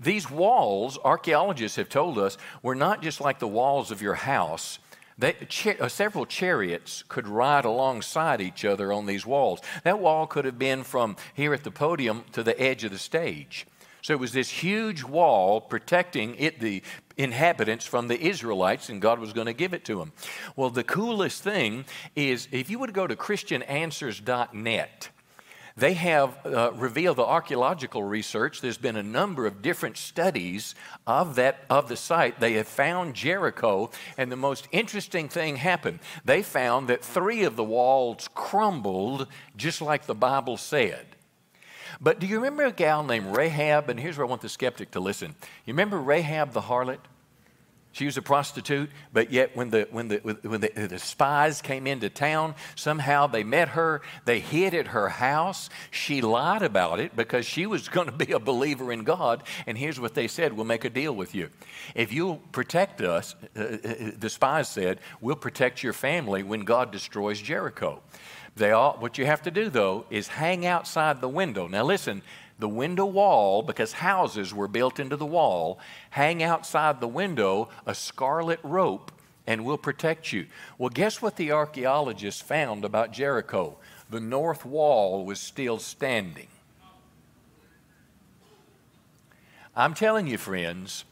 These 0.00 0.28
walls, 0.28 0.98
archaeologists 1.04 1.76
have 1.76 1.88
told 1.88 2.18
us, 2.18 2.36
were 2.64 2.74
not 2.74 3.00
just 3.00 3.20
like 3.20 3.38
the 3.38 3.46
walls 3.46 3.92
of 3.92 4.02
your 4.02 4.14
house. 4.14 4.80
They, 5.18 5.36
uh, 5.80 5.88
several 5.88 6.26
chariots 6.26 7.04
could 7.08 7.28
ride 7.28 7.64
alongside 7.64 8.40
each 8.40 8.64
other 8.64 8.92
on 8.92 9.06
these 9.06 9.24
walls. 9.24 9.60
That 9.84 10.00
wall 10.00 10.26
could 10.26 10.44
have 10.44 10.58
been 10.58 10.82
from 10.82 11.14
here 11.34 11.54
at 11.54 11.62
the 11.62 11.70
podium 11.70 12.24
to 12.32 12.42
the 12.42 12.60
edge 12.60 12.82
of 12.82 12.90
the 12.90 12.98
stage. 12.98 13.66
So 14.02 14.14
it 14.14 14.20
was 14.20 14.32
this 14.32 14.48
huge 14.48 15.02
wall 15.02 15.60
protecting 15.60 16.36
it, 16.36 16.60
the 16.60 16.82
inhabitants 17.16 17.84
from 17.84 18.08
the 18.08 18.20
Israelites, 18.20 18.88
and 18.88 19.02
God 19.02 19.18
was 19.18 19.32
going 19.32 19.46
to 19.46 19.52
give 19.52 19.74
it 19.74 19.84
to 19.86 19.98
them. 19.98 20.12
Well, 20.56 20.70
the 20.70 20.84
coolest 20.84 21.42
thing 21.42 21.84
is 22.14 22.48
if 22.52 22.70
you 22.70 22.78
would 22.78 22.92
go 22.92 23.06
to 23.06 23.16
ChristianAnswers.net, 23.16 25.10
they 25.78 25.94
have 25.94 26.44
uh, 26.44 26.72
revealed 26.72 27.18
the 27.18 27.24
archaeological 27.24 28.02
research. 28.02 28.60
There's 28.60 28.78
been 28.78 28.96
a 28.96 29.02
number 29.02 29.46
of 29.46 29.62
different 29.62 29.96
studies 29.96 30.74
of 31.06 31.36
that 31.36 31.64
of 31.70 31.88
the 31.88 31.96
site. 31.96 32.40
They 32.40 32.54
have 32.54 32.66
found 32.66 33.14
Jericho, 33.14 33.90
and 34.16 34.30
the 34.32 34.36
most 34.36 34.66
interesting 34.72 35.28
thing 35.28 35.54
happened. 35.54 36.00
They 36.24 36.42
found 36.42 36.88
that 36.88 37.04
three 37.04 37.44
of 37.44 37.54
the 37.54 37.62
walls 37.62 38.28
crumbled, 38.34 39.28
just 39.56 39.80
like 39.80 40.06
the 40.06 40.16
Bible 40.16 40.56
said. 40.56 41.06
But 42.00 42.20
do 42.20 42.26
you 42.26 42.36
remember 42.36 42.64
a 42.64 42.72
gal 42.72 43.02
named 43.02 43.36
Rahab? 43.36 43.88
And 43.88 43.98
here's 43.98 44.16
where 44.16 44.26
I 44.26 44.30
want 44.30 44.42
the 44.42 44.48
skeptic 44.48 44.92
to 44.92 45.00
listen. 45.00 45.34
You 45.64 45.74
remember 45.74 46.00
Rahab 46.00 46.52
the 46.52 46.60
harlot? 46.60 47.00
She 47.92 48.04
was 48.04 48.16
a 48.16 48.22
prostitute, 48.22 48.90
but 49.12 49.32
yet 49.32 49.56
when 49.56 49.70
the, 49.70 49.88
when, 49.90 50.06
the, 50.06 50.18
when 50.18 50.60
the, 50.60 50.68
the, 50.68 50.98
spies 50.98 51.60
came 51.62 51.86
into 51.86 52.08
town, 52.08 52.54
somehow 52.76 53.26
they 53.26 53.42
met 53.42 53.70
her. 53.70 54.02
They 54.24 54.38
hid 54.40 54.74
at 54.74 54.88
her 54.88 55.08
house. 55.08 55.68
She 55.90 56.20
lied 56.20 56.62
about 56.62 57.00
it 57.00 57.16
because 57.16 57.46
she 57.46 57.66
was 57.66 57.88
going 57.88 58.06
to 58.06 58.12
be 58.12 58.32
a 58.32 58.38
believer 58.38 58.92
in 58.92 59.02
God. 59.04 59.42
And 59.66 59.76
here's 59.76 59.98
what 59.98 60.14
they 60.14 60.28
said 60.28 60.52
We'll 60.52 60.66
make 60.66 60.84
a 60.84 60.90
deal 60.90 61.12
with 61.12 61.34
you. 61.34 61.50
If 61.96 62.12
you'll 62.12 62.36
protect 62.52 63.00
us, 63.00 63.34
uh, 63.56 63.62
uh 63.62 64.10
the 64.16 64.30
spies 64.30 64.68
said, 64.68 65.00
we'll 65.20 65.34
protect 65.34 65.82
your 65.82 65.94
family 65.94 66.42
when 66.42 66.60
God 66.60 66.92
destroys 66.92 67.40
Jericho. 67.40 68.02
They 68.58 68.72
all, 68.72 68.96
what 68.98 69.18
you 69.18 69.26
have 69.26 69.42
to 69.42 69.50
do, 69.50 69.70
though, 69.70 70.04
is 70.10 70.28
hang 70.28 70.66
outside 70.66 71.20
the 71.20 71.28
window. 71.28 71.68
Now, 71.68 71.84
listen, 71.84 72.22
the 72.58 72.68
window 72.68 73.06
wall, 73.06 73.62
because 73.62 73.92
houses 73.92 74.52
were 74.52 74.68
built 74.68 74.98
into 74.98 75.16
the 75.16 75.26
wall, 75.26 75.78
hang 76.10 76.42
outside 76.42 77.00
the 77.00 77.08
window 77.08 77.68
a 77.86 77.94
scarlet 77.94 78.58
rope 78.62 79.12
and 79.46 79.64
we'll 79.64 79.78
protect 79.78 80.30
you. 80.30 80.46
Well, 80.76 80.90
guess 80.90 81.22
what 81.22 81.36
the 81.36 81.52
archaeologists 81.52 82.42
found 82.42 82.84
about 82.84 83.12
Jericho? 83.12 83.78
The 84.10 84.20
north 84.20 84.66
wall 84.66 85.24
was 85.24 85.40
still 85.40 85.78
standing. 85.78 86.48
I'm 89.74 89.94
telling 89.94 90.26
you, 90.26 90.36
friends, 90.36 91.04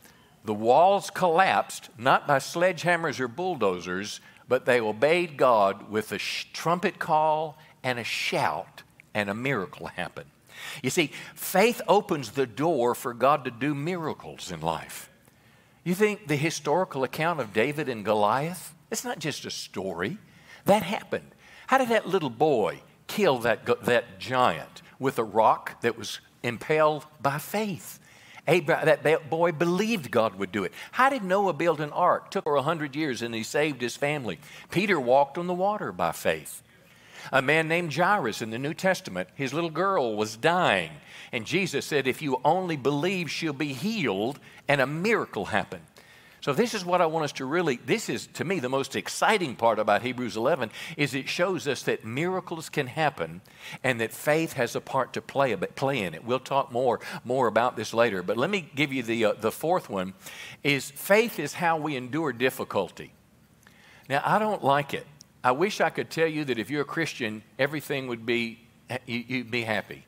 the 0.44 0.52
walls 0.52 1.08
collapsed 1.08 1.88
not 1.96 2.26
by 2.26 2.38
sledgehammers 2.38 3.20
or 3.20 3.28
bulldozers, 3.28 4.20
but 4.48 4.64
they 4.64 4.80
obeyed 4.80 5.36
God 5.36 5.90
with 5.90 6.12
a 6.12 6.18
sh- 6.18 6.46
trumpet 6.52 6.98
call 6.98 7.58
and 7.82 7.98
a 7.98 8.04
shout, 8.04 8.82
and 9.14 9.30
a 9.30 9.34
miracle 9.34 9.86
happened. 9.86 10.30
You 10.82 10.90
see, 10.90 11.12
faith 11.34 11.80
opens 11.86 12.32
the 12.32 12.46
door 12.46 12.94
for 12.94 13.14
God 13.14 13.44
to 13.44 13.50
do 13.50 13.74
miracles 13.74 14.50
in 14.50 14.60
life. 14.60 15.10
You 15.84 15.94
think 15.94 16.26
the 16.26 16.36
historical 16.36 17.04
account 17.04 17.40
of 17.40 17.52
David 17.52 17.88
and 17.88 18.04
Goliath, 18.04 18.74
it's 18.90 19.04
not 19.04 19.18
just 19.18 19.44
a 19.44 19.50
story. 19.50 20.18
That 20.64 20.82
happened. 20.82 21.34
How 21.68 21.78
did 21.78 21.88
that 21.90 22.08
little 22.08 22.30
boy 22.30 22.80
kill 23.06 23.38
that, 23.40 23.84
that 23.84 24.18
giant 24.18 24.82
with 24.98 25.18
a 25.18 25.24
rock 25.24 25.80
that 25.82 25.96
was 25.96 26.20
impaled 26.42 27.06
by 27.20 27.38
faith? 27.38 28.00
Abraham, 28.48 28.98
that 29.02 29.30
boy 29.30 29.52
believed 29.52 30.10
God 30.10 30.36
would 30.36 30.52
do 30.52 30.64
it. 30.64 30.72
How 30.92 31.10
did 31.10 31.24
Noah 31.24 31.52
build 31.52 31.80
an 31.80 31.90
ark? 31.90 32.30
Took 32.30 32.46
over 32.46 32.56
100 32.56 32.94
years 32.94 33.22
and 33.22 33.34
he 33.34 33.42
saved 33.42 33.80
his 33.80 33.96
family. 33.96 34.38
Peter 34.70 35.00
walked 35.00 35.36
on 35.36 35.46
the 35.46 35.54
water 35.54 35.90
by 35.90 36.12
faith. 36.12 36.62
A 37.32 37.42
man 37.42 37.66
named 37.66 37.92
Jairus 37.92 38.42
in 38.42 38.50
the 38.50 38.58
New 38.58 38.74
Testament, 38.74 39.28
his 39.34 39.52
little 39.52 39.70
girl 39.70 40.14
was 40.14 40.36
dying. 40.36 40.92
And 41.32 41.44
Jesus 41.44 41.84
said, 41.84 42.06
If 42.06 42.22
you 42.22 42.40
only 42.44 42.76
believe, 42.76 43.30
she'll 43.30 43.52
be 43.52 43.72
healed, 43.72 44.38
and 44.68 44.80
a 44.80 44.86
miracle 44.86 45.46
happened. 45.46 45.82
So 46.46 46.52
this 46.52 46.74
is 46.74 46.84
what 46.84 47.00
I 47.00 47.06
want 47.06 47.24
us 47.24 47.32
to 47.32 47.44
really 47.44 47.74
this 47.74 48.08
is 48.08 48.28
to 48.34 48.44
me 48.44 48.60
the 48.60 48.68
most 48.68 48.94
exciting 48.94 49.56
part 49.56 49.80
about 49.80 50.02
Hebrews 50.02 50.36
11 50.36 50.70
is 50.96 51.12
it 51.12 51.28
shows 51.28 51.66
us 51.66 51.82
that 51.82 52.04
miracles 52.04 52.68
can 52.68 52.86
happen 52.86 53.40
and 53.82 54.00
that 54.00 54.12
faith 54.12 54.52
has 54.52 54.76
a 54.76 54.80
part 54.80 55.12
to 55.14 55.20
play 55.20 55.56
play 55.56 56.04
in 56.04 56.14
it. 56.14 56.24
We'll 56.24 56.38
talk 56.38 56.70
more 56.70 57.00
more 57.24 57.48
about 57.48 57.74
this 57.74 57.92
later, 57.92 58.22
but 58.22 58.36
let 58.36 58.48
me 58.48 58.70
give 58.76 58.92
you 58.92 59.02
the 59.02 59.24
uh, 59.24 59.32
the 59.32 59.50
fourth 59.50 59.90
one 59.90 60.14
is 60.62 60.88
faith 60.88 61.40
is 61.40 61.54
how 61.54 61.78
we 61.78 61.96
endure 61.96 62.32
difficulty. 62.32 63.12
Now, 64.08 64.22
I 64.24 64.38
don't 64.38 64.62
like 64.62 64.94
it. 64.94 65.08
I 65.42 65.50
wish 65.50 65.80
I 65.80 65.90
could 65.90 66.10
tell 66.10 66.28
you 66.28 66.44
that 66.44 66.60
if 66.60 66.70
you're 66.70 66.82
a 66.82 66.84
Christian, 66.84 67.42
everything 67.58 68.06
would 68.06 68.24
be 68.24 68.60
you'd 69.04 69.50
be 69.50 69.62
happy. 69.62 70.06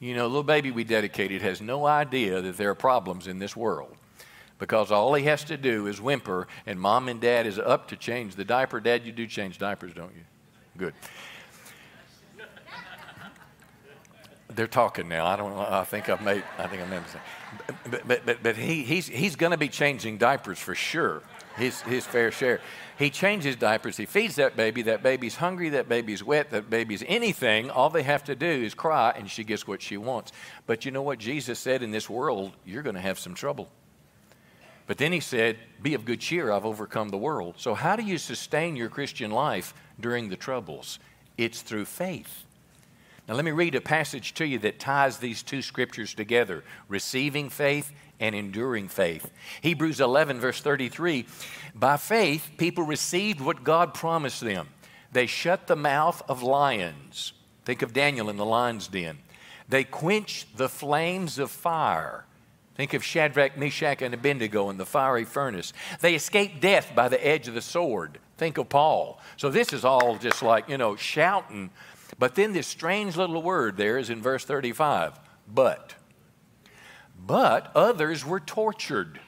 You 0.00 0.16
know, 0.16 0.28
little 0.28 0.44
baby 0.44 0.70
we 0.70 0.84
dedicated 0.84 1.42
has 1.42 1.60
no 1.60 1.84
idea 1.84 2.40
that 2.40 2.56
there 2.56 2.70
are 2.70 2.74
problems 2.74 3.26
in 3.26 3.38
this 3.38 3.54
world 3.54 3.98
because 4.62 4.92
all 4.92 5.12
he 5.14 5.24
has 5.24 5.42
to 5.42 5.56
do 5.56 5.88
is 5.88 6.00
whimper, 6.00 6.46
and 6.66 6.78
mom 6.78 7.08
and 7.08 7.20
dad 7.20 7.48
is 7.48 7.58
up 7.58 7.88
to 7.88 7.96
change 7.96 8.36
the 8.36 8.44
diaper. 8.44 8.78
Dad, 8.78 9.04
you 9.04 9.10
do 9.10 9.26
change 9.26 9.58
diapers, 9.58 9.92
don't 9.92 10.14
you? 10.14 10.22
Good. 10.78 10.94
They're 14.54 14.68
talking 14.68 15.08
now. 15.08 15.26
I 15.26 15.34
don't. 15.34 15.52
I 15.58 15.82
think 15.82 16.08
I've 16.08 16.22
made. 16.22 16.44
I 16.58 16.68
think 16.68 16.80
I 16.80 16.86
made 16.86 16.98
a 16.98 17.88
But 17.90 18.06
but 18.06 18.24
but, 18.24 18.42
but 18.44 18.56
he, 18.56 18.84
he's 18.84 19.08
he's 19.08 19.34
going 19.34 19.50
to 19.50 19.56
be 19.56 19.66
changing 19.66 20.18
diapers 20.18 20.60
for 20.60 20.76
sure. 20.76 21.24
His 21.56 21.80
his 21.80 22.06
fair 22.06 22.30
share. 22.30 22.60
He 22.96 23.10
changes 23.10 23.56
diapers. 23.56 23.96
He 23.96 24.06
feeds 24.06 24.36
that 24.36 24.56
baby. 24.56 24.82
That 24.82 25.02
baby's 25.02 25.34
hungry. 25.34 25.70
That 25.70 25.88
baby's 25.88 26.22
wet. 26.22 26.50
That 26.50 26.70
baby's 26.70 27.02
anything. 27.08 27.68
All 27.68 27.90
they 27.90 28.04
have 28.04 28.22
to 28.24 28.36
do 28.36 28.46
is 28.46 28.74
cry, 28.74 29.12
and 29.16 29.28
she 29.28 29.42
gets 29.42 29.66
what 29.66 29.82
she 29.82 29.96
wants. 29.96 30.30
But 30.66 30.84
you 30.84 30.92
know 30.92 31.02
what 31.02 31.18
Jesus 31.18 31.58
said 31.58 31.82
in 31.82 31.90
this 31.90 32.08
world? 32.08 32.52
You're 32.64 32.84
going 32.84 32.94
to 32.94 33.00
have 33.00 33.18
some 33.18 33.34
trouble. 33.34 33.68
But 34.92 34.98
then 34.98 35.12
he 35.12 35.20
said, 35.20 35.56
Be 35.80 35.94
of 35.94 36.04
good 36.04 36.20
cheer, 36.20 36.52
I've 36.52 36.66
overcome 36.66 37.08
the 37.08 37.16
world. 37.16 37.54
So, 37.56 37.72
how 37.72 37.96
do 37.96 38.02
you 38.02 38.18
sustain 38.18 38.76
your 38.76 38.90
Christian 38.90 39.30
life 39.30 39.72
during 39.98 40.28
the 40.28 40.36
troubles? 40.36 40.98
It's 41.38 41.62
through 41.62 41.86
faith. 41.86 42.44
Now, 43.26 43.32
let 43.32 43.46
me 43.46 43.52
read 43.52 43.74
a 43.74 43.80
passage 43.80 44.34
to 44.34 44.46
you 44.46 44.58
that 44.58 44.78
ties 44.78 45.16
these 45.16 45.42
two 45.42 45.62
scriptures 45.62 46.12
together 46.12 46.62
receiving 46.88 47.48
faith 47.48 47.90
and 48.20 48.34
enduring 48.34 48.88
faith. 48.88 49.30
Hebrews 49.62 49.98
11, 49.98 50.40
verse 50.40 50.60
33 50.60 51.24
By 51.74 51.96
faith, 51.96 52.50
people 52.58 52.84
received 52.84 53.40
what 53.40 53.64
God 53.64 53.94
promised 53.94 54.42
them. 54.42 54.68
They 55.10 55.24
shut 55.24 55.68
the 55.68 55.74
mouth 55.74 56.20
of 56.28 56.42
lions. 56.42 57.32
Think 57.64 57.80
of 57.80 57.94
Daniel 57.94 58.28
in 58.28 58.36
the 58.36 58.44
lion's 58.44 58.88
den. 58.88 59.20
They 59.70 59.84
quenched 59.84 60.58
the 60.58 60.68
flames 60.68 61.38
of 61.38 61.50
fire. 61.50 62.26
Think 62.74 62.94
of 62.94 63.04
Shadrach, 63.04 63.56
Meshach, 63.58 64.00
and 64.00 64.14
Abednego 64.14 64.70
in 64.70 64.78
the 64.78 64.86
fiery 64.86 65.24
furnace. 65.24 65.72
They 66.00 66.14
escaped 66.14 66.60
death 66.60 66.92
by 66.94 67.08
the 67.08 67.24
edge 67.24 67.48
of 67.48 67.54
the 67.54 67.60
sword. 67.60 68.18
Think 68.38 68.56
of 68.58 68.68
Paul. 68.68 69.20
So 69.36 69.50
this 69.50 69.72
is 69.72 69.84
all 69.84 70.16
just 70.16 70.42
like, 70.42 70.68
you 70.68 70.78
know, 70.78 70.96
shouting. 70.96 71.70
But 72.18 72.34
then 72.34 72.52
this 72.52 72.66
strange 72.66 73.16
little 73.16 73.42
word 73.42 73.76
there 73.76 73.98
is 73.98 74.10
in 74.10 74.22
verse 74.22 74.44
35 74.44 75.18
but. 75.52 75.94
But 77.24 77.70
others 77.74 78.24
were 78.24 78.40
tortured. 78.40 79.20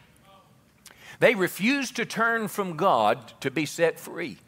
They 1.20 1.34
refused 1.34 1.96
to 1.96 2.04
turn 2.04 2.48
from 2.48 2.76
God 2.76 3.32
to 3.40 3.50
be 3.50 3.66
set 3.66 4.00
free. 4.00 4.38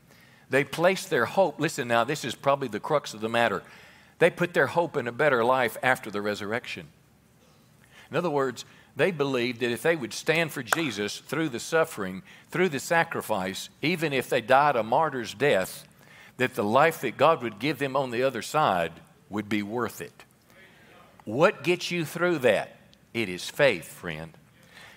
They 0.50 0.64
placed 0.64 1.10
their 1.10 1.26
hope, 1.26 1.60
listen 1.60 1.88
now, 1.88 2.04
this 2.04 2.24
is 2.24 2.34
probably 2.34 2.68
the 2.68 2.80
crux 2.80 3.14
of 3.14 3.20
the 3.20 3.28
matter. 3.28 3.62
They 4.18 4.30
put 4.30 4.54
their 4.54 4.68
hope 4.68 4.96
in 4.96 5.06
a 5.06 5.12
better 5.12 5.44
life 5.44 5.76
after 5.82 6.10
the 6.10 6.22
resurrection. 6.22 6.88
In 8.10 8.16
other 8.16 8.30
words, 8.30 8.64
they 8.96 9.10
believed 9.10 9.60
that 9.60 9.70
if 9.70 9.82
they 9.82 9.94
would 9.94 10.14
stand 10.14 10.50
for 10.50 10.62
Jesus 10.62 11.18
through 11.18 11.50
the 11.50 11.60
suffering, 11.60 12.22
through 12.50 12.70
the 12.70 12.80
sacrifice, 12.80 13.68
even 13.82 14.14
if 14.14 14.30
they 14.30 14.40
died 14.40 14.74
a 14.74 14.82
martyr's 14.82 15.34
death, 15.34 15.86
that 16.38 16.54
the 16.54 16.64
life 16.64 17.02
that 17.02 17.18
God 17.18 17.42
would 17.42 17.58
give 17.58 17.78
them 17.78 17.94
on 17.94 18.10
the 18.10 18.22
other 18.22 18.42
side 18.42 18.92
would 19.28 19.48
be 19.48 19.62
worth 19.62 20.00
it. 20.00 20.24
What 21.24 21.62
gets 21.62 21.90
you 21.90 22.04
through 22.06 22.38
that? 22.38 22.76
It 23.12 23.28
is 23.28 23.50
faith, 23.50 23.88
friend. 23.88 24.32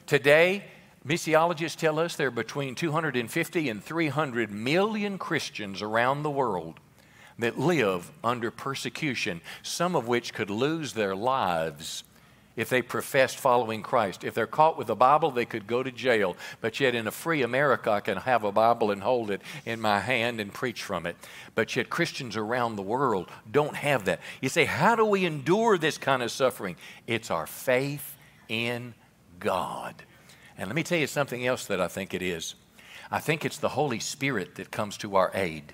Today, 0.06 0.64
missiologists 1.06 1.76
tell 1.76 2.00
us 2.00 2.16
there 2.16 2.28
are 2.28 2.32
between 2.32 2.76
250 2.76 3.70
and 3.70 3.84
300 3.84 4.52
million 4.52 5.18
Christians 5.18 5.82
around 5.82 6.24
the 6.24 6.30
world 6.30 6.80
that 7.38 7.60
live 7.60 8.12
under 8.24 8.52
persecution, 8.52 9.41
some 9.64 9.95
of 9.95 10.08
which 10.08 10.34
could 10.34 10.50
lose 10.50 10.93
their 10.93 11.16
lives 11.16 12.04
if 12.60 12.68
they 12.68 12.82
professed 12.82 13.38
following 13.38 13.82
Christ. 13.82 14.26
If 14.26 14.34
they're 14.34 14.45
caught 14.45 14.78
with 14.78 14.89
a 14.89 14.95
Bible, 14.95 15.32
they 15.32 15.45
could 15.45 15.66
go 15.66 15.82
to 15.82 15.93
jail. 15.93 16.36
But 16.60 16.82
yet, 16.82 16.93
in 16.93 17.07
a 17.07 17.12
free 17.12 17.41
America, 17.41 17.89
I 17.89 18.01
can 18.01 18.18
have 18.18 18.43
a 18.43 18.51
Bible 18.51 18.91
and 18.91 19.01
hold 19.01 19.32
it 19.32 19.41
in 19.66 19.80
my 19.80 20.01
hand 20.01 20.41
and 20.41 20.53
preach 20.53 20.84
from 20.84 21.05
it. 21.05 21.16
But 21.55 21.74
yet, 21.78 21.89
Christians 21.89 22.36
around 22.36 22.76
the 22.76 22.82
world 22.82 23.32
don't 23.49 23.78
have 23.78 24.03
that. 24.05 24.20
You 24.41 24.49
say, 24.49 24.66
How 24.66 24.97
do 24.97 25.05
we 25.05 25.24
endure 25.24 25.78
this 25.78 25.97
kind 25.97 26.22
of 26.22 26.32
suffering? 26.32 26.76
It's 27.07 27.32
our 27.32 27.47
faith 27.47 28.18
in 28.49 28.93
God. 29.39 30.03
And 30.57 30.68
let 30.68 30.76
me 30.76 30.84
tell 30.84 30.99
you 30.99 31.07
something 31.07 31.47
else 31.47 31.66
that 31.68 31.80
I 31.80 31.88
think 31.88 32.14
it 32.14 32.22
is. 32.22 32.55
I 33.10 33.20
think 33.20 33.45
it's 33.45 33.57
the 33.57 33.70
Holy 33.70 34.01
Spirit 34.01 34.55
that 34.55 34.70
comes 34.70 34.97
to 34.97 35.16
our 35.16 35.32
aid 35.34 35.72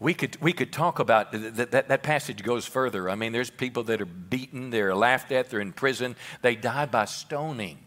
we 0.00 0.14
could, 0.14 0.40
we 0.40 0.52
could 0.52 0.72
talk 0.72 0.98
about 0.98 1.32
that, 1.32 1.70
that, 1.72 1.88
that 1.88 2.02
passage 2.02 2.42
goes 2.42 2.66
further. 2.66 3.10
I 3.10 3.14
mean, 3.14 3.32
there's 3.32 3.50
people 3.50 3.82
that 3.84 4.00
are 4.00 4.06
beaten, 4.06 4.70
they're 4.70 4.94
laughed 4.94 5.32
at, 5.32 5.50
they're 5.50 5.60
in 5.60 5.72
prison, 5.72 6.16
they 6.42 6.54
die 6.54 6.86
by 6.86 7.04
stoning. 7.06 7.78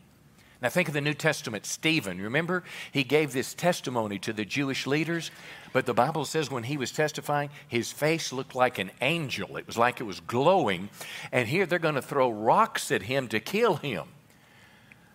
Now, 0.61 0.69
think 0.69 0.87
of 0.87 0.93
the 0.93 1.01
New 1.01 1.15
Testament, 1.15 1.65
Stephen. 1.65 2.21
Remember, 2.21 2.63
he 2.91 3.03
gave 3.03 3.33
this 3.33 3.55
testimony 3.55 4.19
to 4.19 4.31
the 4.31 4.45
Jewish 4.45 4.85
leaders, 4.85 5.31
but 5.73 5.87
the 5.87 5.93
Bible 5.93 6.23
says 6.23 6.51
when 6.51 6.63
he 6.63 6.77
was 6.77 6.91
testifying, 6.91 7.49
his 7.67 7.91
face 7.91 8.31
looked 8.31 8.53
like 8.53 8.77
an 8.77 8.91
angel. 9.01 9.57
It 9.57 9.65
was 9.65 9.77
like 9.77 9.99
it 9.99 10.03
was 10.03 10.19
glowing. 10.19 10.89
And 11.31 11.47
here 11.47 11.65
they're 11.65 11.79
going 11.79 11.95
to 11.95 12.01
throw 12.01 12.29
rocks 12.29 12.91
at 12.91 13.03
him 13.03 13.27
to 13.29 13.39
kill 13.39 13.77
him. 13.77 14.03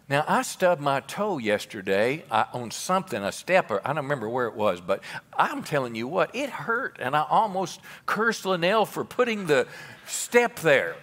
Now, 0.09 0.25
I 0.29 0.43
stubbed 0.43 0.81
my 0.81 1.01
toe 1.01 1.39
yesterday 1.39 2.25
uh, 2.31 2.45
on 2.53 2.71
something, 2.71 3.21
a 3.21 3.33
stepper. 3.33 3.81
I 3.85 3.89
don't 3.89 4.05
remember 4.05 4.29
where 4.29 4.47
it 4.47 4.55
was, 4.55 4.81
but 4.81 5.03
I'm 5.37 5.65
telling 5.65 5.97
you 5.97 6.07
what, 6.07 6.35
it 6.35 6.49
hurt. 6.49 6.99
And 7.01 7.17
I 7.17 7.27
almost 7.29 7.81
cursed 8.07 8.47
Linnell 8.47 8.87
for 8.87 9.05
putting 9.05 9.47
the 9.47 9.67
step 10.07 10.61
there. 10.61 10.95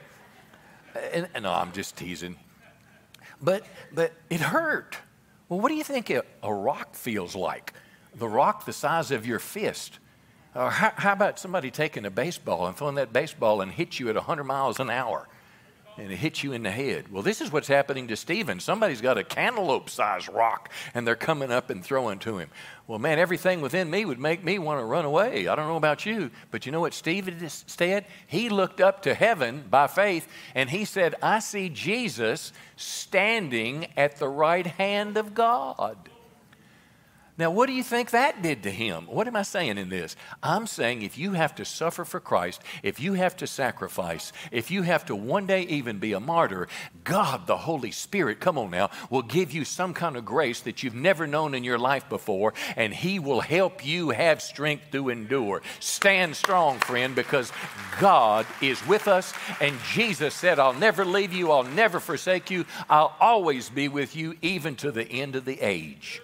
And, 1.11 1.27
and 1.33 1.43
no, 1.43 1.51
I'm 1.51 1.73
just 1.73 1.97
teasing. 1.97 2.37
But, 3.41 3.65
but 3.91 4.13
it 4.29 4.39
hurt. 4.39 4.97
Well, 5.49 5.59
what 5.59 5.67
do 5.67 5.75
you 5.75 5.83
think 5.83 6.09
a, 6.09 6.23
a 6.41 6.53
rock 6.53 6.95
feels 6.95 7.35
like? 7.35 7.73
The 8.15 8.27
rock 8.27 8.63
the 8.63 8.71
size 8.71 9.11
of 9.11 9.27
your 9.27 9.39
fist. 9.39 9.99
Or 10.55 10.69
how, 10.69 10.93
how 10.95 11.11
about 11.11 11.39
somebody 11.39 11.71
taking 11.71 12.05
a 12.05 12.11
baseball 12.11 12.67
and 12.67 12.77
throwing 12.77 12.95
that 12.95 13.11
baseball 13.11 13.59
and 13.59 13.69
hit 13.69 13.99
you 13.99 14.07
at 14.07 14.15
100 14.15 14.45
miles 14.45 14.79
an 14.79 14.89
hour? 14.89 15.27
And 15.97 16.11
it 16.11 16.17
hits 16.17 16.43
you 16.43 16.53
in 16.53 16.63
the 16.63 16.71
head. 16.71 17.11
Well, 17.11 17.23
this 17.23 17.41
is 17.41 17.51
what's 17.51 17.67
happening 17.67 18.07
to 18.07 18.15
Stephen. 18.15 18.59
Somebody's 18.59 19.01
got 19.01 19.17
a 19.17 19.23
cantaloupe 19.23 19.89
sized 19.89 20.29
rock 20.29 20.71
and 20.93 21.05
they're 21.05 21.15
coming 21.15 21.51
up 21.51 21.69
and 21.69 21.83
throwing 21.83 22.19
to 22.19 22.37
him. 22.37 22.49
Well, 22.87 22.99
man, 22.99 23.19
everything 23.19 23.61
within 23.61 23.89
me 23.89 24.05
would 24.05 24.19
make 24.19 24.43
me 24.43 24.59
want 24.59 24.79
to 24.79 24.85
run 24.85 25.05
away. 25.05 25.47
I 25.47 25.55
don't 25.55 25.67
know 25.67 25.77
about 25.77 26.05
you, 26.05 26.31
but 26.51 26.65
you 26.65 26.71
know 26.71 26.81
what 26.81 26.93
Stephen 26.93 27.47
said? 27.47 28.05
He 28.27 28.49
looked 28.49 28.81
up 28.81 29.03
to 29.03 29.13
heaven 29.13 29.63
by 29.69 29.87
faith 29.87 30.27
and 30.55 30.69
he 30.69 30.85
said, 30.85 31.15
I 31.21 31.39
see 31.39 31.69
Jesus 31.69 32.51
standing 32.75 33.87
at 33.95 34.17
the 34.17 34.29
right 34.29 34.67
hand 34.67 35.17
of 35.17 35.33
God. 35.33 36.09
Now, 37.35 37.49
what 37.49 37.65
do 37.65 37.73
you 37.73 37.81
think 37.81 38.11
that 38.11 38.43
did 38.43 38.61
to 38.61 38.69
him? 38.69 39.07
What 39.07 39.27
am 39.27 39.35
I 39.35 39.41
saying 39.41 39.79
in 39.79 39.89
this? 39.89 40.15
I'm 40.43 40.67
saying 40.67 41.01
if 41.01 41.17
you 41.17 41.31
have 41.31 41.55
to 41.55 41.65
suffer 41.65 42.05
for 42.05 42.19
Christ, 42.19 42.61
if 42.83 42.99
you 42.99 43.13
have 43.13 43.35
to 43.37 43.47
sacrifice, 43.47 44.31
if 44.51 44.69
you 44.69 44.83
have 44.83 45.03
to 45.05 45.15
one 45.15 45.47
day 45.47 45.63
even 45.63 45.97
be 45.97 46.13
a 46.13 46.19
martyr, 46.19 46.67
God, 47.03 47.47
the 47.47 47.57
Holy 47.57 47.89
Spirit, 47.89 48.39
come 48.39 48.59
on 48.59 48.69
now, 48.69 48.91
will 49.09 49.23
give 49.23 49.51
you 49.51 49.65
some 49.65 49.95
kind 49.95 50.15
of 50.15 50.25
grace 50.25 50.59
that 50.61 50.83
you've 50.83 50.93
never 50.93 51.25
known 51.25 51.55
in 51.55 51.63
your 51.63 51.79
life 51.79 52.07
before, 52.07 52.53
and 52.75 52.93
He 52.93 53.17
will 53.17 53.41
help 53.41 53.83
you 53.83 54.11
have 54.11 54.39
strength 54.39 54.91
to 54.91 55.09
endure. 55.09 55.63
Stand 55.79 56.35
strong, 56.35 56.77
friend, 56.81 57.15
because 57.15 57.51
God 57.99 58.45
is 58.61 58.85
with 58.85 59.07
us, 59.07 59.33
and 59.59 59.75
Jesus 59.91 60.35
said, 60.35 60.59
I'll 60.59 60.73
never 60.73 61.03
leave 61.03 61.33
you, 61.33 61.51
I'll 61.51 61.63
never 61.63 61.99
forsake 61.99 62.51
you, 62.51 62.65
I'll 62.91 63.15
always 63.19 63.69
be 63.69 63.87
with 63.87 64.15
you, 64.15 64.35
even 64.43 64.75
to 64.75 64.91
the 64.91 65.05
end 65.05 65.35
of 65.35 65.45
the 65.45 65.59
age. 65.61 66.21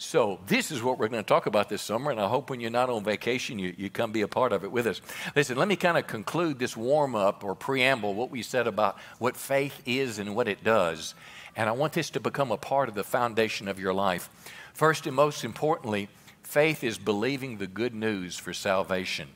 So, 0.00 0.38
this 0.46 0.70
is 0.70 0.80
what 0.80 0.96
we're 0.96 1.08
going 1.08 1.24
to 1.24 1.26
talk 1.26 1.46
about 1.46 1.68
this 1.68 1.82
summer, 1.82 2.12
and 2.12 2.20
I 2.20 2.28
hope 2.28 2.50
when 2.50 2.60
you're 2.60 2.70
not 2.70 2.88
on 2.88 3.02
vacation, 3.02 3.58
you, 3.58 3.74
you 3.76 3.90
come 3.90 4.12
be 4.12 4.20
a 4.20 4.28
part 4.28 4.52
of 4.52 4.62
it 4.62 4.70
with 4.70 4.86
us. 4.86 5.00
Listen, 5.34 5.56
let 5.56 5.66
me 5.66 5.74
kind 5.74 5.98
of 5.98 6.06
conclude 6.06 6.60
this 6.60 6.76
warm 6.76 7.16
up 7.16 7.42
or 7.42 7.56
preamble, 7.56 8.14
what 8.14 8.30
we 8.30 8.44
said 8.44 8.68
about 8.68 8.96
what 9.18 9.36
faith 9.36 9.82
is 9.86 10.20
and 10.20 10.36
what 10.36 10.46
it 10.46 10.62
does. 10.62 11.16
And 11.56 11.68
I 11.68 11.72
want 11.72 11.94
this 11.94 12.10
to 12.10 12.20
become 12.20 12.52
a 12.52 12.56
part 12.56 12.88
of 12.88 12.94
the 12.94 13.02
foundation 13.02 13.66
of 13.66 13.80
your 13.80 13.92
life. 13.92 14.30
First 14.72 15.08
and 15.08 15.16
most 15.16 15.42
importantly, 15.42 16.08
faith 16.44 16.84
is 16.84 16.96
believing 16.96 17.58
the 17.58 17.66
good 17.66 17.92
news 17.92 18.38
for 18.38 18.52
salvation. 18.54 19.26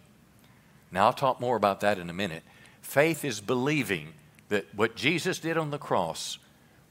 Now, 0.92 1.06
I'll 1.06 1.12
talk 1.12 1.40
more 1.40 1.56
about 1.56 1.80
that 1.80 1.98
in 1.98 2.08
a 2.08 2.14
minute. 2.14 2.44
Faith 2.82 3.24
is 3.24 3.40
believing 3.40 4.12
that 4.48 4.72
what 4.76 4.94
Jesus 4.94 5.40
did 5.40 5.56
on 5.56 5.70
the 5.70 5.78
cross 5.78 6.38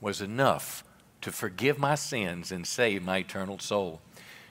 was 0.01 0.19
enough 0.19 0.83
to 1.21 1.31
forgive 1.31 1.77
my 1.77 1.95
sins 1.95 2.51
and 2.51 2.65
save 2.65 3.03
my 3.03 3.17
eternal 3.17 3.59
soul. 3.59 4.01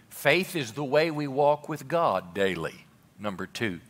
Faith 0.08 0.56
is 0.56 0.72
the 0.72 0.84
way 0.84 1.10
we 1.10 1.26
walk 1.26 1.68
with 1.68 1.88
God 1.88 2.34
daily. 2.34 2.86
Number 3.18 3.46
two. 3.46 3.80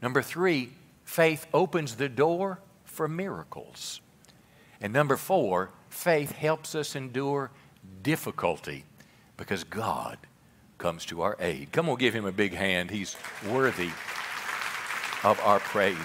Number 0.00 0.22
three, 0.22 0.70
faith 1.04 1.46
opens 1.52 1.96
the 1.96 2.08
door 2.08 2.60
for 2.84 3.08
miracles. 3.08 4.00
And 4.80 4.92
number 4.92 5.16
four, 5.16 5.70
faith 5.88 6.32
helps 6.32 6.74
us 6.74 6.94
endure 6.94 7.50
difficulty 8.02 8.84
because 9.36 9.64
God 9.64 10.18
comes 10.78 11.04
to 11.06 11.22
our 11.22 11.36
aid. 11.40 11.72
Come 11.72 11.88
on, 11.88 11.96
give 11.96 12.14
him 12.14 12.26
a 12.26 12.32
big 12.32 12.54
hand. 12.54 12.90
He's 12.90 13.16
worthy 13.48 13.90
of 15.24 15.40
our 15.42 15.58
praise. 15.60 15.96